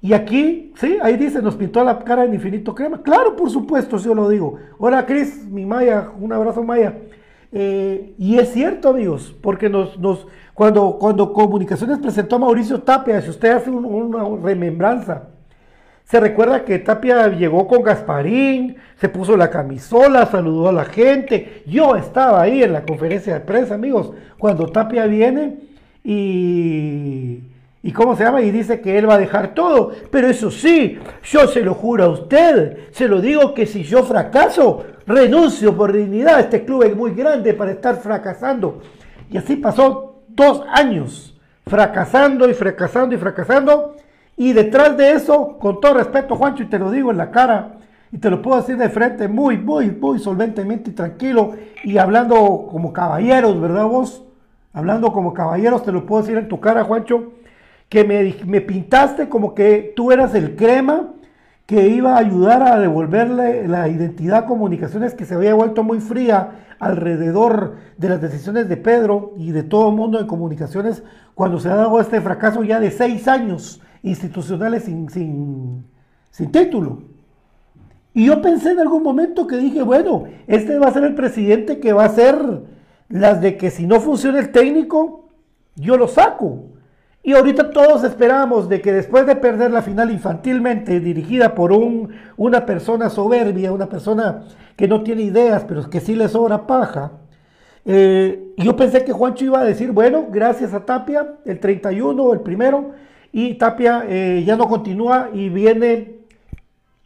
Y 0.00 0.12
aquí, 0.12 0.72
sí, 0.76 0.98
ahí 1.02 1.16
dice, 1.16 1.42
nos 1.42 1.56
pintó 1.56 1.82
la 1.82 1.98
cara 1.98 2.24
en 2.24 2.34
infinito 2.34 2.74
crema. 2.74 3.02
Claro, 3.02 3.34
por 3.34 3.50
supuesto, 3.50 3.96
yo 3.98 4.14
lo 4.14 4.28
digo. 4.28 4.56
Hola, 4.78 5.04
Cris, 5.04 5.44
mi 5.50 5.66
Maya, 5.66 6.10
un 6.20 6.32
abrazo, 6.32 6.62
Maya. 6.62 6.96
Eh, 7.50 8.14
y 8.18 8.38
es 8.38 8.52
cierto, 8.52 8.90
amigos, 8.90 9.34
porque 9.40 9.68
nos, 9.68 9.98
nos, 9.98 10.26
cuando, 10.54 10.98
cuando 10.98 11.32
Comunicaciones 11.32 11.98
presentó 11.98 12.36
a 12.36 12.40
Mauricio 12.40 12.82
Tapia, 12.82 13.20
si 13.20 13.30
usted 13.30 13.50
hace 13.50 13.70
una 13.70 14.24
remembranza, 14.42 15.28
se 16.06 16.20
recuerda 16.20 16.64
que 16.64 16.78
Tapia 16.78 17.28
llegó 17.28 17.68
con 17.68 17.82
Gasparín, 17.82 18.76
se 18.96 19.08
puso 19.08 19.36
la 19.36 19.50
camisola, 19.50 20.26
saludó 20.26 20.68
a 20.68 20.72
la 20.72 20.84
gente. 20.84 21.62
Yo 21.66 21.96
estaba 21.96 22.40
ahí 22.40 22.62
en 22.62 22.72
la 22.72 22.84
conferencia 22.84 23.34
de 23.34 23.40
prensa, 23.40 23.74
amigos, 23.74 24.12
cuando 24.38 24.66
Tapia 24.66 25.06
viene 25.06 25.58
y 26.02 27.40
¿Y 27.86 27.92
cómo 27.92 28.16
se 28.16 28.24
llama? 28.24 28.42
Y 28.42 28.50
dice 28.50 28.80
que 28.80 28.98
él 28.98 29.08
va 29.08 29.14
a 29.14 29.18
dejar 29.18 29.54
todo. 29.54 29.92
Pero 30.10 30.26
eso 30.26 30.50
sí, 30.50 30.98
yo 31.22 31.46
se 31.46 31.60
lo 31.60 31.72
juro 31.72 32.02
a 32.02 32.08
usted, 32.08 32.88
se 32.90 33.06
lo 33.06 33.20
digo 33.20 33.54
que 33.54 33.64
si 33.64 33.84
yo 33.84 34.02
fracaso, 34.02 34.84
renuncio 35.06 35.76
por 35.76 35.92
dignidad. 35.92 36.40
Este 36.40 36.64
club 36.64 36.82
es 36.82 36.96
muy 36.96 37.12
grande 37.12 37.54
para 37.54 37.70
estar 37.70 38.00
fracasando. 38.00 38.82
Y 39.30 39.36
así 39.36 39.54
pasó 39.54 40.24
dos 40.26 40.64
años, 40.68 41.38
fracasando 41.64 42.50
y 42.50 42.54
fracasando 42.54 43.14
y 43.14 43.18
fracasando. 43.18 43.94
Y 44.36 44.52
detrás 44.52 44.96
de 44.96 45.12
eso, 45.12 45.58
con 45.58 45.80
todo 45.80 45.94
respeto, 45.94 46.36
Juancho, 46.36 46.62
y 46.62 46.66
te 46.66 46.78
lo 46.78 46.90
digo 46.90 47.10
en 47.10 47.16
la 47.16 47.30
cara, 47.30 47.76
y 48.12 48.18
te 48.18 48.30
lo 48.30 48.42
puedo 48.42 48.58
decir 48.58 48.76
de 48.76 48.88
frente, 48.88 49.28
muy, 49.28 49.56
muy, 49.58 49.90
muy 49.90 50.18
solventemente 50.18 50.90
y 50.90 50.94
tranquilo, 50.94 51.54
y 51.84 51.98
hablando 51.98 52.68
como 52.70 52.92
caballeros, 52.92 53.60
¿verdad 53.60 53.86
vos? 53.86 54.24
Hablando 54.72 55.12
como 55.12 55.32
caballeros, 55.32 55.82
te 55.82 55.92
lo 55.92 56.04
puedo 56.04 56.22
decir 56.22 56.36
en 56.36 56.48
tu 56.48 56.60
cara, 56.60 56.84
Juancho 56.84 57.32
que 57.88 58.04
me, 58.04 58.60
pintaste 58.60 59.28
como 59.28 59.54
que 59.54 59.92
tú 59.94 60.12
eras 60.12 60.34
el 60.34 60.56
crema 60.56 61.12
que 61.66 61.88
iba 61.88 62.14
a 62.14 62.18
ayudar 62.18 62.62
a 62.62 62.78
devolverle 62.78 63.66
la 63.68 63.88
identidad 63.88 64.40
a 64.40 64.46
comunicaciones 64.46 65.14
que 65.14 65.24
se 65.24 65.34
había 65.34 65.54
vuelto 65.54 65.82
muy 65.82 66.00
fría 66.00 66.64
alrededor 66.78 67.76
de 67.96 68.08
las 68.08 68.20
decisiones 68.20 68.68
de 68.68 68.76
Pedro 68.76 69.32
y 69.36 69.52
de 69.52 69.62
todo 69.62 69.90
el 69.90 69.96
mundo 69.96 70.18
de 70.18 70.26
comunicaciones 70.26 71.02
cuando 71.34 71.58
se 71.58 71.68
ha 71.68 71.74
dado 71.74 72.00
este 72.00 72.20
fracaso 72.20 72.62
ya 72.62 72.80
de 72.80 72.90
seis 72.90 73.26
años 73.28 73.80
institucionales 74.06 74.84
sin, 74.84 75.10
sin, 75.10 75.84
sin 76.30 76.52
título. 76.52 77.02
Y 78.14 78.26
yo 78.26 78.40
pensé 78.40 78.70
en 78.70 78.80
algún 78.80 79.02
momento 79.02 79.46
que 79.46 79.56
dije, 79.58 79.82
bueno, 79.82 80.24
este 80.46 80.78
va 80.78 80.86
a 80.86 80.92
ser 80.92 81.04
el 81.04 81.14
presidente 81.14 81.80
que 81.80 81.92
va 81.92 82.04
a 82.04 82.08
ser 82.08 82.36
las 83.08 83.40
de 83.40 83.56
que 83.56 83.70
si 83.70 83.86
no 83.86 84.00
funciona 84.00 84.38
el 84.38 84.52
técnico, 84.52 85.28
yo 85.74 85.96
lo 85.96 86.08
saco. 86.08 86.64
Y 87.22 87.32
ahorita 87.32 87.70
todos 87.70 88.04
esperamos 88.04 88.68
de 88.68 88.80
que 88.80 88.92
después 88.92 89.26
de 89.26 89.34
perder 89.34 89.72
la 89.72 89.82
final 89.82 90.12
infantilmente, 90.12 91.00
dirigida 91.00 91.54
por 91.54 91.72
un, 91.72 92.10
una 92.36 92.64
persona 92.64 93.10
soberbia, 93.10 93.72
una 93.72 93.88
persona 93.88 94.44
que 94.76 94.86
no 94.86 95.02
tiene 95.02 95.22
ideas, 95.22 95.64
pero 95.66 95.90
que 95.90 96.00
sí 96.00 96.14
le 96.14 96.28
sobra 96.28 96.66
paja, 96.66 97.12
eh, 97.84 98.54
yo 98.56 98.76
pensé 98.76 99.04
que 99.04 99.12
Juancho 99.12 99.44
iba 99.44 99.60
a 99.60 99.64
decir, 99.64 99.92
bueno, 99.92 100.26
gracias 100.30 100.72
a 100.72 100.84
Tapia, 100.84 101.34
el 101.44 101.60
31, 101.60 102.32
el 102.32 102.40
primero, 102.40 102.92
y 103.32 103.54
Tapia 103.54 104.04
eh, 104.08 104.42
ya 104.46 104.56
no 104.56 104.68
continúa 104.68 105.30
y 105.32 105.48
viene 105.48 106.16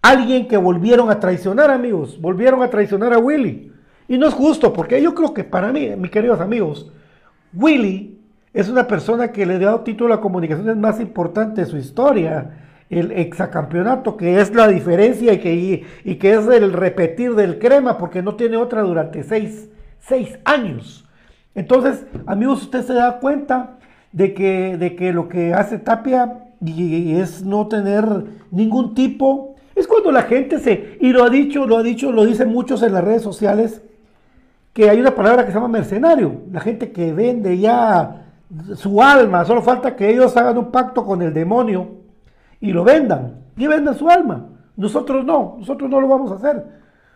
alguien 0.02 0.48
que 0.48 0.56
volvieron 0.56 1.10
a 1.10 1.20
traicionar, 1.20 1.70
amigos, 1.70 2.20
volvieron 2.20 2.62
a 2.62 2.70
traicionar 2.70 3.12
a 3.12 3.18
Willy. 3.18 3.72
Y 4.08 4.18
no 4.18 4.26
es 4.26 4.34
justo, 4.34 4.72
porque 4.72 5.00
yo 5.00 5.14
creo 5.14 5.32
que 5.32 5.44
para 5.44 5.72
mí, 5.72 5.88
mis 5.96 6.10
queridos 6.10 6.40
amigos, 6.40 6.90
Willy 7.52 8.18
es 8.52 8.68
una 8.68 8.86
persona 8.86 9.30
que 9.30 9.46
le 9.46 9.58
dio 9.58 9.80
título 9.80 10.14
a 10.14 10.20
comunicaciones 10.20 10.76
más 10.76 11.00
importante 11.00 11.60
de 11.60 11.66
su 11.66 11.76
historia, 11.76 12.50
el 12.90 13.12
exacampeonato, 13.12 14.16
que 14.16 14.40
es 14.40 14.52
la 14.52 14.66
diferencia 14.66 15.32
y 15.32 15.38
que, 15.38 15.86
y, 16.04 16.14
que 16.16 16.34
es 16.34 16.46
el 16.48 16.72
repetir 16.72 17.36
del 17.36 17.60
crema, 17.60 17.98
porque 17.98 18.20
no 18.22 18.34
tiene 18.34 18.56
otra 18.56 18.82
durante 18.82 19.22
seis, 19.22 19.70
seis 20.00 20.38
años. 20.44 21.08
Entonces, 21.54 22.04
amigos, 22.26 22.62
usted 22.62 22.82
se 22.82 22.94
da 22.94 23.20
cuenta 23.20 23.78
de 24.12 24.34
que, 24.34 24.76
de 24.76 24.96
que 24.96 25.12
lo 25.12 25.28
que 25.28 25.54
hace 25.54 25.78
Tapia 25.78 26.44
y 26.64 27.14
es 27.16 27.42
no 27.42 27.68
tener 27.68 28.04
ningún 28.50 28.94
tipo, 28.94 29.56
es 29.74 29.86
cuando 29.86 30.12
la 30.12 30.22
gente 30.22 30.58
se, 30.58 30.98
y 31.00 31.12
lo 31.12 31.24
ha 31.24 31.30
dicho, 31.30 31.66
lo 31.66 31.78
ha 31.78 31.82
dicho, 31.82 32.12
lo 32.12 32.26
dicen 32.26 32.50
muchos 32.50 32.82
en 32.82 32.92
las 32.92 33.04
redes 33.04 33.22
sociales, 33.22 33.82
que 34.72 34.90
hay 34.90 35.00
una 35.00 35.14
palabra 35.14 35.44
que 35.44 35.52
se 35.52 35.54
llama 35.54 35.68
mercenario, 35.68 36.42
la 36.52 36.60
gente 36.60 36.92
que 36.92 37.12
vende 37.12 37.58
ya 37.58 38.26
su 38.74 39.00
alma, 39.00 39.44
solo 39.44 39.62
falta 39.62 39.96
que 39.96 40.10
ellos 40.10 40.36
hagan 40.36 40.58
un 40.58 40.70
pacto 40.70 41.04
con 41.04 41.22
el 41.22 41.32
demonio 41.32 41.88
y 42.60 42.72
lo 42.72 42.84
vendan, 42.84 43.36
y 43.56 43.66
vendan 43.66 43.94
su 43.94 44.08
alma. 44.08 44.46
Nosotros 44.76 45.24
no, 45.24 45.56
nosotros 45.58 45.90
no 45.90 46.00
lo 46.00 46.08
vamos 46.08 46.30
a 46.32 46.36
hacer. 46.36 46.64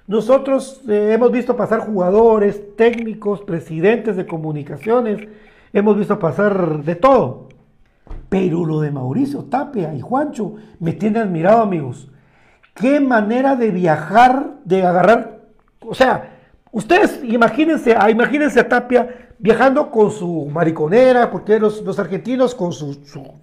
Nosotros 0.07 0.83
eh, 0.89 1.13
hemos 1.15 1.33
visto 1.33 1.57
pasar 1.57 1.81
jugadores, 1.81 2.77
técnicos, 2.77 3.41
presidentes 3.41 4.17
de 4.17 4.27
comunicaciones, 4.27 5.27
hemos 5.75 5.99
visto 5.99 6.19
pasar 6.19 6.83
de 6.83 6.95
todo. 6.95 7.49
Pero 8.31 8.65
lo 8.65 8.81
de 8.81 8.91
Mauricio 8.91 9.45
Tapia 9.45 9.93
y 9.93 10.01
Juancho 10.01 10.55
me 10.79 10.93
tiene 10.93 11.19
admirado, 11.19 11.61
amigos. 11.61 12.11
Qué 12.75 13.01
manera 13.01 13.57
de 13.57 13.71
viajar, 13.71 14.55
de 14.65 14.85
agarrar, 14.87 15.43
o 15.81 15.95
sea, 15.95 16.39
ustedes 16.73 17.21
imagínense, 17.23 17.97
imagínense 18.11 18.61
a 18.61 18.69
Tapia 18.69 19.09
viajando 19.39 19.91
con 19.91 20.11
su 20.11 20.47
mariconera, 20.47 21.31
porque 21.31 21.61
los, 21.61 21.83
los 21.83 21.99
argentinos 21.99 22.55
con 22.55 22.73
su, 22.73 22.99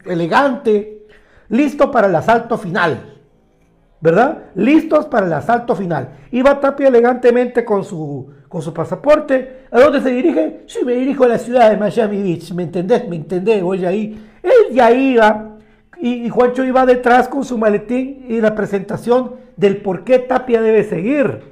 elegante, 0.06 1.06
listo 1.48 1.92
para 1.92 2.08
el 2.08 2.16
asalto 2.16 2.58
final. 2.58 3.18
¿verdad? 4.02 4.46
Listos 4.56 5.06
para 5.06 5.28
el 5.28 5.34
asalto 5.34 5.76
final. 5.76 6.10
Iba 6.32 6.60
Tapia 6.60 6.88
elegantemente 6.88 7.64
con 7.64 7.84
su, 7.84 8.32
con 8.52 8.62
su 8.62 8.74
pasaporte. 8.74 9.62
¿A 9.72 9.80
dónde 9.80 10.02
se 10.02 10.10
dirige? 10.10 10.64
Sí, 10.68 10.80
me 10.86 10.94
dirijo 10.94 11.24
a 11.24 11.30
la 11.30 11.38
ciudad 11.38 11.72
de 11.72 11.78
Miami 11.78 12.22
Beach. 12.22 12.52
¿Me 12.52 12.64
entendés? 12.64 13.08
¿Me 13.08 13.16
entendés? 13.16 13.64
Voy 13.64 13.86
ahí. 13.86 14.22
Él 14.44 14.76
ya 14.76 14.92
iba. 14.92 15.56
Y, 16.02 16.28
Juancho 16.30 16.66
iba 16.66 16.86
detrás 16.86 17.30
con 17.30 17.46
su 17.46 17.58
maletín 17.58 18.26
y 18.28 18.42
la 18.42 18.54
presentación 18.54 19.36
del 19.56 19.78
por 19.78 20.04
qué 20.04 20.20
Tapia 20.20 20.62
debe 20.62 20.84
seguir. 20.84 21.44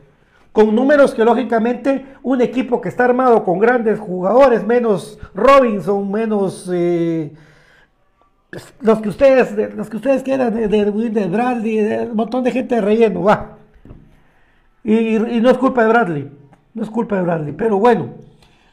Con 0.52 0.76
números 0.76 1.14
que 1.14 1.24
lógicamente 1.24 2.06
un 2.22 2.42
equipo 2.42 2.82
que 2.82 2.90
está 2.90 3.06
armado 3.06 3.46
con 3.46 3.60
grandes 3.60 3.98
jugadores, 3.98 4.66
menos 4.66 5.20
Robinson, 5.34 6.12
menos... 6.12 6.70
eh, 6.74 7.32
los 8.82 9.00
que 9.00 9.10
ustedes, 9.10 9.76
los 9.76 9.90
que 9.90 9.98
ustedes 9.98 10.24
quieran, 10.24 10.54
de, 10.54 10.68
de, 10.68 10.92
de 11.12 11.28
Bradley, 11.28 11.78
de 11.78 12.00
un 12.08 12.16
montón 12.16 12.44
de 12.44 12.52
gente 12.52 12.76
de 12.76 12.82
relleno, 12.82 13.22
va. 13.22 13.58
Y 14.84 15.40
no 15.40 15.52
es 15.52 15.58
culpa 15.60 15.84
de 15.84 15.88
Bradley, 15.90 16.32
no 16.80 16.86
es 16.86 16.90
culpa 16.90 17.16
de 17.16 17.22
Bradley, 17.22 17.54
pero 17.54 17.78
bueno, 17.78 18.10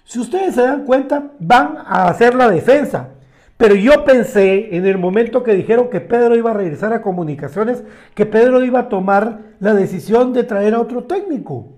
si 0.05 0.19
ustedes 0.19 0.55
se 0.55 0.63
dan 0.63 0.85
cuenta, 0.85 1.33
van 1.39 1.77
a 1.85 2.09
hacer 2.09 2.35
la 2.35 2.49
defensa. 2.49 3.11
Pero 3.57 3.75
yo 3.75 4.05
pensé 4.05 4.77
en 4.77 4.87
el 4.87 4.99
momento 4.99 5.43
que 5.43 5.55
dijeron 5.55 5.89
que 5.89 6.01
Pedro 6.01 6.37
iba 6.37 6.51
a 6.51 6.55
regresar 6.55 6.93
a 6.93 7.03
comunicaciones, 7.03 7.83
que 8.15 8.27
Pedro 8.27 8.63
iba 8.63 8.81
a 8.81 8.89
tomar 8.89 9.41
la 9.61 9.75
decisión 9.75 10.33
de 10.33 10.45
traer 10.45 10.75
a 10.75 10.81
otro 10.81 11.05
técnico. 11.05 11.69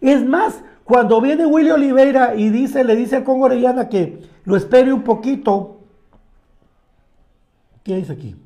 Es 0.00 0.24
más, 0.24 0.62
cuando 0.84 1.20
viene 1.20 1.46
Willy 1.46 1.70
Oliveira 1.70 2.34
y 2.34 2.50
dice, 2.50 2.84
le 2.84 2.94
dice 2.94 3.16
a 3.16 3.24
Congo 3.24 3.46
Orellana 3.46 3.88
que 3.88 4.20
lo 4.44 4.56
espere 4.56 4.92
un 4.92 5.02
poquito, 5.02 5.82
¿Qué 7.82 7.96
dice 7.96 8.12
aquí? 8.12 8.36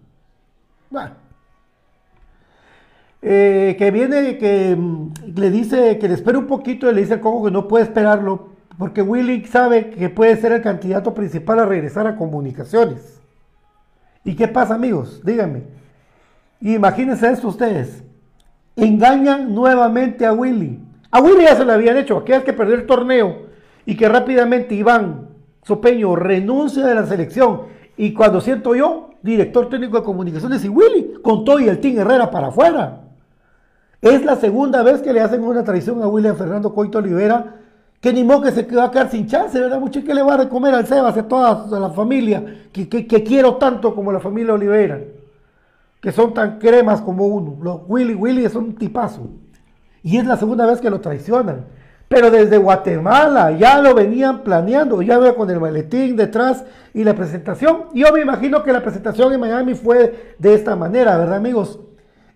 Bueno. 0.90 1.26
Eh, 3.29 3.74
que 3.77 3.91
viene, 3.91 4.39
que 4.39 4.77
mm, 4.77 5.35
le 5.35 5.51
dice 5.51 5.99
que 5.99 6.07
le 6.07 6.14
espere 6.14 6.39
un 6.39 6.47
poquito 6.47 6.89
y 6.89 6.95
le 6.95 7.01
dice 7.01 7.14
al 7.14 7.20
Congo 7.20 7.47
que 7.47 7.51
no 7.51 7.66
puede 7.66 7.83
esperarlo 7.83 8.51
porque 8.79 9.03
Willy 9.03 9.45
sabe 9.47 9.91
que 9.91 10.09
puede 10.11 10.37
ser 10.37 10.53
el 10.53 10.62
candidato 10.62 11.12
principal 11.12 11.59
a 11.59 11.66
regresar 11.66 12.07
a 12.07 12.14
comunicaciones. 12.14 13.20
¿Y 14.22 14.37
qué 14.37 14.47
pasa, 14.47 14.77
amigos? 14.77 15.22
Díganme. 15.24 15.64
Imagínense 16.61 17.29
esto 17.29 17.49
ustedes. 17.49 18.05
Engañan 18.77 19.53
nuevamente 19.53 20.24
a 20.24 20.33
Willy. 20.33 20.79
A 21.11 21.20
Willy 21.20 21.47
ya 21.47 21.57
se 21.57 21.64
lo 21.64 21.72
habían 21.72 21.97
hecho. 21.97 22.18
Aquel 22.18 22.45
que 22.45 22.53
perdió 22.53 22.77
el 22.77 22.87
torneo 22.87 23.47
y 23.87 23.97
que 23.97 24.09
rápidamente 24.09 24.77
Iván 24.77 25.31
Sopeño 25.64 26.14
renuncia 26.14 26.87
de 26.87 26.95
la 26.95 27.07
selección. 27.07 27.62
Y 27.97 28.12
cuando 28.12 28.41
siento 28.41 28.77
yo, 28.77 29.11
director 29.20 29.68
técnico 29.68 29.97
de 29.97 30.05
comunicaciones 30.05 30.64
y 30.64 30.68
Willy, 30.68 31.14
con 31.22 31.45
todo 31.45 31.59
y 31.59 31.68
el 31.68 31.81
Team 31.81 31.99
Herrera 31.99 32.31
para 32.31 32.49
afuera. 32.49 33.05
Es 34.03 34.24
la 34.24 34.36
segunda 34.36 34.82
vez 34.82 35.01
que 35.03 35.12
le 35.12 35.20
hacen 35.20 35.42
una 35.42 35.64
traición 35.64 36.03
a 36.03 36.09
William 36.09 36.36
Fernando 36.36 36.74
Coito 36.74 36.99
Olivera, 36.99 37.57
que 38.01 38.12
ni 38.12 38.22
modo 38.24 38.42
que 38.42 38.53
se 38.53 38.62
va 38.62 38.84
a 38.84 38.90
quedar 38.90 39.11
sin 39.11 39.26
chance, 39.26 39.59
¿verdad? 39.59 39.80
Mucho 39.80 40.05
que 40.05 40.14
le 40.14 40.22
va 40.22 40.34
a 40.34 40.36
recomer 40.38 40.74
al 40.74 40.86
Sebas, 40.86 41.16
a 41.16 41.26
toda 41.26 41.80
la 41.80 41.90
familia, 41.90 42.44
que, 42.72 42.88
que- 42.88 43.07
que 43.07 43.24
quiero 43.24 43.57
tanto 43.57 43.94
como 43.94 44.12
la 44.12 44.20
familia 44.20 44.53
Olivera, 44.53 45.01
que 46.01 46.12
son 46.12 46.34
tan 46.34 46.59
cremas 46.59 47.01
como 47.01 47.26
uno. 47.26 47.57
Los 47.62 47.80
Willy, 47.88 48.14
Willy 48.14 48.44
es 48.44 48.55
un 48.55 48.74
tipazo. 48.76 49.28
Y 50.03 50.18
es 50.18 50.26
la 50.26 50.36
segunda 50.36 50.66
vez 50.66 50.80
que 50.80 50.90
lo 50.90 51.01
traicionan. 51.01 51.64
Pero 52.09 52.30
desde 52.30 52.59
Guatemala 52.59 53.51
ya 53.51 53.80
lo 53.80 53.92
venían 53.92 54.44
planeando, 54.44 55.03
ya 55.03 55.18
veo 55.18 55.34
con 55.34 55.51
el 55.51 55.59
maletín 55.59 56.14
detrás 56.14 56.64
y 56.94 57.03
la 57.03 57.14
presentación. 57.14 57.86
Yo 57.94 58.12
me 58.12 58.20
imagino 58.20 58.62
que 58.62 58.72
la 58.72 58.82
presentación 58.82 59.32
en 59.32 59.40
Miami 59.40 59.74
fue 59.74 60.34
de 60.38 60.55
esta 60.55 60.76
manera, 60.76 61.16
¿verdad 61.16 61.36
amigos? 61.38 61.80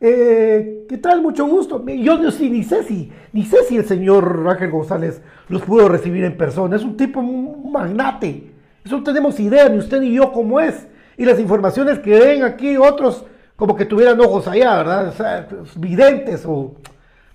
Eh, 0.00 0.86
¿Qué 0.88 0.96
tal? 0.96 1.20
Mucho 1.20 1.46
gusto. 1.46 1.84
Yo 1.86 2.16
no 2.16 2.30
ni 2.30 2.64
sé 2.64 2.82
si, 2.84 3.12
ni 3.32 3.44
sé 3.44 3.64
si 3.64 3.76
el 3.76 3.84
señor 3.84 4.46
Ángel 4.48 4.70
González 4.70 5.20
los 5.48 5.62
pudo 5.62 5.88
recibir 5.88 6.24
en 6.24 6.36
persona. 6.36 6.76
Es 6.76 6.84
un 6.84 6.96
tipo 6.96 7.22
magnate. 7.22 8.50
Eso 8.84 8.98
no 8.98 9.02
tenemos 9.04 9.38
idea, 9.38 9.68
ni 9.68 9.78
usted 9.78 10.00
ni 10.00 10.12
yo 10.14 10.32
cómo 10.32 10.58
es. 10.58 10.88
Y 11.18 11.26
las 11.26 11.38
informaciones 11.38 11.98
que 11.98 12.18
ven 12.18 12.44
aquí 12.44 12.78
otros 12.78 13.26
como 13.56 13.76
que 13.76 13.84
tuvieran 13.84 14.18
ojos 14.20 14.48
allá, 14.48 14.76
¿verdad? 14.78 15.46
Pues, 15.50 15.78
videntes 15.78 16.44
o 16.46 16.76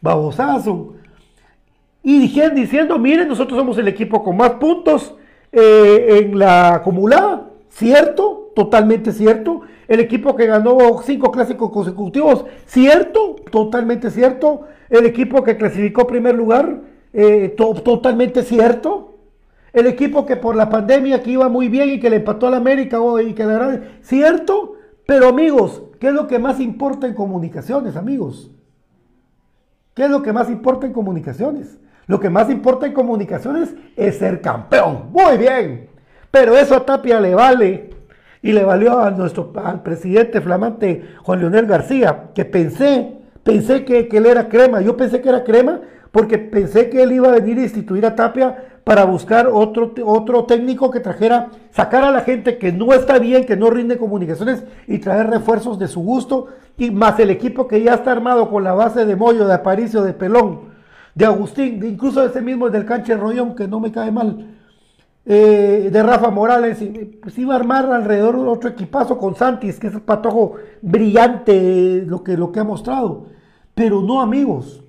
babosazo. 0.02 0.96
Y 2.02 2.20
dijeron, 2.20 2.56
diciendo, 2.56 2.98
miren, 2.98 3.28
nosotros 3.28 3.60
somos 3.60 3.78
el 3.78 3.88
equipo 3.88 4.24
con 4.24 4.38
más 4.38 4.52
puntos 4.52 5.14
eh, 5.52 6.22
en 6.24 6.40
la 6.40 6.76
acumulada. 6.76 7.50
Cierto, 7.70 8.52
totalmente 8.56 9.12
cierto. 9.12 9.62
El 9.88 10.00
equipo 10.00 10.36
que 10.36 10.48
ganó 10.48 10.78
cinco 11.04 11.32
clásicos 11.32 11.70
consecutivos, 11.72 12.46
cierto, 12.66 13.36
totalmente 13.52 14.10
cierto. 14.10 14.62
El 14.90 15.06
equipo 15.06 15.44
que 15.44 15.58
clasificó 15.58 16.08
primer 16.08 16.36
lugar, 16.36 16.82
eh, 17.14 17.54
to- 17.56 17.76
totalmente 17.76 18.44
cierto. 18.44 19.18
El 19.74 19.88
equipo 19.88 20.26
que 20.26 20.38
por 20.38 20.56
la 20.56 20.70
pandemia 20.70 21.22
que 21.22 21.32
iba 21.32 21.50
muy 21.50 21.68
bien 21.68 21.90
y 21.90 22.00
que 22.00 22.10
le 22.10 22.16
empató 22.18 22.48
al 22.48 22.54
América 22.56 22.98
y 23.26 23.34
que 23.34 23.44
la 23.44 23.58
verdad, 23.58 23.82
cierto. 24.02 24.74
Pero 25.06 25.28
amigos, 25.28 25.84
¿qué 26.00 26.08
es 26.08 26.14
lo 26.14 26.26
que 26.28 26.40
más 26.40 26.60
importa 26.60 27.06
en 27.08 27.14
comunicaciones, 27.14 27.96
amigos? 27.96 28.52
¿Qué 29.94 30.06
es 30.06 30.10
lo 30.10 30.22
que 30.24 30.34
más 30.34 30.50
importa 30.50 30.88
en 30.88 30.94
comunicaciones? 30.94 31.78
Lo 32.08 32.20
que 32.20 32.30
más 32.30 32.50
importa 32.50 32.86
en 32.86 32.94
comunicaciones 32.94 33.74
es 33.96 34.18
ser 34.18 34.42
campeón. 34.42 35.10
Muy 35.12 35.38
bien. 35.38 35.90
Pero 36.32 36.56
eso 36.56 36.76
a 36.76 36.86
Tapia 36.86 37.20
le 37.20 37.34
vale. 37.36 37.90
Y 38.46 38.52
le 38.52 38.64
valió 38.64 39.10
nuestro 39.10 39.52
al 39.56 39.82
presidente 39.82 40.40
flamante 40.40 41.04
Juan 41.24 41.40
Leonel 41.40 41.66
García, 41.66 42.26
que 42.36 42.46
pensé, 42.46 43.18
pensé 43.42 43.84
que, 43.84 44.08
él 44.12 44.28
era 44.28 44.50
crema. 44.50 44.82
Yo 44.82 44.96
pensé 44.96 45.20
que 45.20 45.30
era 45.30 45.44
crema 45.44 45.82
porque 46.12 46.38
pensé 46.38 46.92
que 46.92 47.02
él 47.02 47.14
iba 47.14 47.30
a 47.30 47.40
venir 47.40 47.58
a 47.58 47.64
instituir 47.64 48.06
a 48.06 48.14
Tapia 48.14 48.56
para 48.84 49.04
buscar 49.04 49.48
otro, 49.52 49.96
otro 50.06 50.44
técnico 50.44 50.92
que 50.92 51.00
trajera, 51.00 51.50
sacar 51.72 52.04
a 52.04 52.12
la 52.12 52.22
gente 52.22 52.60
que 52.60 52.72
no 52.72 52.94
está 52.94 53.18
bien, 53.18 53.46
que 53.46 53.58
no 53.58 53.72
rinde 53.72 53.98
comunicaciones 53.98 54.64
y 54.86 55.00
traer 55.00 55.28
refuerzos 55.28 55.80
de 55.80 55.88
su 55.88 56.02
gusto, 56.02 56.50
y 56.78 56.92
más 56.92 57.20
el 57.20 57.32
equipo 57.32 57.68
que 57.68 57.82
ya 57.82 57.96
está 57.96 58.12
armado 58.12 58.52
con 58.52 58.64
la 58.64 58.74
base 58.74 59.08
de 59.08 59.16
Moyo, 59.16 59.48
de 59.48 59.56
Aparicio, 59.56 60.04
de 60.04 60.14
Pelón, 60.14 60.66
de 61.16 61.26
Agustín, 61.26 61.84
incluso 61.84 62.24
ese 62.24 62.44
mismo 62.44 62.70
del 62.70 62.86
Canche 62.86 63.18
Rollón, 63.18 63.56
que 63.56 63.68
no 63.68 63.80
me 63.80 63.92
cae 63.92 64.12
mal, 64.12 64.55
eh, 65.28 65.90
de 65.92 66.04
Rafa 66.04 66.30
Morales, 66.30 66.82
y, 66.82 66.88
pues 67.22 67.38
iba 67.38 67.56
a 67.56 67.58
armar 67.58 67.92
alrededor 67.92 68.36
otro 68.36 68.70
equipazo 68.70 69.18
con 69.18 69.36
Santis, 69.36 69.80
que 69.80 69.88
es 69.88 69.94
el 69.94 70.02
patojo 70.02 70.56
brillante, 70.82 72.04
lo 72.06 72.24
que, 72.24 72.38
lo 72.38 72.52
que 72.52 72.60
ha 72.60 72.64
mostrado. 72.64 73.28
Pero 73.74 74.02
no, 74.02 74.22
amigos. 74.22 74.84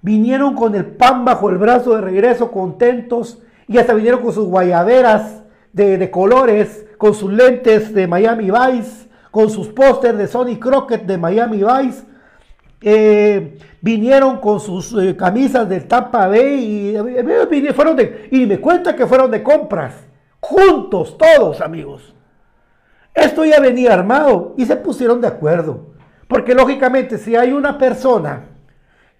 Vinieron 0.00 0.54
con 0.54 0.74
el 0.74 0.86
pan 0.86 1.24
bajo 1.24 1.50
el 1.50 1.58
brazo 1.58 1.94
de 1.94 2.00
regreso, 2.00 2.50
contentos, 2.50 3.42
y 3.66 3.78
hasta 3.78 3.94
vinieron 3.94 4.20
con 4.22 4.32
sus 4.32 4.46
guayaberas 4.46 5.42
de, 5.72 5.98
de 5.98 6.10
colores, 6.10 6.86
con 6.98 7.14
sus 7.14 7.32
lentes 7.32 7.92
de 7.92 8.06
Miami 8.06 8.50
Vice, 8.50 9.08
con 9.32 9.50
sus 9.50 9.68
pósters 9.68 10.18
de 10.18 10.28
Sony 10.28 10.58
Crockett 10.60 11.04
de 11.04 11.18
Miami 11.18 11.64
Vice. 11.64 12.04
Eh, 12.82 13.58
vinieron 13.80 14.38
con 14.38 14.58
sus 14.58 14.92
eh, 14.94 15.16
camisas 15.16 15.68
del 15.68 15.86
Tampa 15.86 16.26
Bay 16.26 16.92
y, 16.92 16.96
eh, 16.96 17.72
fueron 17.72 17.96
y 18.30 18.46
me 18.46 18.58
cuenta 18.58 18.96
que 18.96 19.06
fueron 19.06 19.30
de 19.30 19.42
compras, 19.42 19.94
juntos, 20.40 21.16
todos 21.16 21.60
amigos. 21.60 22.12
Esto 23.14 23.44
ya 23.44 23.60
venía 23.60 23.92
armado 23.94 24.54
y 24.56 24.66
se 24.66 24.76
pusieron 24.76 25.20
de 25.20 25.28
acuerdo. 25.28 25.92
Porque 26.26 26.54
lógicamente 26.54 27.18
si 27.18 27.36
hay 27.36 27.52
una 27.52 27.78
persona 27.78 28.46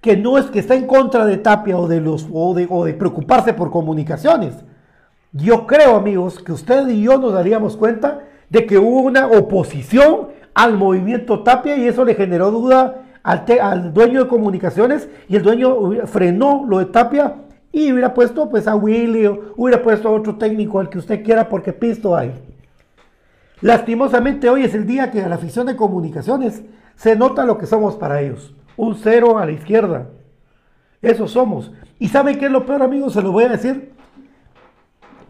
que 0.00 0.16
no 0.16 0.38
es 0.38 0.46
que 0.46 0.58
está 0.58 0.74
en 0.74 0.86
contra 0.86 1.24
de 1.24 1.36
Tapia 1.36 1.76
o 1.76 1.86
de 1.86 2.00
los 2.00 2.26
o 2.32 2.54
de, 2.54 2.66
o 2.68 2.84
de 2.84 2.94
preocuparse 2.94 3.54
por 3.54 3.70
comunicaciones, 3.70 4.54
yo 5.32 5.66
creo 5.66 5.96
amigos 5.96 6.42
que 6.42 6.52
usted 6.52 6.88
y 6.88 7.02
yo 7.02 7.18
nos 7.18 7.32
daríamos 7.32 7.76
cuenta 7.76 8.22
de 8.48 8.66
que 8.66 8.78
hubo 8.78 9.02
una 9.02 9.28
oposición 9.28 10.28
al 10.54 10.76
movimiento 10.76 11.42
Tapia 11.42 11.76
y 11.76 11.86
eso 11.86 12.04
le 12.04 12.14
generó 12.14 12.50
duda 12.50 13.01
al, 13.22 13.92
dueño 13.94 14.24
de 14.24 14.28
comunicaciones 14.28 15.08
y 15.28 15.36
el 15.36 15.42
dueño 15.42 16.06
frenó 16.06 16.64
lo 16.68 16.78
de 16.78 16.86
Tapia 16.86 17.36
y 17.70 17.92
hubiera 17.92 18.12
puesto 18.14 18.50
pues 18.50 18.66
a 18.66 18.74
Willy 18.76 19.26
o 19.26 19.54
hubiera 19.56 19.82
puesto 19.82 20.08
a 20.08 20.12
otro 20.12 20.36
técnico 20.36 20.80
al 20.80 20.88
que 20.88 20.98
usted 20.98 21.22
quiera 21.22 21.48
porque 21.48 21.72
pisto 21.72 22.16
hay. 22.16 22.32
Lastimosamente 23.60 24.48
hoy 24.50 24.64
es 24.64 24.74
el 24.74 24.86
día 24.86 25.10
que 25.10 25.22
a 25.22 25.28
la 25.28 25.36
afición 25.36 25.66
de 25.66 25.76
comunicaciones 25.76 26.62
se 26.96 27.16
nota 27.16 27.44
lo 27.46 27.58
que 27.58 27.66
somos 27.66 27.94
para 27.94 28.20
ellos. 28.20 28.54
Un 28.76 28.96
cero 28.96 29.38
a 29.38 29.46
la 29.46 29.52
izquierda. 29.52 30.08
Eso 31.00 31.28
somos. 31.28 31.72
¿Y 31.98 32.08
saben 32.08 32.38
qué 32.38 32.46
es 32.46 32.50
lo 32.52 32.66
peor, 32.66 32.82
amigos? 32.82 33.12
Se 33.12 33.22
lo 33.22 33.30
voy 33.32 33.44
a 33.44 33.50
decir. 33.50 33.92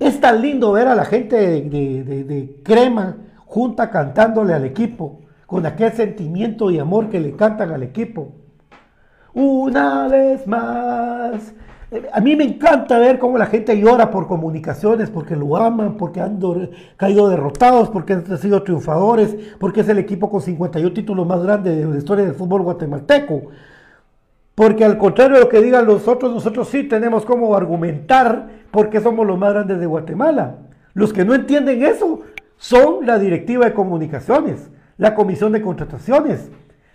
Es 0.01 0.21
tan 0.21 0.41
lindo 0.41 0.73
ver 0.73 0.89
a 0.89 0.95
la 0.95 1.05
gente 1.05 1.37
de- 1.37 2.25
de 2.25 2.57
crema 2.65 3.17
junta 3.47 3.91
cantándole 3.91 4.55
al 4.55 4.65
equipo, 4.65 5.21
con 5.53 5.67
aquel 5.67 5.93
sentimiento 5.93 6.71
y 6.71 6.79
amor 6.79 7.11
que 7.11 7.21
le 7.21 7.37
cantan 7.37 7.73
al 7.73 7.83
equipo. 7.83 8.33
Una 9.35 10.09
vez 10.09 10.47
más, 10.47 11.53
A 12.11 12.21
mí 12.23 12.35
me 12.37 12.45
encanta 12.45 12.99
ver 12.99 13.19
cómo 13.19 13.37
la 13.37 13.45
gente 13.45 13.79
llora 13.79 14.11
por 14.11 14.27
comunicaciones, 14.27 15.11
porque 15.11 15.37
lo 15.37 15.59
aman, 15.59 15.99
porque 15.99 16.23
han 16.23 16.41
caído 16.97 17.29
derrotados, 17.29 17.91
porque 17.91 18.15
han 18.15 18.39
sido 18.39 18.63
triunfadores, 18.63 19.37
porque 19.61 19.83
es 19.83 19.89
el 19.91 19.99
equipo 19.99 20.31
con 20.31 20.41
51 20.41 20.95
títulos 20.95 21.27
más 21.27 21.43
grande 21.43 21.77
de 21.77 21.85
la 21.85 21.99
historia 21.99 22.25
del 22.25 22.35
fútbol 22.35 22.63
guatemalteco. 22.63 23.43
Porque 24.55 24.87
al 24.87 24.97
contrario 24.97 25.37
de 25.37 25.43
lo 25.43 25.51
que 25.51 25.61
digan 25.61 25.85
los 25.85 26.09
otros, 26.09 26.33
nosotros 26.33 26.67
sí 26.69 26.85
tenemos 26.85 27.27
cómo 27.27 27.55
argumentar 27.55 28.49
por 28.71 28.89
qué 28.89 29.03
somos 29.03 29.27
los 29.27 29.39
más 29.39 29.53
grandes 29.53 29.79
de 29.79 29.85
Guatemala. 29.85 30.61
Los 30.95 31.13
que 31.13 31.27
no 31.27 31.35
entienden 31.35 31.83
eso 31.83 32.21
son 32.57 33.05
la 33.05 33.19
directiva 33.19 33.67
de 33.67 33.75
comunicaciones, 33.75 34.71
la 34.99 35.15
comisión 35.15 35.53
de 35.53 35.63
contrataciones. 35.63 36.51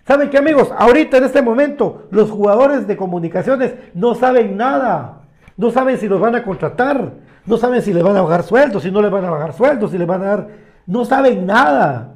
¿Saben 0.06 0.30
qué 0.30 0.38
amigos? 0.38 0.70
Ahorita 0.76 1.18
en 1.18 1.24
este 1.24 1.42
momento 1.42 2.06
los 2.10 2.30
jugadores 2.30 2.86
de 2.86 2.96
comunicaciones 2.96 3.74
no 3.94 4.14
saben 4.14 4.56
nada. 4.56 5.22
No 5.56 5.70
saben 5.70 5.98
si 5.98 6.08
los 6.08 6.20
van 6.20 6.34
a 6.34 6.42
contratar. 6.42 7.12
No 7.44 7.56
saben 7.56 7.82
si 7.82 7.92
les 7.92 8.02
van 8.02 8.16
a 8.16 8.22
bajar 8.22 8.42
sueldos, 8.42 8.82
si 8.82 8.90
no 8.90 9.02
les 9.02 9.10
van 9.10 9.24
a 9.24 9.30
bajar 9.30 9.52
sueldos, 9.52 9.90
si 9.90 9.98
les 9.98 10.06
van 10.06 10.22
a 10.22 10.26
dar... 10.26 10.48
No 10.86 11.04
saben 11.04 11.46
nada. 11.46 12.14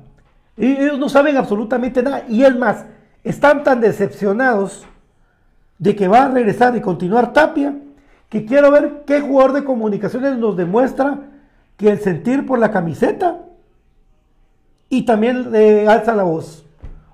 Y 0.56 0.72
ellos 0.72 0.98
no 0.98 1.08
saben 1.08 1.36
absolutamente 1.36 2.02
nada. 2.02 2.24
Y 2.28 2.44
es 2.44 2.56
más, 2.56 2.86
están 3.24 3.62
tan 3.62 3.80
decepcionados 3.80 4.86
de 5.78 5.96
que 5.96 6.08
va 6.08 6.24
a 6.24 6.28
regresar 6.28 6.76
y 6.76 6.80
continuar 6.80 7.32
Tapia, 7.32 7.74
que 8.28 8.44
quiero 8.44 8.70
ver 8.70 9.02
qué 9.06 9.20
jugador 9.20 9.52
de 9.52 9.64
comunicaciones 9.64 10.38
nos 10.38 10.56
demuestra 10.56 11.18
que 11.76 11.90
el 11.90 11.98
sentir 11.98 12.46
por 12.46 12.58
la 12.58 12.70
camiseta 12.70 13.40
y 14.92 15.06
también 15.06 15.48
eh, 15.54 15.86
alza 15.88 16.14
la 16.14 16.22
voz. 16.22 16.66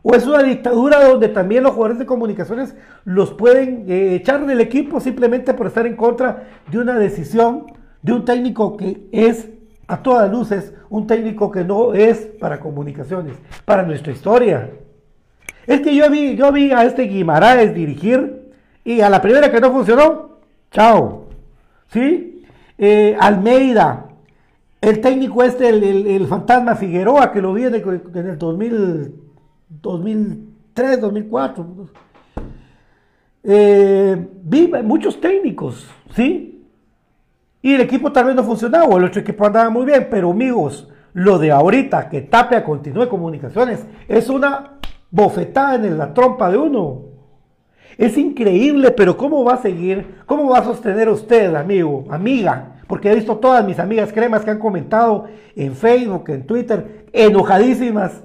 O 0.03 0.13
es 0.13 0.27
una 0.27 0.43
dictadura 0.43 1.05
donde 1.05 1.29
también 1.29 1.63
los 1.63 1.75
jugadores 1.75 2.01
de 2.01 2.07
comunicaciones 2.07 2.75
los 3.05 3.33
pueden 3.33 3.85
eh, 3.89 4.17
echar 4.17 4.45
del 4.47 4.61
equipo 4.61 4.99
simplemente 4.99 5.55
por 5.55 5.69
estar 5.69 5.87
en 5.87 5.95
contra 5.95 6.49
de 6.69 6.79
una 6.81 6.99
decisión 6.99 7.67
de 8.03 8.15
un 8.15 8.25
técnico 8.25 8.77
que 8.77 9.07
es 9.13 9.49
a 9.87 10.03
todas 10.03 10.29
luces 10.29 10.75
un 10.91 11.07
técnico 11.07 11.53
que 11.53 11.63
no 11.63 11.95
es 11.95 12.19
para 12.41 12.59
comunicaciones, 12.59 13.37
para 13.65 13.85
nuestra 13.85 14.13
historia. 14.13 14.71
Es 15.65 15.81
que 15.81 15.95
yo 15.95 16.11
vi, 16.11 16.35
yo 16.35 16.51
vi 16.51 16.73
a 16.73 16.83
este 16.83 17.03
Guimaraes 17.03 17.77
dirigir 17.77 18.51
y 18.85 19.03
a 19.03 19.09
la 19.09 19.23
primera 19.23 19.53
que 19.53 19.61
no 19.61 19.71
funcionó, 19.71 20.41
chao. 20.73 21.29
¿Sí? 21.93 22.45
Eh, 22.77 23.17
Almeida, 23.21 24.08
el 24.81 25.01
técnico 25.01 25.43
este, 25.43 25.69
el, 25.69 25.83
el- 26.07 26.27
fantasma 26.27 26.75
Figueroa, 26.77 27.33
que 27.33 27.43
lo 27.43 27.53
vi 27.53 27.65
en 27.65 27.75
el, 27.75 28.03
en 28.15 28.27
el 28.29 28.39
2000, 28.39 29.15
2003, 29.69 31.01
2004. 31.01 31.67
Eh, 33.45 34.29
vi 34.43 34.71
muchos 34.85 35.21
técnicos, 35.21 35.89
¿sí? 36.15 36.67
Y 37.63 37.75
el 37.75 37.81
equipo 37.81 38.13
tal 38.13 38.27
vez 38.27 38.35
no 38.35 38.45
funcionaba, 38.45 38.97
el 38.97 39.05
otro 39.05 39.21
equipo 39.21 39.47
andaba 39.47 39.71
muy 39.71 39.85
bien, 39.85 40.07
pero 40.11 40.31
amigos, 40.31 40.89
lo 41.13 41.39
de 41.39 41.51
ahorita, 41.51 42.09
que 42.09 42.21
Tapia 42.23 42.63
continúe 42.65 43.09
comunicaciones, 43.09 43.85
es 44.07 44.29
una 44.29 44.79
bofetada 45.11 45.75
en 45.75 45.99
la 45.99 46.13
trompa 46.15 46.51
de 46.51 46.59
uno. 46.59 47.03
Es 47.97 48.17
increíble, 48.17 48.93
pero 48.93 49.17
¿cómo 49.17 49.43
va 49.45 49.55
a 49.55 49.63
seguir? 49.63 50.19
¿Cómo 50.27 50.51
va 50.51 50.59
a 50.59 50.65
sostener 50.65 51.09
usted, 51.09 51.53
amigo, 51.55 52.05
amiga? 52.11 52.78
Porque 52.89 53.13
he 53.13 53.15
visto 53.15 53.37
todas 53.37 53.65
mis 53.65 53.79
amigas 53.79 54.13
cremas 54.13 54.45
que 54.45 54.51
han 54.51 54.59
comentado 54.59 55.27
en 55.55 55.77
Facebook, 55.77 56.25
en 56.31 56.45
Twitter, 56.45 57.07
enojadísimas 57.13 58.25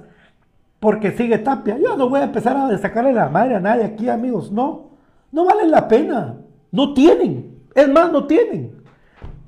porque 0.84 1.12
sigue 1.12 1.38
Tapia. 1.38 1.78
Yo 1.78 1.96
no 1.96 2.10
voy 2.10 2.20
a 2.20 2.24
empezar 2.24 2.54
a 2.58 2.76
sacarle 2.76 3.14
la 3.14 3.30
madre 3.30 3.54
a 3.54 3.60
nadie 3.60 3.84
aquí, 3.84 4.06
amigos. 4.06 4.52
No, 4.52 4.90
no 5.32 5.46
vale 5.46 5.66
la 5.66 5.88
pena. 5.88 6.36
No 6.70 6.92
tienen. 6.92 7.60
Es 7.74 7.88
más, 7.88 8.12
no 8.12 8.26
tienen. 8.26 8.82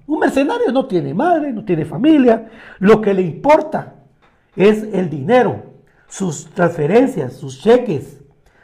Un 0.07 0.19
mercenario 0.19 0.73
no 0.73 0.87
tiene 0.87 1.12
madre, 1.12 1.53
no 1.53 1.62
tiene 1.62 1.85
familia. 1.85 2.49
Lo 2.79 3.03
que 3.03 3.12
le 3.12 3.21
importa 3.21 3.97
es 4.57 4.83
el 4.95 5.11
dinero, 5.11 5.62
sus 6.09 6.47
transferencias, 6.47 7.35
sus 7.35 7.61
cheques. 7.61 8.19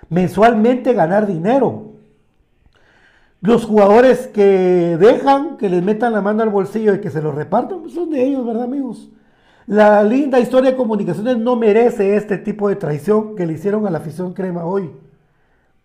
Mensualmente 0.08 0.94
ganar 0.94 1.26
dinero. 1.26 1.91
Los 3.42 3.64
jugadores 3.64 4.28
que 4.28 4.96
dejan 5.00 5.56
que 5.56 5.68
les 5.68 5.82
metan 5.82 6.12
la 6.12 6.22
mano 6.22 6.44
al 6.44 6.48
bolsillo 6.48 6.94
y 6.94 7.00
que 7.00 7.10
se 7.10 7.20
lo 7.20 7.32
repartan, 7.32 7.80
pues 7.80 7.92
son 7.92 8.10
de 8.10 8.22
ellos, 8.24 8.46
¿verdad, 8.46 8.62
amigos? 8.62 9.10
La 9.66 10.04
linda 10.04 10.38
historia 10.38 10.70
de 10.70 10.76
comunicaciones 10.76 11.38
no 11.38 11.56
merece 11.56 12.14
este 12.14 12.38
tipo 12.38 12.68
de 12.68 12.76
traición 12.76 13.34
que 13.34 13.44
le 13.44 13.54
hicieron 13.54 13.84
a 13.84 13.90
la 13.90 13.98
afición 13.98 14.32
crema 14.32 14.64
hoy. 14.64 14.92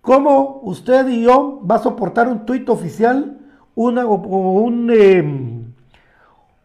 ¿Cómo 0.01 0.61
usted 0.65 1.07
y 1.07 1.23
yo 1.23 1.59
va 1.69 1.75
a 1.75 1.79
soportar 1.79 2.27
un 2.27 2.45
tuit 2.45 2.69
oficial 2.69 3.39
una, 3.73 4.05
o, 4.05 4.13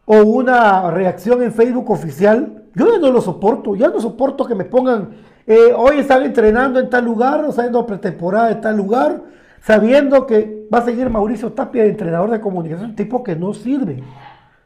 o 0.05 0.22
una 0.24 0.90
reacción 0.90 1.43
en 1.43 1.53
Facebook 1.53 1.90
oficial? 1.90 2.64
Yo 2.74 2.93
ya 2.93 2.99
no 2.99 3.11
lo 3.11 3.22
soporto, 3.22 3.74
ya 3.76 3.88
no 3.88 3.99
soporto 3.99 4.45
que 4.45 4.55
me 4.55 4.66
pongan, 4.66 5.11
eh, 5.47 5.72
hoy 5.74 6.01
están 6.01 6.22
entrenando 6.22 6.78
en 6.78 6.90
tal 6.90 7.07
lugar, 7.07 7.43
o 7.45 7.49
haciendo 7.49 7.86
pretemporada 7.86 8.51
en 8.51 8.61
tal 8.61 8.76
lugar, 8.76 9.22
sabiendo 9.63 10.27
que 10.27 10.67
va 10.73 10.79
a 10.79 10.85
seguir 10.85 11.09
Mauricio 11.09 11.53
Tapia 11.53 11.85
entrenador 11.85 12.31
de 12.31 12.41
comunicación, 12.41 12.91
un 12.91 12.97
tipo 12.97 13.23
que 13.23 13.37
no 13.37 13.55
sirve, 13.55 14.03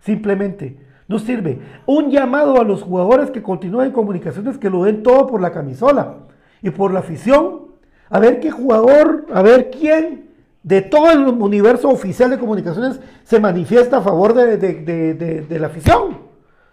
simplemente. 0.01 0.85
No 1.09 1.21
sirve. 1.21 1.61
Un 1.87 2.11
llamado 2.11 2.61
a 2.61 2.65
los 2.65 2.83
jugadores 2.83 3.31
que 3.31 3.43
continúen 3.43 3.87
en 3.87 3.93
comunicaciones 3.93 4.59
que 4.59 4.71
lo 4.71 4.85
den 4.85 5.05
todo 5.05 5.29
por 5.29 5.41
la 5.41 5.53
camisola 5.53 6.17
y 6.63 6.71
por 6.71 6.93
la 6.93 6.99
afición. 7.01 7.67
A 8.11 8.19
ver 8.19 8.41
qué 8.41 8.51
jugador, 8.51 9.27
a 9.33 9.41
ver 9.43 9.71
quién 9.71 10.27
de 10.65 10.83
todo 10.83 11.13
el 11.13 11.29
universo 11.29 11.89
oficial 11.89 12.31
de 12.31 12.39
comunicaciones 12.39 13.01
se 13.23 13.39
manifiesta 13.39 13.99
a 13.99 14.01
favor 14.01 14.35
de, 14.35 15.47
la 15.49 15.67
afición, 15.69 16.19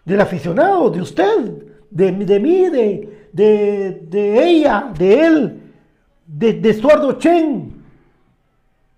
del 0.04 0.20
aficionado, 0.20 0.90
de 0.90 1.02
usted, 1.02 1.52
de, 1.92 2.12
mí, 2.12 2.26
de, 2.26 3.08
ella, 3.36 4.92
de 4.98 5.26
él, 5.26 5.62
de, 6.26 6.54
de 6.54 6.70
Estuardo 6.72 7.20
Chen, 7.20 7.73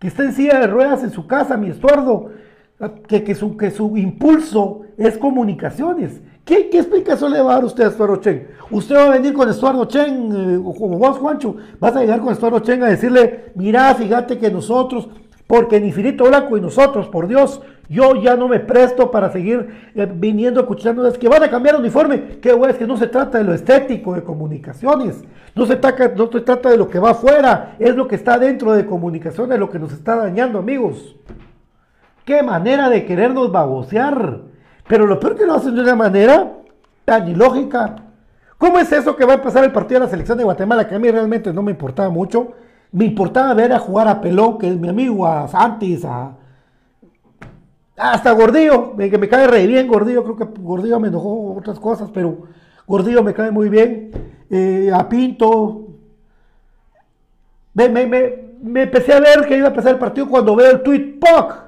que 0.06 0.10
está 0.10 0.24
en 0.24 0.34
silla 0.34 0.60
de 0.60 0.68
ruedas 0.68 1.04
en 1.04 1.10
su 1.10 1.26
casa, 1.26 1.58
mi 1.58 1.72
Estuardo, 1.72 2.30
que, 3.08 3.24
que 3.24 3.34
su, 3.34 3.58
que 3.58 3.72
su 3.72 3.98
impulso 3.98 4.82
es 5.00 5.18
comunicaciones. 5.18 6.22
¿Qué, 6.44 6.70
qué 6.70 6.78
explicación 6.78 7.32
le 7.32 7.42
va 7.42 7.54
a 7.54 7.56
dar 7.56 7.66
usted 7.66 7.86
a 7.86 7.88
Estuardo 7.88 8.18
Chen? 8.18 8.50
Usted 8.70 8.96
va 8.96 9.06
a 9.06 9.10
venir 9.10 9.34
con 9.34 9.50
Estuardo 9.50 9.86
Chen, 9.86 10.32
eh, 10.32 10.74
como 10.78 11.00
vos, 11.00 11.18
Juancho, 11.18 11.56
vas 11.80 11.96
a 11.96 12.02
llegar 12.02 12.20
con 12.20 12.32
Estuardo 12.32 12.60
Chen 12.60 12.84
a 12.84 12.90
decirle, 12.90 13.46
mira, 13.56 13.96
fíjate 13.96 14.38
que 14.38 14.52
nosotros, 14.52 15.10
porque 15.48 15.78
en 15.78 15.88
Infinito 15.88 16.26
Blanco 16.26 16.56
y 16.56 16.62
nosotros, 16.62 17.08
por 17.08 17.28
Dios, 17.28 17.64
yo 17.90 18.16
ya 18.16 18.36
no 18.36 18.48
me 18.48 18.60
presto 18.60 19.12
para 19.12 19.32
seguir 19.32 19.92
eh, 19.96 20.08
viniendo 20.12 20.62
escuchando, 20.62 21.08
es 21.08 21.18
que 21.18 21.30
van 21.30 21.44
a 21.44 21.50
cambiar 21.50 21.76
uniforme. 21.76 22.40
Qué 22.42 22.54
güey, 22.54 22.72
es 22.72 22.78
que 22.78 22.88
no 22.88 22.98
se 22.98 23.08
trata 23.08 23.38
de 23.38 23.44
lo 23.44 23.54
estético 23.54 24.14
de 24.14 24.24
comunicaciones, 24.24 25.24
no 25.56 25.66
se, 25.66 25.76
trata, 25.76 26.10
no 26.16 26.30
se 26.32 26.42
trata 26.42 26.70
de 26.70 26.78
lo 26.78 26.90
que 26.90 27.00
va 27.00 27.12
afuera, 27.12 27.76
es 27.80 27.96
lo 27.96 28.08
que 28.08 28.16
está 28.16 28.38
dentro 28.38 28.74
de 28.74 28.86
comunicaciones 28.86 29.60
lo 29.60 29.70
que 29.70 29.80
nos 29.80 29.92
está 29.94 30.16
dañando, 30.16 30.60
amigos. 30.60 31.16
Qué 32.26 32.42
manera 32.42 32.90
de 32.90 33.06
querernos 33.06 33.52
babosear. 33.52 34.42
Pero 34.88 35.08
lo 35.08 35.20
peor 35.20 35.36
que 35.36 35.46
lo 35.46 35.56
hacen 35.56 35.76
de 35.76 35.82
una 35.82 35.96
manera 35.96 36.54
tan 37.06 37.28
ilógica. 37.28 37.96
¿Cómo 38.58 38.80
es 38.80 38.92
eso 38.92 39.16
que 39.16 39.26
va 39.26 39.34
a 39.34 39.36
empezar 39.36 39.64
el 39.64 39.72
partido 39.72 40.00
de 40.00 40.06
la 40.06 40.12
selección 40.12 40.38
de 40.38 40.44
Guatemala? 40.44 40.88
Que 40.88 40.96
a 40.96 41.00
mí 41.00 41.10
realmente 41.10 41.54
no 41.54 41.62
me 41.62 41.72
importaba 41.72 42.10
mucho. 42.10 42.54
Me 42.92 43.06
importaba 43.06 43.54
ver 43.54 43.74
a 43.74 43.80
jugar 43.80 44.08
a 44.08 44.22
Pelón, 44.22 44.58
que 44.58 44.70
es 44.70 44.78
mi 44.78 44.90
amigo, 44.90 45.28
a 45.28 45.48
Santis, 45.48 46.06
a. 46.06 46.38
Hasta 47.98 48.32
Gordillo, 48.34 48.96
que 48.98 49.18
me 49.18 49.30
cae 49.30 49.48
re 49.48 49.66
bien 49.68 49.88
Gordillo. 49.88 50.24
Creo 50.24 50.36
que 50.36 50.62
Gordillo 50.62 51.00
me 51.00 51.08
enojó 51.08 51.56
otras 51.56 51.80
cosas, 51.80 52.10
pero 52.14 52.44
Gordillo 52.88 53.24
me 53.24 53.34
cae 53.34 53.52
muy 53.52 53.70
bien. 53.70 54.12
Eh, 54.50 54.92
a 54.94 55.08
Pinto, 55.08 55.88
me, 57.74 57.90
me- 57.90 58.06
me- 58.62 58.82
empecé 58.84 59.14
a 59.14 59.20
ver 59.20 59.46
que 59.48 59.58
iba 59.58 59.68
a 59.68 59.70
empezar 59.70 59.94
el 59.94 60.00
partido 60.00 60.28
cuando 60.30 60.56
veo 60.56 60.72
el 60.72 60.84
tweet 60.84 61.20
POC. 61.20 61.66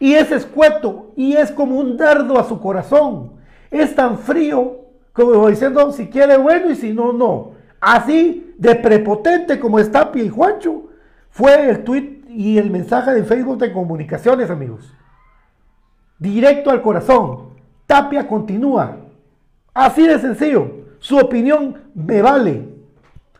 Y 0.00 0.14
es 0.14 0.30
escueto 0.30 1.12
y 1.16 1.34
es 1.34 1.50
como 1.50 1.76
un 1.78 1.96
dardo 1.96 2.38
a 2.38 2.44
su 2.44 2.60
corazón. 2.60 3.32
Es 3.70 3.94
tan 3.94 4.18
frío 4.18 4.76
como 5.12 5.48
diciendo 5.48 5.90
si 5.92 6.06
quiere 6.08 6.36
bueno 6.36 6.70
y 6.70 6.76
si 6.76 6.92
no, 6.92 7.12
no. 7.12 7.52
Así 7.80 8.54
de 8.58 8.74
prepotente 8.76 9.58
como 9.58 9.78
es 9.78 9.90
Tapia 9.90 10.22
y 10.22 10.28
Juancho 10.28 10.84
fue 11.30 11.68
el 11.70 11.82
tweet 11.84 12.22
y 12.28 12.58
el 12.58 12.70
mensaje 12.70 13.12
de 13.12 13.24
Facebook 13.24 13.58
de 13.58 13.72
comunicaciones, 13.72 14.50
amigos. 14.50 14.92
Directo 16.18 16.70
al 16.70 16.82
corazón. 16.82 17.50
Tapia 17.86 18.26
continúa. 18.26 18.96
Así 19.72 20.06
de 20.06 20.18
sencillo. 20.18 20.70
Su 20.98 21.18
opinión 21.18 21.76
me 21.94 22.22
vale. 22.22 22.68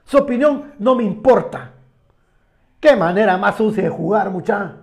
Su 0.05 0.19
opinión 0.19 0.73
no 0.79 0.95
me 0.95 1.05
importa. 1.05 1.73
Qué 2.81 2.95
manera 2.95 3.37
más 3.37 3.57
sucia 3.57 3.83
de 3.83 3.91
jugar, 3.91 4.31
muchacha. 4.31 4.77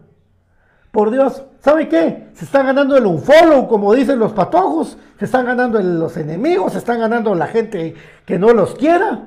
Por 0.92 1.12
Dios, 1.12 1.44
¿sabe 1.60 1.90
qué? 1.90 2.30
Se 2.34 2.46
están 2.46 2.68
ganando 2.68 2.96
el 2.96 3.06
unfollow, 3.06 3.68
como 3.68 3.94
dicen 3.94 4.20
los 4.20 4.32
patojos, 4.32 4.98
se 5.20 5.26
están 5.26 5.46
ganando 5.46 5.82
los 5.82 6.16
enemigos, 6.16 6.74
se 6.74 6.78
están 6.78 7.00
ganando 7.00 7.36
la 7.36 7.48
gente 7.48 7.96
que 8.26 8.40
no 8.40 8.54
los 8.54 8.76
quiera, 8.76 9.26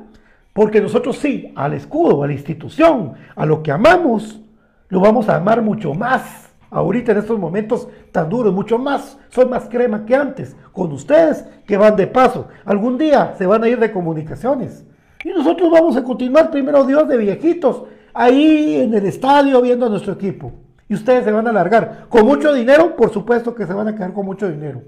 porque 0.55 0.81
nosotros 0.81 1.19
sí, 1.19 1.53
al 1.57 1.75
escudo, 1.75 2.23
a 2.23 2.27
la 2.27 2.33
institución, 2.33 3.14
a 3.37 3.45
lo 3.45 3.62
que 3.62 3.71
amamos, 3.71 4.41
lo 4.89 5.01
vamos 5.01 5.29
a 5.29 5.37
amar 5.37 5.61
mucho 5.61 5.93
más. 5.93 6.47
Ahorita 6.71 7.12
en 7.12 7.19
estos 7.19 7.39
momentos 7.39 7.89
tan 8.12 8.29
duros, 8.29 8.53
mucho 8.53 8.79
más. 8.79 9.19
Soy 9.29 9.47
más 9.47 9.69
crema 9.69 10.05
que 10.05 10.14
antes. 10.14 10.57
Con 10.73 10.93
ustedes 10.93 11.45
que 11.66 11.77
van 11.77 11.97
de 11.97 12.07
paso. 12.07 12.49
Algún 12.64 12.99
día 12.99 13.35
se 13.39 13.47
van 13.47 13.64
a 13.64 13.69
ir 13.69 13.79
de 13.79 13.93
comunicaciones. 13.93 14.85
Y 15.25 15.31
nosotros 15.31 15.71
vamos 15.71 15.97
a 15.97 16.05
continuar, 16.05 16.51
primero 16.51 16.85
Dios, 16.85 17.09
de 17.09 17.16
viejitos, 17.16 17.85
ahí 18.14 18.77
en 18.77 18.95
el 18.95 19.07
estadio 19.07 19.61
viendo 19.61 19.87
a 19.87 19.89
nuestro 19.89 20.12
equipo. 20.12 20.53
Y 20.89 20.95
ustedes 20.95 21.25
se 21.25 21.33
van 21.33 21.47
a 21.47 21.51
alargar. 21.51 22.07
Con 22.09 22.25
mucho 22.27 22.53
dinero, 22.53 22.97
por 22.97 23.12
supuesto 23.12 23.55
que 23.55 23.66
se 23.66 23.73
van 23.73 23.89
a 23.89 23.95
quedar 23.95 24.12
con 24.12 24.27
mucho 24.27 24.49
dinero. 24.49 24.83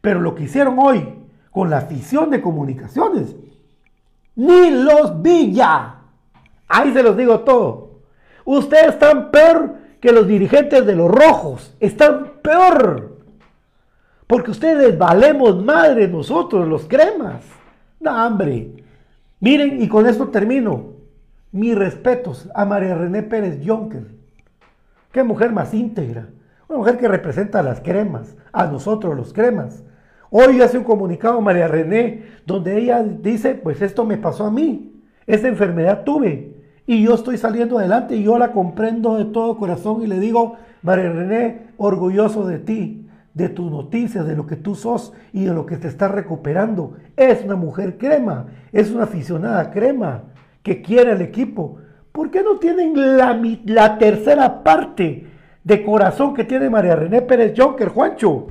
Pero 0.00 0.20
lo 0.20 0.34
que 0.34 0.44
hicieron 0.44 0.78
hoy 0.78 1.26
con 1.50 1.70
la 1.70 1.78
afición 1.78 2.30
de 2.30 2.40
comunicaciones, 2.40 3.34
ni 4.34 4.70
los 4.70 5.22
Villa. 5.22 5.96
Ahí 6.68 6.92
se 6.92 7.02
los 7.02 7.16
digo 7.16 7.40
todo. 7.40 8.02
Ustedes 8.44 8.88
están 8.88 9.30
peor 9.30 9.74
que 10.00 10.12
los 10.12 10.26
dirigentes 10.26 10.84
de 10.86 10.96
los 10.96 11.10
rojos. 11.10 11.74
Están 11.80 12.32
peor. 12.42 13.16
Porque 14.26 14.50
ustedes 14.50 14.96
valemos 14.96 15.62
madre 15.64 16.08
nosotros, 16.08 16.66
los 16.66 16.86
cremas. 16.86 17.42
No, 18.00 18.26
hombre. 18.26 18.84
Miren, 19.40 19.82
y 19.82 19.88
con 19.88 20.06
esto 20.06 20.28
termino. 20.28 20.94
Mis 21.52 21.76
respetos 21.76 22.48
a 22.54 22.64
María 22.64 22.94
René 22.94 23.22
Pérez 23.22 23.60
Jonker. 23.64 24.06
Qué 25.12 25.22
mujer 25.22 25.52
más 25.52 25.72
íntegra. 25.72 26.28
Una 26.68 26.78
mujer 26.78 26.98
que 26.98 27.08
representa 27.08 27.60
a 27.60 27.62
las 27.62 27.80
cremas, 27.80 28.36
a 28.52 28.66
nosotros 28.66 29.16
los 29.16 29.32
cremas. 29.32 29.82
Hoy 30.30 30.60
hace 30.60 30.76
un 30.76 30.84
comunicado 30.84 31.40
María 31.40 31.68
René 31.68 32.24
donde 32.44 32.76
ella 32.76 33.02
dice, 33.02 33.54
pues 33.54 33.80
esto 33.80 34.04
me 34.04 34.18
pasó 34.18 34.46
a 34.46 34.50
mí, 34.50 35.00
esa 35.26 35.48
enfermedad 35.48 36.02
tuve 36.04 36.55
y 36.86 37.02
yo 37.02 37.14
estoy 37.14 37.36
saliendo 37.38 37.78
adelante 37.78 38.16
y 38.16 38.22
yo 38.22 38.38
la 38.38 38.52
comprendo 38.52 39.16
de 39.16 39.26
todo 39.26 39.56
corazón 39.56 40.02
y 40.02 40.06
le 40.06 40.20
digo, 40.20 40.56
María 40.82 41.10
René, 41.10 41.68
orgulloso 41.76 42.46
de 42.46 42.58
ti, 42.58 43.08
de 43.34 43.48
tus 43.48 43.70
noticias, 43.70 44.26
de 44.26 44.36
lo 44.36 44.46
que 44.46 44.56
tú 44.56 44.74
sos 44.74 45.12
y 45.32 45.44
de 45.44 45.54
lo 45.54 45.66
que 45.66 45.76
te 45.76 45.88
estás 45.88 46.10
recuperando. 46.10 46.94
Es 47.16 47.44
una 47.44 47.56
mujer 47.56 47.98
crema, 47.98 48.46
es 48.72 48.90
una 48.90 49.04
aficionada 49.04 49.70
crema 49.70 50.24
que 50.62 50.80
quiere 50.80 51.12
al 51.12 51.22
equipo. 51.22 51.78
¿Por 52.12 52.30
qué 52.30 52.42
no 52.42 52.58
tienen 52.58 53.16
la, 53.16 53.40
la 53.64 53.98
tercera 53.98 54.62
parte 54.62 55.26
de 55.64 55.84
corazón 55.84 56.34
que 56.34 56.44
tiene 56.44 56.70
María 56.70 56.96
René 56.96 57.22
Pérez 57.22 57.52
Jonker, 57.56 57.88
Juancho? 57.88 58.46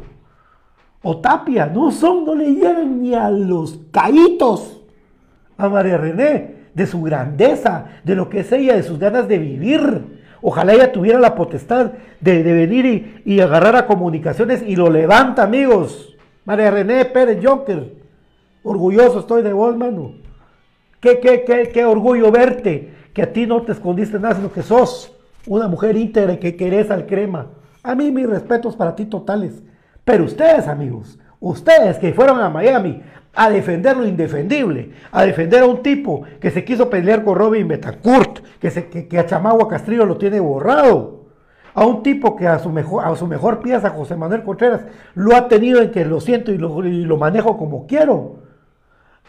o 1.07 1.17
Tapia, 1.17 1.67
no 1.67 1.91
son, 1.91 2.25
no 2.25 2.33
le 2.33 2.55
llegan 2.55 2.99
ni 2.99 3.13
a 3.13 3.29
los 3.29 3.79
caítos 3.91 4.81
a 5.55 5.69
María 5.69 5.97
René, 5.97 6.54
de 6.75 6.85
su 6.85 7.01
grandeza, 7.01 7.85
de 8.03 8.15
lo 8.15 8.29
que 8.29 8.41
es 8.41 8.51
ella, 8.51 8.75
de 8.75 8.83
sus 8.83 8.99
ganas 8.99 9.27
de 9.27 9.39
vivir. 9.39 10.19
Ojalá 10.41 10.73
ella 10.73 10.91
tuviera 10.91 11.17
la 11.17 11.33
potestad 11.33 11.93
de, 12.19 12.43
venir 12.43 13.21
y, 13.25 13.39
agarrar 13.39 13.75
a 13.75 13.87
comunicaciones 13.87 14.61
y 14.61 14.75
lo 14.75 14.89
levanta, 14.89 15.43
amigos. 15.43 16.15
María 16.43 16.69
René 16.69 17.05
Pérez 17.05 17.39
Jonker, 17.41 17.93
orgulloso 18.61 19.21
estoy 19.21 19.41
de 19.41 19.53
vos, 19.53 19.75
mano. 19.75 20.13
Qué, 20.99 21.19
qué, 21.19 21.43
qué, 21.43 21.71
qué 21.73 21.85
orgullo 21.85 22.31
verte, 22.31 22.93
que 23.13 23.23
a 23.23 23.33
ti 23.33 23.47
no 23.47 23.63
te 23.63 23.71
escondiste 23.71 24.19
nada, 24.19 24.35
sino 24.35 24.51
que 24.51 24.61
sos 24.61 25.11
una 25.47 25.67
mujer 25.67 25.95
íntegra 25.95 26.33
y 26.33 26.37
que 26.37 26.55
querés 26.55 26.91
al 26.91 27.05
crema. 27.05 27.47
A 27.81 27.95
mí 27.95 28.11
mis 28.11 28.27
respetos 28.27 28.75
para 28.75 28.95
ti 28.95 29.05
totales. 29.05 29.63
Pero 30.03 30.25
ustedes, 30.25 30.67
amigos, 30.67 31.17
ustedes 31.45 31.99
que 31.99 32.11
fueron 32.11 32.39
a 32.39 32.49
Miami 32.49 33.03
a 33.35 33.49
defender 33.49 33.95
lo 33.95 34.07
indefendible, 34.07 34.91
a 35.11 35.23
defender 35.23 35.61
a 35.61 35.67
un 35.67 35.83
tipo 35.83 36.23
que 36.39 36.49
se 36.49 36.65
quiso 36.65 36.89
pelear 36.89 37.23
con 37.23 37.35
Robin 37.35 37.67
Betancourt, 37.67 38.39
que, 38.59 38.71
se, 38.71 38.87
que, 38.87 39.19
a 39.19 39.25
Chamagua 39.25 39.67
Castrillo 39.67 40.05
lo 40.05 40.17
tiene 40.17 40.39
borrado, 40.39 41.25
a 41.73 41.85
un 41.85 42.01
tipo 42.01 42.35
que 42.35 42.47
a 42.47 42.57
su 42.57 42.69
mejor, 42.69 43.59
pieza, 43.59 43.89
José 43.91 44.15
Manuel 44.15 44.43
Contreras, 44.43 44.85
lo 45.13 45.35
ha 45.35 45.47
tenido 45.47 45.81
en 45.81 45.91
que 45.91 46.05
lo 46.05 46.19
siento 46.19 46.51
y 46.51 46.57
lo, 46.57 47.17
manejo 47.17 47.57
como 47.57 47.85
quiero, 47.85 48.37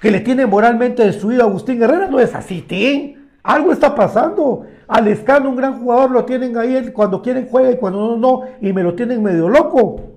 que 0.01 0.11
le 0.11 0.21
tiene 0.21 0.47
moralmente 0.47 1.05
destruido 1.05 1.43
a 1.43 1.47
Agustín 1.47 1.83
Herrera, 1.83 2.07
no 2.07 2.21
es 2.21 2.35
así, 2.35 2.65
¿sí? 2.69 3.17
Algo 3.43 3.73
está 3.73 3.95
pasando. 3.95 4.67
Al 4.89 5.09
Escano, 5.09 5.51
un 5.51 5.57
gran 5.57 5.81
jugador, 5.81 6.11
lo 6.11 6.25
tienen 6.25 6.57
ahí 6.57 6.93
cuando 6.93 7.23
quieren 7.23 7.49
juega 7.51 7.73
y 7.73 7.77
cuando 7.77 8.17
no, 8.17 8.17
no, 8.17 8.43
y 8.61 8.73
me 8.73 8.83
lo 8.83 8.95
tienen 8.95 9.23
medio 9.23 9.49
loco. 9.49 10.16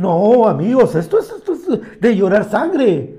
No, 0.00 0.48
amigos, 0.48 0.94
esto 0.94 1.18
es, 1.18 2.00
de 2.00 2.16
llorar 2.16 2.44
sangre. 2.44 3.18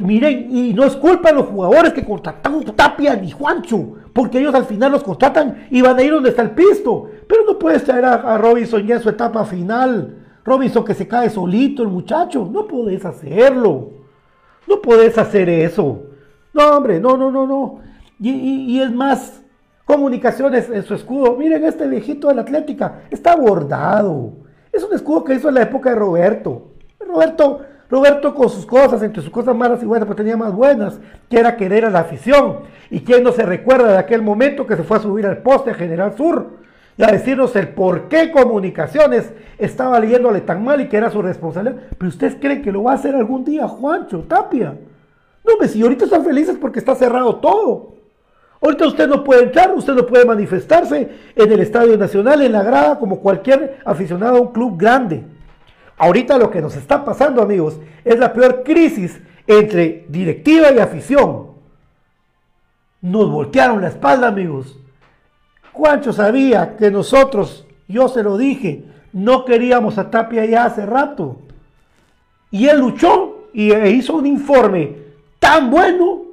miren, 0.00 0.48
y 0.50 0.74
no 0.74 0.82
es 0.82 0.96
culpa 0.96 1.28
de 1.28 1.36
los 1.36 1.46
jugadores 1.46 1.92
que 1.92 2.04
contrataron 2.04 2.64
Tapia 2.64 3.14
ni 3.14 3.30
Juancho, 3.30 3.92
porque 4.12 4.40
ellos 4.40 4.52
al 4.52 4.64
final 4.64 4.90
los 4.90 5.04
contratan 5.04 5.68
y 5.70 5.80
van 5.82 5.96
a 5.96 6.02
ir 6.02 6.10
donde 6.10 6.30
está 6.30 6.42
el 6.42 6.50
pisto. 6.50 7.08
Pero 7.28 7.44
no 7.46 7.56
puedes 7.56 7.84
traer 7.84 8.04
a, 8.04 8.36
Robinson 8.36 8.84
ya 8.84 8.96
en 8.96 9.00
su 9.00 9.10
etapa 9.10 9.44
final. 9.44 10.24
Robinson 10.44 10.84
que 10.84 10.94
se 10.94 11.06
cae 11.06 11.30
solito, 11.30 11.84
el 11.84 11.88
muchacho. 11.88 12.48
No 12.50 12.66
puedes 12.66 13.04
hacerlo. 13.04 13.92
No 14.66 14.82
puedes 14.82 15.16
hacer 15.16 15.48
eso. 15.48 16.02
No, 16.52 16.78
hombre, 16.78 16.98
no, 16.98 17.16
no, 17.16 17.30
no, 17.30 17.46
no. 17.46 17.78
Y, 18.18 18.30
y 18.32 18.80
es 18.80 18.92
más, 18.92 19.40
comunicaciones 19.84 20.68
en 20.68 20.82
su 20.82 20.94
escudo. 20.94 21.36
Miren, 21.36 21.62
este 21.64 21.86
viejito 21.86 22.26
de 22.26 22.34
la 22.34 22.42
Atlética 22.42 23.02
está 23.08 23.36
bordado. 23.36 24.45
Es 24.76 24.82
un 24.82 24.94
escudo 24.94 25.24
que 25.24 25.34
hizo 25.34 25.48
en 25.48 25.54
la 25.54 25.62
época 25.62 25.88
de 25.88 25.96
Roberto. 25.96 26.72
Roberto, 27.00 27.62
Roberto 27.88 28.34
con 28.34 28.50
sus 28.50 28.66
cosas, 28.66 29.02
entre 29.02 29.22
sus 29.22 29.30
cosas 29.30 29.56
malas 29.56 29.82
y 29.82 29.86
buenas, 29.86 30.06
pero 30.06 30.16
tenía 30.16 30.36
más 30.36 30.52
buenas, 30.52 31.00
que 31.30 31.38
era 31.38 31.56
querer 31.56 31.86
a 31.86 31.90
la 31.90 32.00
afición. 32.00 32.58
¿Y 32.90 33.00
quién 33.00 33.22
no 33.22 33.32
se 33.32 33.46
recuerda 33.46 33.92
de 33.92 33.98
aquel 33.98 34.20
momento 34.20 34.66
que 34.66 34.76
se 34.76 34.82
fue 34.82 34.98
a 34.98 35.00
subir 35.00 35.24
al 35.26 35.38
poste 35.38 35.72
General 35.72 36.14
Sur 36.14 36.58
y 36.98 37.04
a 37.04 37.06
decirnos 37.06 37.56
el 37.56 37.68
por 37.68 38.08
qué 38.08 38.30
Comunicaciones 38.30 39.32
estaba 39.56 39.98
leyéndole 39.98 40.42
tan 40.42 40.62
mal 40.62 40.82
y 40.82 40.88
que 40.88 40.98
era 40.98 41.08
su 41.08 41.22
responsabilidad? 41.22 41.80
Pero 41.96 42.08
ustedes 42.10 42.36
creen 42.38 42.60
que 42.60 42.70
lo 42.70 42.82
va 42.82 42.92
a 42.92 42.96
hacer 42.96 43.14
algún 43.14 43.46
día 43.46 43.66
Juancho, 43.66 44.24
Tapia. 44.28 44.76
No, 45.42 45.52
me 45.58 45.68
si 45.68 45.80
ahorita 45.80 46.04
están 46.04 46.22
felices 46.22 46.58
porque 46.60 46.80
está 46.80 46.94
cerrado 46.94 47.36
todo. 47.36 47.95
Ahorita 48.66 48.88
usted 48.88 49.06
no 49.06 49.22
puede 49.22 49.44
entrar, 49.44 49.72
usted 49.72 49.94
no 49.94 50.04
puede 50.04 50.24
manifestarse 50.24 51.08
en 51.36 51.52
el 51.52 51.60
Estadio 51.60 51.96
Nacional, 51.96 52.42
en 52.42 52.50
la 52.50 52.64
grada, 52.64 52.98
como 52.98 53.20
cualquier 53.20 53.78
aficionado 53.84 54.38
a 54.38 54.40
un 54.40 54.52
club 54.52 54.76
grande. 54.76 55.22
Ahorita 55.96 56.36
lo 56.36 56.50
que 56.50 56.60
nos 56.60 56.74
está 56.74 57.04
pasando, 57.04 57.40
amigos, 57.40 57.78
es 58.04 58.18
la 58.18 58.32
peor 58.32 58.64
crisis 58.64 59.20
entre 59.46 60.04
directiva 60.08 60.72
y 60.72 60.80
afición. 60.80 61.52
Nos 63.02 63.30
voltearon 63.30 63.82
la 63.82 63.86
espalda, 63.86 64.26
amigos. 64.26 64.76
Juancho 65.72 66.12
sabía 66.12 66.74
que 66.76 66.90
nosotros, 66.90 67.68
yo 67.86 68.08
se 68.08 68.24
lo 68.24 68.36
dije, 68.36 68.84
no 69.12 69.44
queríamos 69.44 69.96
a 69.96 70.10
Tapia 70.10 70.44
ya 70.44 70.64
hace 70.64 70.84
rato. 70.84 71.36
Y 72.50 72.66
él 72.66 72.80
luchó 72.80 73.48
y 73.52 73.72
hizo 73.72 74.16
un 74.16 74.26
informe 74.26 74.96
tan 75.38 75.70
bueno 75.70 76.25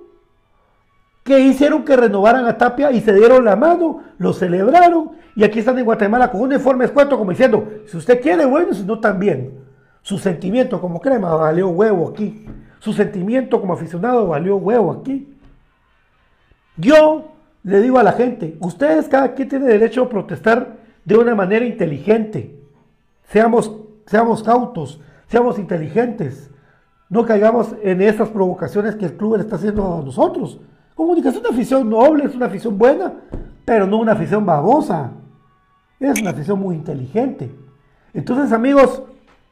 que 1.24 1.39
hicieron 1.39 1.86
que 1.86 1.95
renovaran 1.95 2.45
a 2.45 2.57
Tapia 2.57 2.91
y 2.91 3.01
se 3.01 3.13
dieron 3.13 3.45
la 3.45 3.55
mano, 3.55 4.03
lo 4.17 4.34
celebraron 4.34 5.11
y 5.36 5.43
aquí 5.43 5.59
están 5.59 5.80
en 5.80 5.86
Guatemala 5.86 6.30
con 6.30 6.41
un 6.41 6.53
informe 6.53 6.86
escueto 6.86 7.17
como 7.17 7.32
diciendo, 7.32 7.67
si 7.88 7.97
usted 7.97 8.21
quiere, 8.21 8.45
bueno, 8.45 8.74
si 8.74 8.84
no 8.84 8.99
también. 8.99 9.63
Su 10.01 10.17
sentimiento 10.17 10.82
como 10.82 10.99
crema 10.99 11.34
valió 11.34 11.69
huevo 11.69 12.09
aquí. 12.09 12.45
Su 12.80 12.91
sentimiento 12.91 13.61
como 13.61 13.74
aficionado 13.74 14.28
valió 14.28 14.57
huevo 14.57 14.91
aquí. 14.91 15.34
Yo 16.76 17.32
le 17.63 17.82
digo 17.82 17.97
a 17.97 18.03
la 18.03 18.11
gente, 18.11 18.57
ustedes 18.59 19.07
cada 19.07 19.34
quien 19.34 19.47
tiene 19.47 19.65
derecho 19.65 20.03
a 20.03 20.09
protestar 20.09 20.76
de 21.05 21.15
una 21.15 21.34
manera 21.34 21.65
inteligente. 21.65 22.59
Seamos, 23.30 23.74
seamos 24.05 24.43
cautos, 24.43 24.99
seamos 25.28 25.57
inteligentes. 25.57 26.51
No 27.09 27.26
caigamos 27.26 27.74
en 27.82 28.01
esas 28.01 28.30
provocaciones 28.30 28.95
que 28.95 29.05
el 29.05 29.13
club 29.13 29.38
le 29.38 29.43
está 29.43 29.55
haciendo 29.55 29.99
a 29.99 30.03
nosotros. 30.03 30.59
Comunicación 30.96 31.44
es 31.44 31.50
una 31.50 31.58
afición 31.58 31.89
noble, 31.89 32.26
es 32.26 32.36
una 32.36 32.46
afición 32.46 32.78
buena, 32.78 33.14
pero 33.66 33.88
no 33.88 33.98
una 33.98 34.12
afición 34.12 34.46
babosa. 34.46 35.12
Es 36.00 36.22
una 36.22 36.32
afición 36.32 36.60
muy 36.60 36.76
inteligente. 36.76 37.50
Entonces, 38.14 38.52
amigos, 38.52 39.02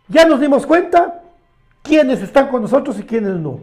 ya 0.07 0.25
nos 0.25 0.39
dimos 0.39 0.65
cuenta 0.65 1.21
quiénes 1.81 2.21
están 2.21 2.49
con 2.49 2.61
nosotros 2.61 2.99
y 2.99 3.03
quiénes 3.03 3.33
no. 3.35 3.59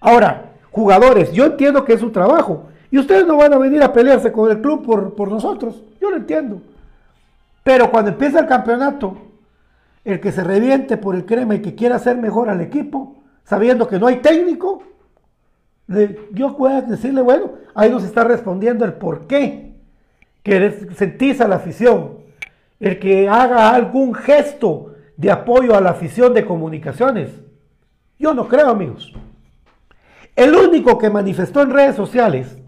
Ahora, 0.00 0.52
jugadores, 0.70 1.32
yo 1.32 1.46
entiendo 1.46 1.84
que 1.84 1.94
es 1.94 2.00
su 2.00 2.10
trabajo. 2.10 2.68
Y 2.90 2.98
ustedes 2.98 3.26
no 3.26 3.36
van 3.36 3.52
a 3.52 3.58
venir 3.58 3.82
a 3.82 3.92
pelearse 3.92 4.30
con 4.30 4.50
el 4.50 4.60
club 4.60 4.84
por, 4.84 5.14
por 5.14 5.30
nosotros. 5.30 5.82
Yo 6.00 6.10
lo 6.10 6.16
entiendo. 6.16 6.62
Pero 7.64 7.90
cuando 7.90 8.12
empieza 8.12 8.38
el 8.38 8.46
campeonato, 8.46 9.18
el 10.04 10.20
que 10.20 10.30
se 10.30 10.44
reviente 10.44 10.96
por 10.96 11.16
el 11.16 11.26
crema 11.26 11.56
y 11.56 11.62
que 11.62 11.74
quiera 11.74 11.96
hacer 11.96 12.16
mejor 12.16 12.48
al 12.48 12.60
equipo, 12.60 13.16
sabiendo 13.42 13.88
que 13.88 13.98
no 13.98 14.06
hay 14.06 14.18
técnico, 14.18 14.82
yo 16.32 16.56
puedo 16.56 16.82
decirle, 16.82 17.22
bueno, 17.22 17.52
ahí 17.74 17.90
nos 17.90 18.04
está 18.04 18.24
respondiendo 18.24 18.84
el 18.84 18.94
por 18.94 19.26
qué. 19.26 19.74
Que 20.42 20.88
sentís 20.96 21.40
a 21.40 21.48
la 21.48 21.56
afición. 21.56 22.18
El 22.80 22.98
que 22.98 23.28
haga 23.28 23.74
algún 23.74 24.14
gesto 24.14 24.94
de 25.16 25.30
apoyo 25.30 25.74
a 25.74 25.80
la 25.80 25.90
afición 25.90 26.34
de 26.34 26.44
comunicaciones. 26.44 27.30
Yo 28.18 28.34
no 28.34 28.48
creo, 28.48 28.68
amigos. 28.68 29.12
El 30.34 30.54
único 30.54 30.98
que 30.98 31.08
manifestó 31.08 31.62
en 31.62 31.70
redes 31.70 31.96
sociales 31.96 32.58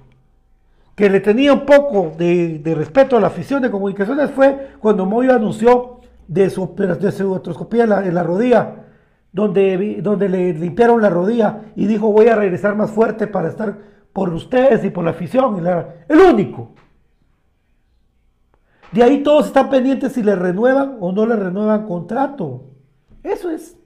que 0.95 1.11
le 1.11 1.21
tenía 1.21 1.53
un 1.53 1.65
poco 1.65 2.13
de, 2.19 2.61
respeto 2.77 3.17
a 3.17 3.21
la 3.21 3.29
afición 3.29 3.63
de 3.63 3.71
comunicaciones 3.71 4.31
fue 4.31 4.73
cuando 4.81 5.07
Moyo 5.07 5.33
anunció 5.33 6.01
de 6.27 6.51
su, 6.51 6.75
de 6.75 7.13
su 7.13 7.41
en 7.73 8.15
la 8.15 8.23
rodilla, 8.23 8.88
donde, 9.33 10.01
donde 10.03 10.29
le 10.29 10.53
limpiaron 10.55 11.03
la 11.03 11.11
rodilla 11.11 11.63
y 11.77 11.87
dijo 11.87 12.13
voy 12.13 12.29
a 12.29 12.37
regresar 12.37 12.77
más 12.77 12.91
fuerte 12.91 13.27
para 13.27 13.49
estar 13.49 13.79
por 14.13 14.33
ustedes 14.33 14.85
y 14.85 14.91
por 14.91 15.05
la 15.05 15.11
afición. 15.11 15.65
el 16.09 16.19
único. 16.19 16.75
De 18.93 19.03
ahí 19.03 19.23
todos 19.23 19.47
están 19.47 19.69
pendientes 19.69 20.13
si 20.13 20.23
le 20.23 20.35
renuevan 20.35 20.97
o 21.01 21.13
no 21.13 21.27
le 21.27 21.37
renuevan 21.37 21.87
contrato. 21.87 22.65
Eso 23.23 23.51
es. 23.51 23.77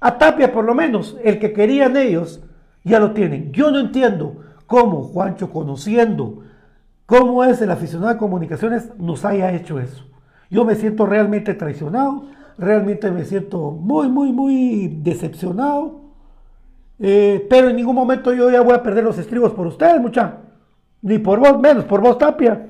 A 0.00 0.18
Tapia, 0.18 0.52
por 0.52 0.64
lo 0.64 0.74
menos, 0.74 1.16
el 1.22 1.38
que 1.38 1.52
querían 1.52 1.96
ellos, 1.96 2.42
ya 2.84 2.98
lo 2.98 3.12
tienen. 3.12 3.52
Yo 3.52 3.70
no 3.70 3.78
entiendo 3.78 4.36
cómo 4.66 5.02
Juancho, 5.04 5.50
conociendo 5.50 6.42
cómo 7.06 7.44
es 7.44 7.60
el 7.62 7.70
aficionado 7.70 8.12
de 8.12 8.18
comunicaciones, 8.18 8.90
nos 8.98 9.24
haya 9.24 9.52
hecho 9.52 9.78
eso. 9.78 10.04
Yo 10.50 10.64
me 10.64 10.74
siento 10.74 11.06
realmente 11.06 11.54
traicionado, 11.54 12.26
realmente 12.58 13.10
me 13.10 13.24
siento 13.24 13.70
muy, 13.70 14.08
muy, 14.08 14.32
muy 14.32 14.88
decepcionado. 15.02 16.00
Eh, 16.98 17.46
pero 17.50 17.68
en 17.68 17.76
ningún 17.76 17.96
momento 17.96 18.32
yo 18.32 18.50
ya 18.50 18.60
voy 18.60 18.74
a 18.74 18.82
perder 18.82 19.04
los 19.04 19.18
estribos 19.18 19.52
por 19.52 19.66
ustedes, 19.66 20.00
mucha. 20.00 20.38
Ni 21.02 21.18
por 21.18 21.40
vos, 21.40 21.58
menos 21.60 21.84
por 21.84 22.00
vos, 22.00 22.16
Tapia. 22.18 22.68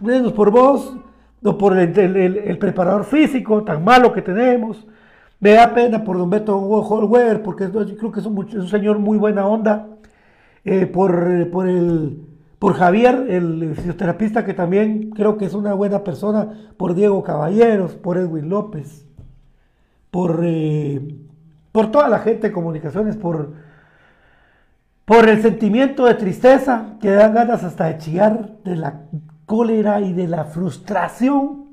Menos 0.00 0.32
por 0.32 0.50
vos, 0.50 0.94
o 1.42 1.58
por 1.58 1.76
el, 1.76 2.58
preparador 2.58 3.04
físico 3.04 3.64
tan 3.64 3.82
malo 3.82 4.12
que 4.12 4.22
tenemos. 4.22 4.86
Me 5.40 5.52
da 5.52 5.74
pena 5.74 6.04
por 6.04 6.18
don 6.18 6.30
Beto 6.30 6.56
Holwer, 6.56 7.42
porque 7.42 7.68
creo 7.70 8.12
que 8.12 8.20
es 8.20 8.26
un, 8.26 8.68
señor 8.68 8.98
muy 8.98 9.18
buena 9.18 9.46
onda. 9.46 9.88
Eh, 10.64 10.86
por, 10.86 11.50
por, 11.50 11.68
el, 11.68 12.18
por 12.62 12.74
Javier, 12.74 13.26
el 13.28 13.74
fisioterapista, 13.74 14.44
que 14.44 14.54
también 14.54 15.10
creo 15.10 15.36
que 15.36 15.46
es 15.46 15.52
una 15.52 15.74
buena 15.74 16.04
persona. 16.04 16.70
Por 16.76 16.94
Diego 16.94 17.24
Caballeros, 17.24 17.96
por 17.96 18.18
Edwin 18.18 18.48
López, 18.48 19.04
por, 20.12 20.42
eh, 20.44 21.16
por 21.72 21.90
toda 21.90 22.08
la 22.08 22.20
gente 22.20 22.46
de 22.46 22.52
comunicaciones, 22.52 23.16
por, 23.16 23.54
por 25.04 25.28
el 25.28 25.42
sentimiento 25.42 26.06
de 26.06 26.14
tristeza 26.14 26.98
que 27.00 27.10
dan 27.10 27.34
ganas 27.34 27.64
hasta 27.64 27.86
de 27.86 27.98
chillar 27.98 28.52
de 28.62 28.76
la 28.76 29.06
cólera 29.44 30.00
y 30.00 30.12
de 30.12 30.28
la 30.28 30.44
frustración 30.44 31.64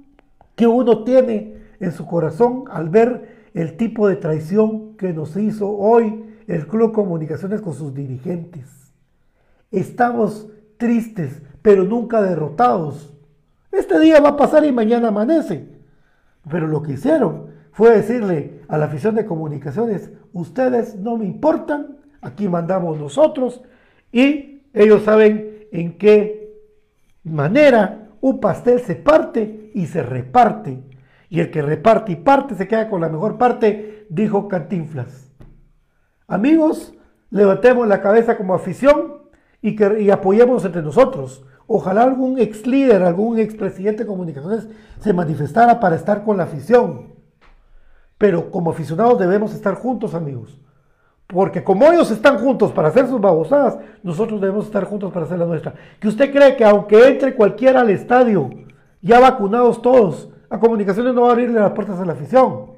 que 0.55 0.65
uno 0.65 1.03
tiene 1.03 1.53
en 1.79 1.91
su 1.91 2.07
corazón 2.07 2.63
al 2.71 2.89
ver 2.89 3.51
el 3.53 3.77
tipo 3.77 4.07
de 4.07 4.15
traición 4.15 4.97
que 4.97 5.13
nos 5.13 5.37
hizo 5.37 5.69
hoy 5.69 6.25
el 6.47 6.65
Club 6.65 6.93
Comunicaciones 6.93 7.61
con 7.61 7.75
sus 7.75 7.93
dirigentes. 7.93 8.91
Estamos 9.69 10.47
tristes, 10.79 11.43
pero 11.61 11.83
nunca 11.83 12.23
derrotados. 12.23 13.13
Este 13.71 13.99
día 13.99 14.19
va 14.19 14.29
a 14.29 14.37
pasar 14.37 14.65
y 14.65 14.71
mañana 14.71 15.09
amanece. 15.09 15.67
Pero 16.49 16.65
lo 16.65 16.81
que 16.81 16.93
hicieron 16.93 17.51
fue 17.71 17.91
decirle 17.91 18.61
a 18.67 18.79
la 18.79 18.85
afición 18.85 19.13
de 19.13 19.25
comunicaciones, 19.25 20.11
ustedes 20.33 20.95
no 20.95 21.17
me 21.17 21.25
importan, 21.25 21.97
aquí 22.21 22.47
mandamos 22.47 22.97
nosotros 22.97 23.61
y 24.11 24.63
ellos 24.73 25.03
saben 25.03 25.67
en 25.71 25.97
qué 25.97 26.57
manera 27.23 28.09
un 28.21 28.39
pastel 28.39 28.79
se 28.79 28.95
parte 28.95 29.71
y 29.75 29.85
se 29.85 30.01
reparte. 30.01 30.83
Y 31.29 31.41
el 31.41 31.51
que 31.51 31.61
reparte 31.61 32.13
y 32.13 32.15
parte 32.15 32.55
se 32.55 32.67
queda 32.67 32.89
con 32.89 33.01
la 33.01 33.09
mejor 33.09 33.37
parte, 33.37 34.07
dijo 34.09 34.47
Cantinflas. 34.47 35.31
Amigos, 36.27 36.95
levantemos 37.29 37.87
la 37.87 38.01
cabeza 38.01 38.37
como 38.37 38.55
afición 38.55 39.18
y, 39.61 39.75
que, 39.75 40.01
y 40.01 40.09
apoyemos 40.09 40.63
entre 40.65 40.81
nosotros. 40.81 41.43
Ojalá 41.67 42.03
algún 42.03 42.39
ex 42.39 42.65
líder, 42.65 43.03
algún 43.03 43.37
ex 43.37 43.53
presidente 43.55 44.03
de 44.03 44.07
comunicaciones 44.07 44.67
se 44.99 45.13
manifestara 45.13 45.79
para 45.79 45.95
estar 45.95 46.23
con 46.23 46.37
la 46.37 46.43
afición. 46.43 47.13
Pero 48.17 48.51
como 48.51 48.71
aficionados 48.71 49.19
debemos 49.19 49.53
estar 49.53 49.75
juntos, 49.75 50.13
amigos. 50.13 50.59
Porque 51.27 51.63
como 51.63 51.85
ellos 51.85 52.09
están 52.09 52.39
juntos 52.39 52.71
para 52.71 52.87
hacer 52.87 53.07
sus 53.07 53.21
babosadas, 53.21 53.77
nosotros 54.01 54.41
debemos 54.41 54.65
estar 54.65 54.85
juntos 54.85 55.13
para 55.13 55.25
hacer 55.25 55.37
la 55.37 55.45
nuestra. 55.45 55.75
Que 55.99 56.07
usted 56.07 56.31
cree 56.31 56.55
que 56.55 56.65
aunque 56.65 57.07
entre 57.07 57.35
cualquiera 57.35 57.81
al 57.81 57.91
estadio, 57.91 58.49
ya 59.01 59.19
vacunados 59.19 59.81
todos, 59.81 60.29
a 60.49 60.59
comunicaciones 60.59 61.13
no 61.13 61.21
va 61.21 61.29
a 61.29 61.31
abrirle 61.33 61.59
las 61.59 61.73
puertas 61.73 61.99
a 61.99 62.05
la 62.05 62.13
afición. 62.13 62.71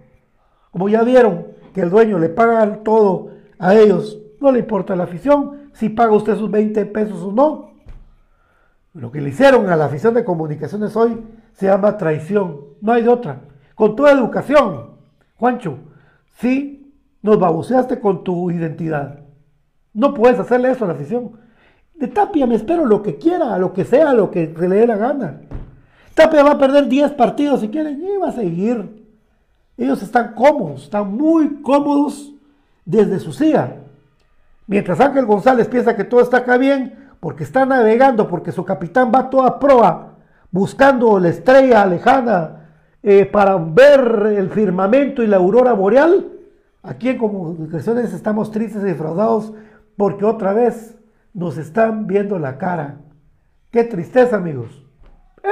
Como 0.72 0.90
ya 0.90 1.02
vieron 1.04 1.48
que 1.74 1.80
el 1.80 1.90
dueño 1.90 2.20
le 2.20 2.28
paga 2.28 2.84
todo 2.84 3.30
a 3.58 3.74
ellos, 3.76 4.20
no 4.42 4.52
le 4.52 4.60
importa 4.60 4.98
la 4.98 5.06
afición, 5.06 5.61
si 5.74 5.90
paga 5.90 6.14
usted 6.14 6.38
sus 6.38 6.50
20 6.50 6.86
pesos 6.88 7.22
o 7.22 7.32
no. 7.32 7.72
Lo 8.94 9.12
que 9.12 9.22
le 9.22 9.30
hicieron 9.30 9.70
a 9.70 9.76
la 9.76 9.86
afición 9.86 10.14
de 10.14 10.26
comunicaciones 10.26 10.96
hoy 10.96 11.22
se 11.54 11.68
llama 11.68 11.98
traición, 11.98 12.62
no 12.82 12.92
hay 12.92 13.04
de 13.04 13.10
otra. 13.10 13.42
Con 13.76 13.96
toda 13.96 14.12
educación, 14.12 14.92
Juancho, 15.38 15.78
sí 16.34 16.94
nos 17.22 17.40
baboseaste 17.40 18.00
con 18.00 18.24
tu 18.24 18.52
identidad. 18.52 19.20
No 19.94 20.14
puedes 20.14 20.40
hacerle 20.40 20.72
eso 20.72 20.86
a 20.86 20.88
la 20.88 20.94
afición. 20.94 21.32
De 21.96 22.08
Tapia 22.08 22.48
me 22.48 22.56
espero 22.56 22.86
lo 22.86 23.02
que 23.02 23.18
quiera, 23.18 23.58
lo 23.58 23.74
que 23.74 23.86
sea, 23.86 24.14
lo 24.14 24.32
que 24.32 24.54
le 24.58 24.68
dé 24.68 24.88
la 24.88 24.98
gana. 24.98 25.42
Tapia 26.14 26.44
va 26.44 26.52
a 26.52 26.58
perder 26.58 26.88
10 26.88 27.12
partidos 27.12 27.62
si 27.62 27.70
quieren 27.70 28.02
y 28.02 28.18
va 28.18 28.30
a 28.30 28.34
seguir. 28.34 29.06
Ellos 29.78 30.02
están 30.04 30.34
cómodos, 30.34 30.84
están 30.84 31.16
muy 31.16 31.62
cómodos 31.62 32.34
desde 32.86 33.20
su 33.20 33.32
silla. 33.32 33.81
Mientras 34.72 35.02
Ángel 35.02 35.26
González 35.26 35.68
piensa 35.68 35.98
que 35.98 36.06
todo 36.06 36.22
está 36.22 36.38
acá 36.38 36.58
bien, 36.58 37.10
porque 37.20 37.44
está 37.44 37.66
navegando, 37.66 38.30
porque 38.30 38.54
su 38.54 38.64
capitán 38.64 39.12
va 39.14 39.30
toda 39.30 39.60
proa, 39.60 40.16
buscando 40.50 41.20
la 41.20 41.28
estrella 41.28 41.86
lejana 41.86 42.70
eh, 43.04 43.26
para 43.26 43.58
ver 43.58 44.34
el 44.38 44.50
firmamento 44.50 45.24
y 45.24 45.28
la 45.28 45.36
aurora 45.36 45.74
boreal. 45.74 46.32
Aquí 46.84 47.10
en 47.10 47.18
Comunicaciones 47.18 48.14
estamos 48.14 48.50
tristes 48.50 48.82
y 48.82 48.86
defraudados 48.86 49.52
porque 49.98 50.24
otra 50.24 50.54
vez 50.54 50.98
nos 51.34 51.58
están 51.58 52.08
viendo 52.08 52.40
la 52.40 52.58
cara. 52.58 53.00
Qué 53.72 53.84
tristeza, 53.84 54.38
amigos. 54.38 54.86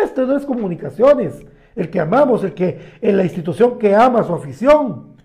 Esto 0.01 0.25
no 0.27 0.37
es 0.37 0.45
comunicaciones. 0.45 1.45
El 1.75 1.89
que 1.89 1.99
amamos, 1.99 2.45
el 2.45 2.53
que 2.53 2.93
en 3.01 3.17
la 3.17 3.25
institución 3.25 3.79
que 3.79 3.93
ama 3.93 4.23
su 4.23 4.33
afición, 4.33 5.17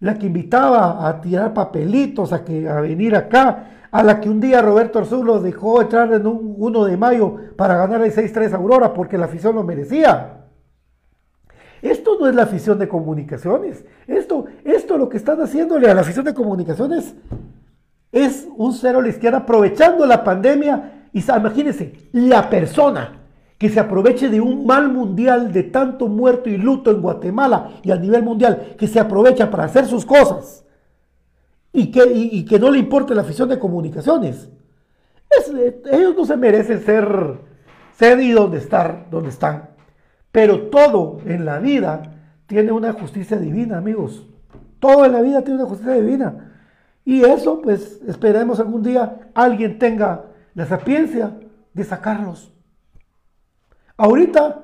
la 0.00 0.18
que 0.18 0.26
invitaba 0.26 1.08
a 1.08 1.20
tirar 1.20 1.52
papelitos, 1.52 2.32
a, 2.32 2.44
que, 2.44 2.68
a 2.68 2.80
venir 2.80 3.16
acá, 3.16 3.88
a 3.90 4.02
la 4.02 4.20
que 4.20 4.28
un 4.28 4.40
día 4.40 4.62
Roberto 4.62 4.98
Arzulo 4.98 5.40
dejó 5.40 5.80
entrar 5.80 6.12
en 6.12 6.26
un 6.26 6.54
1 6.56 6.84
de 6.84 6.96
mayo 6.96 7.36
para 7.56 7.76
ganar 7.76 8.02
el 8.02 8.14
6-3 8.14 8.52
Aurora 8.52 8.92
porque 8.92 9.18
la 9.18 9.24
afición 9.24 9.54
lo 9.54 9.64
merecía. 9.64 10.44
Esto 11.80 12.18
no 12.20 12.28
es 12.28 12.34
la 12.34 12.42
afición 12.42 12.78
de 12.78 12.88
comunicaciones. 12.88 13.84
Esto, 14.06 14.46
esto 14.64 14.98
lo 14.98 15.08
que 15.08 15.16
están 15.16 15.40
haciéndole 15.40 15.88
a 15.88 15.94
la 15.94 16.00
afición 16.02 16.24
de 16.24 16.34
comunicaciones 16.34 17.14
es 18.10 18.48
un 18.56 18.72
cero 18.72 18.98
a 18.98 19.02
la 19.02 19.08
izquierda 19.08 19.38
aprovechando 19.38 20.04
la 20.06 20.24
pandemia. 20.24 21.08
Y 21.12 21.20
imagínense, 21.20 22.10
la 22.12 22.50
persona 22.50 23.18
que 23.58 23.68
se 23.68 23.80
aproveche 23.80 24.28
de 24.28 24.40
un 24.40 24.64
mal 24.64 24.88
mundial 24.90 25.52
de 25.52 25.64
tanto 25.64 26.06
muerto 26.06 26.48
y 26.48 26.56
luto 26.56 26.92
en 26.92 27.02
Guatemala 27.02 27.72
y 27.82 27.90
a 27.90 27.96
nivel 27.96 28.22
mundial, 28.22 28.76
que 28.78 28.86
se 28.86 29.00
aprovecha 29.00 29.50
para 29.50 29.64
hacer 29.64 29.86
sus 29.86 30.06
cosas 30.06 30.64
y 31.72 31.90
que, 31.90 32.06
y, 32.12 32.44
que 32.44 32.58
no 32.58 32.70
le 32.70 32.78
importe 32.78 33.14
la 33.14 33.22
afición 33.22 33.48
de 33.48 33.58
comunicaciones. 33.58 34.48
Es, 35.28 35.52
ellos 35.92 36.16
no 36.16 36.24
se 36.24 36.36
merecen 36.36 36.80
ser, 36.80 37.08
ser 37.96 38.20
y 38.20 38.30
donde 38.30 38.58
estar, 38.58 39.08
donde 39.10 39.30
están. 39.30 39.70
Pero 40.30 40.68
todo 40.68 41.18
en 41.26 41.44
la 41.44 41.58
vida 41.58 42.02
tiene 42.46 42.70
una 42.70 42.92
justicia 42.92 43.38
divina, 43.38 43.78
amigos. 43.78 44.26
Todo 44.78 45.04
en 45.04 45.12
la 45.12 45.20
vida 45.20 45.42
tiene 45.42 45.60
una 45.60 45.68
justicia 45.68 45.94
divina. 45.94 46.52
Y 47.04 47.24
eso, 47.24 47.60
pues, 47.60 48.00
esperemos 48.06 48.60
algún 48.60 48.82
día 48.82 49.30
alguien 49.34 49.78
tenga 49.78 50.26
la 50.54 50.66
sapiencia 50.66 51.32
de 51.74 51.84
sacarlos. 51.84 52.52
Ahorita, 53.98 54.62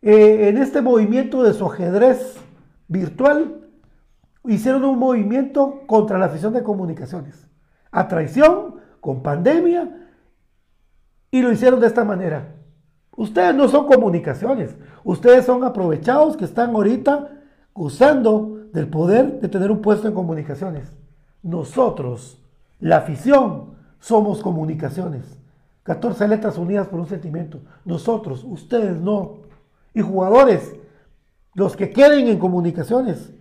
eh, 0.00 0.48
en 0.48 0.56
este 0.56 0.80
movimiento 0.80 1.42
de 1.42 1.52
su 1.52 1.66
ajedrez 1.66 2.38
virtual, 2.88 3.68
hicieron 4.46 4.84
un 4.84 4.98
movimiento 4.98 5.82
contra 5.86 6.18
la 6.18 6.26
afición 6.26 6.54
de 6.54 6.62
comunicaciones. 6.62 7.46
A 7.92 8.08
traición, 8.08 8.76
con 9.00 9.22
pandemia, 9.22 10.08
y 11.30 11.42
lo 11.42 11.52
hicieron 11.52 11.78
de 11.78 11.88
esta 11.88 12.04
manera. 12.04 12.54
Ustedes 13.16 13.54
no 13.54 13.68
son 13.68 13.86
comunicaciones, 13.86 14.74
ustedes 15.04 15.44
son 15.44 15.62
aprovechados 15.62 16.38
que 16.38 16.46
están 16.46 16.70
ahorita 16.70 17.28
usando 17.74 18.60
del 18.72 18.88
poder 18.88 19.40
de 19.40 19.48
tener 19.48 19.70
un 19.70 19.82
puesto 19.82 20.08
en 20.08 20.14
comunicaciones. 20.14 20.96
Nosotros, 21.42 22.42
la 22.78 22.96
afición, 22.96 23.74
somos 23.98 24.42
comunicaciones. 24.42 25.39
14 25.82 26.28
letras 26.28 26.58
unidas 26.58 26.88
por 26.88 27.00
un 27.00 27.06
sentimiento. 27.06 27.60
Nosotros, 27.84 28.44
ustedes 28.44 29.00
no. 29.00 29.38
Y 29.94 30.02
jugadores, 30.02 30.76
los 31.54 31.76
que 31.76 31.90
queden 31.90 32.28
en 32.28 32.38
comunicaciones, 32.38 33.32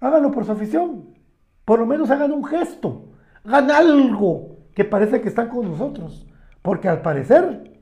háganlo 0.00 0.30
por 0.30 0.44
su 0.44 0.52
afición. 0.52 1.14
Por 1.64 1.78
lo 1.78 1.86
menos 1.86 2.10
hagan 2.10 2.32
un 2.32 2.44
gesto. 2.44 3.10
Hagan 3.44 3.70
algo 3.70 4.56
que 4.74 4.84
parece 4.84 5.20
que 5.20 5.28
están 5.28 5.48
con 5.48 5.68
nosotros. 5.68 6.26
Porque 6.62 6.88
al 6.88 7.02
parecer, 7.02 7.80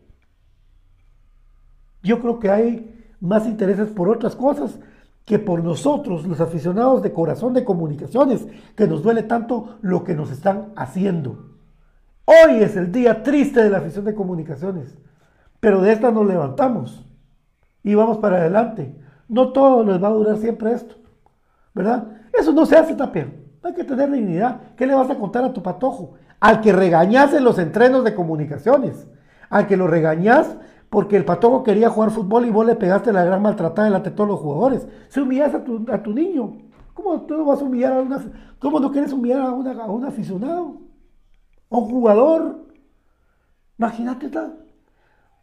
yo 2.02 2.20
creo 2.20 2.38
que 2.38 2.51
hay 2.51 3.05
más 3.20 3.47
intereses 3.47 3.88
por 3.88 4.09
otras 4.09 4.34
cosas 4.34 4.78
que 5.24 5.38
por 5.38 5.62
nosotros, 5.62 6.26
los 6.26 6.40
aficionados 6.40 7.02
de 7.02 7.12
corazón 7.12 7.55
de 7.55 7.64
comunicaciones, 7.64 8.47
que 8.74 8.88
nos 8.88 9.02
duele 9.02 9.22
tanto 9.22 9.78
lo 9.80 10.02
que 10.02 10.14
nos 10.14 10.30
están 10.30 10.72
haciendo. 10.76 11.49
Hoy 12.31 12.62
es 12.62 12.77
el 12.77 12.93
día 12.93 13.24
triste 13.24 13.61
de 13.61 13.70
la 13.70 13.78
afición 13.78 14.05
de 14.05 14.15
comunicaciones, 14.15 14.97
pero 15.59 15.81
de 15.81 15.90
esta 15.90 16.12
nos 16.12 16.24
levantamos 16.24 17.05
y 17.82 17.97
vamos 17.97 18.19
para 18.19 18.36
adelante. 18.36 18.94
No 19.27 19.52
todo 19.52 19.82
les 19.82 20.01
va 20.01 20.07
a 20.07 20.12
durar 20.12 20.36
siempre 20.36 20.70
esto, 20.70 20.94
¿verdad? 21.74 22.07
Eso 22.32 22.52
no 22.52 22.66
se 22.66 22.77
hace, 22.77 22.94
Tapia. 22.94 23.32
Hay 23.65 23.74
que 23.74 23.82
tener 23.82 24.12
dignidad. 24.12 24.61
¿Qué 24.77 24.86
le 24.86 24.94
vas 24.94 25.11
a 25.11 25.19
contar 25.19 25.43
a 25.43 25.52
tu 25.52 25.61
patojo? 25.61 26.15
Al 26.39 26.61
que 26.61 26.73
regañas 26.73 27.35
en 27.35 27.43
los 27.43 27.59
entrenos 27.59 28.05
de 28.05 28.15
comunicaciones, 28.15 29.09
al 29.48 29.66
que 29.66 29.77
lo 29.77 29.89
regañas 29.89 30.57
porque 30.89 31.16
el 31.16 31.24
patojo 31.24 31.65
quería 31.65 31.90
jugar 31.90 32.12
fútbol 32.12 32.47
y 32.47 32.51
vos 32.51 32.65
le 32.65 32.77
pegaste 32.77 33.12
la 33.12 33.24
gran 33.24 33.43
maltratada 33.43 33.86
delante 33.86 34.11
de 34.11 34.16
todos 34.16 34.31
los 34.31 34.39
jugadores. 34.39 34.86
Se 35.09 35.20
humillas 35.20 35.52
a 35.52 35.65
tu, 35.65 35.85
a 35.90 36.01
tu 36.01 36.12
niño. 36.12 36.59
¿Cómo 36.94 37.23
tú 37.23 37.36
no 37.36 37.44
vas 37.44 37.61
a 37.61 37.65
humillar 37.65 37.94
a 37.94 38.02
una, 38.02 38.20
cómo 38.61 38.78
no 38.78 38.93
quieres 38.93 39.12
humillar 39.12 39.40
a, 39.40 39.51
un 39.51 40.05
aficionado? 40.05 40.90
Un 41.70 41.88
jugador. 41.88 42.66
Imagínate. 43.78 44.30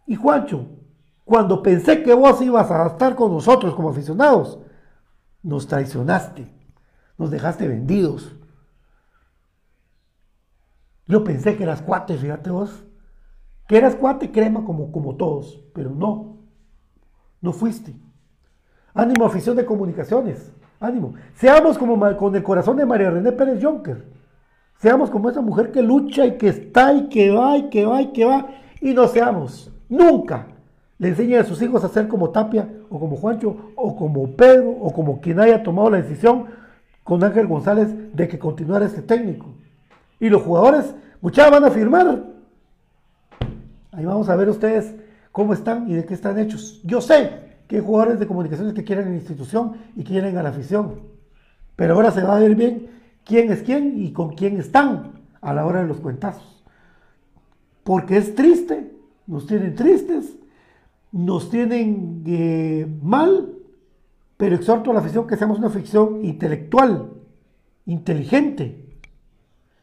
Y 0.05 0.15
Juancho, 0.15 0.67
cuando 1.25 1.63
pensé 1.63 2.03
que 2.03 2.13
vos 2.13 2.41
ibas 2.41 2.69
a 2.69 2.85
estar 2.85 3.15
con 3.15 3.31
nosotros 3.31 3.73
como 3.73 3.89
aficionados, 3.89 4.59
nos 5.41 5.67
traicionaste, 5.67 6.47
nos 7.17 7.31
dejaste 7.31 7.67
vendidos. 7.67 8.35
Yo 11.07 11.23
pensé 11.23 11.55
que 11.57 11.63
eras 11.63 11.81
cuate, 11.81 12.17
fíjate 12.17 12.51
vos, 12.51 12.83
que 13.67 13.77
eras 13.77 13.95
cuate 13.95 14.31
crema 14.31 14.63
como, 14.63 14.91
como 14.91 15.15
todos, 15.15 15.63
pero 15.73 15.89
no, 15.89 16.37
no 17.41 17.53
fuiste. 17.53 17.95
Ánimo, 18.93 19.25
afición 19.25 19.55
de 19.55 19.65
comunicaciones, 19.65 20.51
ánimo. 20.79 21.13
Seamos 21.35 21.77
como 21.77 21.97
con 22.17 22.35
el 22.35 22.43
corazón 22.43 22.77
de 22.77 22.85
María 22.85 23.09
René 23.09 23.31
Pérez 23.31 23.63
Jonker. 23.63 24.16
Seamos 24.79 25.09
como 25.09 25.29
esa 25.29 25.41
mujer 25.41 25.71
que 25.71 25.81
lucha 25.81 26.25
y 26.25 26.37
que 26.37 26.49
está 26.49 26.93
y 26.93 27.09
que 27.09 27.31
va 27.31 27.57
y 27.57 27.69
que 27.69 27.85
va 27.85 28.01
y 28.01 28.07
que 28.07 28.25
va. 28.25 28.47
Y 28.79 28.93
no 28.93 29.07
seamos, 29.07 29.71
nunca, 29.89 30.47
le 30.99 31.09
enseñen 31.09 31.41
a 31.41 31.43
sus 31.43 31.61
hijos 31.61 31.83
a 31.83 31.89
ser 31.89 32.07
como 32.07 32.29
Tapia 32.29 32.69
o 32.89 32.99
como 32.99 33.15
Juancho 33.15 33.71
o 33.75 33.95
como 33.95 34.35
Pedro 34.35 34.69
o 34.69 34.93
como 34.93 35.19
quien 35.19 35.39
haya 35.39 35.63
tomado 35.63 35.89
la 35.89 35.97
decisión 35.97 36.45
con 37.03 37.23
Ángel 37.23 37.47
González 37.47 37.89
de 38.13 38.27
que 38.27 38.37
continuara 38.37 38.85
este 38.85 39.01
técnico. 39.01 39.47
Y 40.19 40.29
los 40.29 40.43
jugadores, 40.43 40.93
muchachos, 41.21 41.51
van 41.51 41.63
a 41.63 41.71
firmar. 41.71 42.23
Ahí 43.91 44.05
vamos 44.05 44.29
a 44.29 44.35
ver 44.35 44.49
ustedes 44.49 44.95
cómo 45.31 45.53
están 45.53 45.89
y 45.89 45.93
de 45.93 46.05
qué 46.05 46.13
están 46.13 46.37
hechos. 46.37 46.81
Yo 46.83 47.01
sé 47.01 47.31
que 47.67 47.77
hay 47.77 47.81
jugadores 47.81 48.19
de 48.19 48.27
comunicaciones 48.27 48.73
que 48.73 48.83
quieren 48.83 49.09
la 49.09 49.15
institución 49.15 49.73
y 49.95 50.03
quieren 50.03 50.37
a 50.37 50.43
la 50.43 50.49
afición. 50.49 51.01
Pero 51.75 51.95
ahora 51.95 52.11
se 52.11 52.23
va 52.23 52.37
a 52.37 52.39
ver 52.39 52.55
bien 52.55 52.97
quién 53.27 53.51
es 53.51 53.61
quién 53.61 54.01
y 54.01 54.13
con 54.13 54.33
quién 54.33 54.57
están 54.57 55.11
a 55.41 55.53
la 55.53 55.65
hora 55.65 55.81
de 55.81 55.87
los 55.87 55.97
cuentazos. 55.97 56.63
Porque 57.83 58.17
es 58.17 58.33
triste, 58.33 58.91
nos 59.27 59.45
tienen 59.45 59.75
tristes, 59.75 60.35
nos 61.11 61.49
tienen 61.49 62.23
eh, 62.25 62.87
mal, 63.03 63.53
pero 64.37 64.55
exhorto 64.55 64.91
a 64.91 64.93
la 64.93 65.01
afición 65.01 65.27
que 65.27 65.37
seamos 65.37 65.57
una 65.57 65.67
afición 65.67 66.23
intelectual, 66.23 67.11
inteligente, 67.85 68.85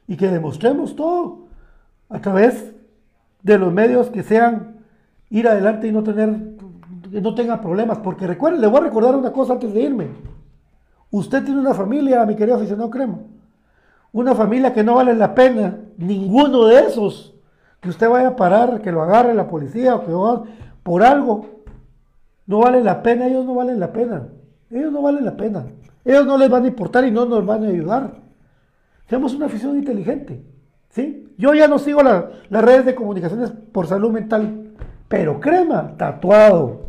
y 0.06 0.16
que 0.16 0.28
demostremos 0.28 0.96
todo 0.96 1.46
a 2.08 2.20
través 2.20 2.72
de 3.42 3.58
los 3.58 3.72
medios 3.72 4.10
que 4.10 4.22
sean 4.22 4.84
ir 5.30 5.48
adelante 5.48 5.88
y 5.88 5.92
no 5.92 6.02
tener 6.02 6.54
no 7.10 7.34
tenga 7.34 7.60
problemas, 7.60 7.98
porque 7.98 8.26
recuerden, 8.26 8.60
le 8.60 8.66
voy 8.66 8.80
a 8.80 8.84
recordar 8.84 9.14
una 9.14 9.32
cosa 9.32 9.52
antes 9.52 9.72
de 9.72 9.82
irme. 9.82 10.08
Usted 11.10 11.44
tiene 11.44 11.60
una 11.60 11.74
familia, 11.74 12.26
mi 12.26 12.34
querido 12.34 12.56
aficionado 12.56 12.90
Crema, 12.90 13.18
una 14.15 14.35
familia 14.35 14.73
que 14.73 14.85
no 14.85 14.95
vale 14.95 15.12
la 15.15 15.35
pena, 15.35 15.77
ninguno 15.99 16.66
de 16.66 16.86
esos, 16.86 17.35
que 17.81 17.89
usted 17.89 18.09
vaya 18.09 18.28
a 18.28 18.36
parar, 18.36 18.81
que 18.81 18.93
lo 18.93 19.03
agarre 19.03 19.35
la 19.35 19.49
policía 19.49 19.97
o 19.97 20.07
que 20.07 20.12
va 20.12 20.45
por 20.85 21.03
algo, 21.03 21.65
no 22.47 22.61
vale 22.61 22.81
la 22.82 23.03
pena, 23.03 23.27
ellos 23.27 23.45
no 23.45 23.57
valen 23.57 23.81
la 23.81 23.93
pena, 23.93 24.28
ellos 24.70 24.93
no 24.93 25.03
valen 25.03 25.24
la 25.24 25.36
pena, 25.36 25.66
ellos 26.05 26.27
no 26.27 26.39
les 26.39 26.49
van 26.49 26.65
a 26.65 26.69
importar 26.69 27.05
y 27.05 27.11
no 27.11 27.24
nos 27.27 27.45
van 27.45 27.65
a 27.65 27.69
ayudar. 27.69 28.23
Seamos 29.09 29.35
una 29.35 29.47
afición 29.47 29.77
inteligente. 29.77 30.45
¿sí? 30.91 31.35
Yo 31.36 31.53
ya 31.53 31.66
no 31.66 31.81
sigo 31.81 32.01
las 32.05 32.65
redes 32.65 32.85
de 32.85 32.95
comunicaciones 32.95 33.51
por 33.51 33.89
salud 33.89 34.12
mental, 34.12 34.74
pero 35.09 35.41
crema, 35.41 35.97
tatuado, 35.97 36.89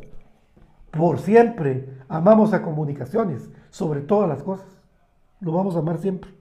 por 0.91 1.17
siempre. 1.17 1.89
Amamos 2.07 2.53
a 2.53 2.61
comunicaciones, 2.61 3.49
sobre 3.71 4.01
todas 4.01 4.29
las 4.29 4.43
cosas. 4.43 4.67
Lo 5.39 5.53
vamos 5.53 5.75
a 5.75 5.79
amar 5.79 5.97
siempre. 5.97 6.35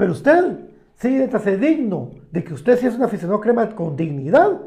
Pero 0.00 0.12
usted, 0.12 0.60
sí, 0.94 1.28
ser 1.28 1.60
digno 1.60 2.12
de 2.30 2.42
que 2.42 2.54
usted 2.54 2.78
sí 2.78 2.86
es 2.86 2.94
un 2.94 3.02
aficionado 3.02 3.38
crema 3.38 3.68
con 3.68 3.96
dignidad 3.96 4.58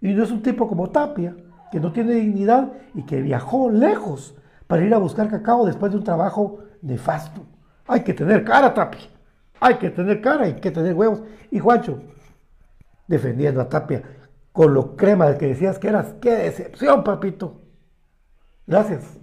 y 0.00 0.12
no 0.12 0.24
es 0.24 0.32
un 0.32 0.42
tipo 0.42 0.66
como 0.66 0.90
Tapia, 0.90 1.36
que 1.70 1.78
no 1.78 1.92
tiene 1.92 2.14
dignidad 2.14 2.72
y 2.92 3.04
que 3.04 3.22
viajó 3.22 3.70
lejos 3.70 4.34
para 4.66 4.84
ir 4.84 4.92
a 4.92 4.98
buscar 4.98 5.30
cacao 5.30 5.64
después 5.64 5.92
de 5.92 5.98
un 5.98 6.02
trabajo 6.02 6.58
nefasto. 6.82 7.42
Hay 7.86 8.00
que 8.00 8.14
tener 8.14 8.42
cara, 8.42 8.74
Tapia. 8.74 9.02
Hay 9.60 9.76
que 9.76 9.90
tener 9.90 10.20
cara, 10.20 10.46
hay 10.46 10.54
que 10.54 10.72
tener 10.72 10.92
huevos. 10.92 11.22
Y 11.52 11.60
Juancho, 11.60 12.00
defendiendo 13.06 13.60
a 13.60 13.68
Tapia 13.68 14.02
con 14.50 14.74
lo 14.74 14.96
crema 14.96 15.38
que 15.38 15.46
decías 15.46 15.78
que 15.78 15.86
eras. 15.86 16.16
¡Qué 16.20 16.32
decepción, 16.32 17.04
papito! 17.04 17.60
Gracias. 18.66 19.20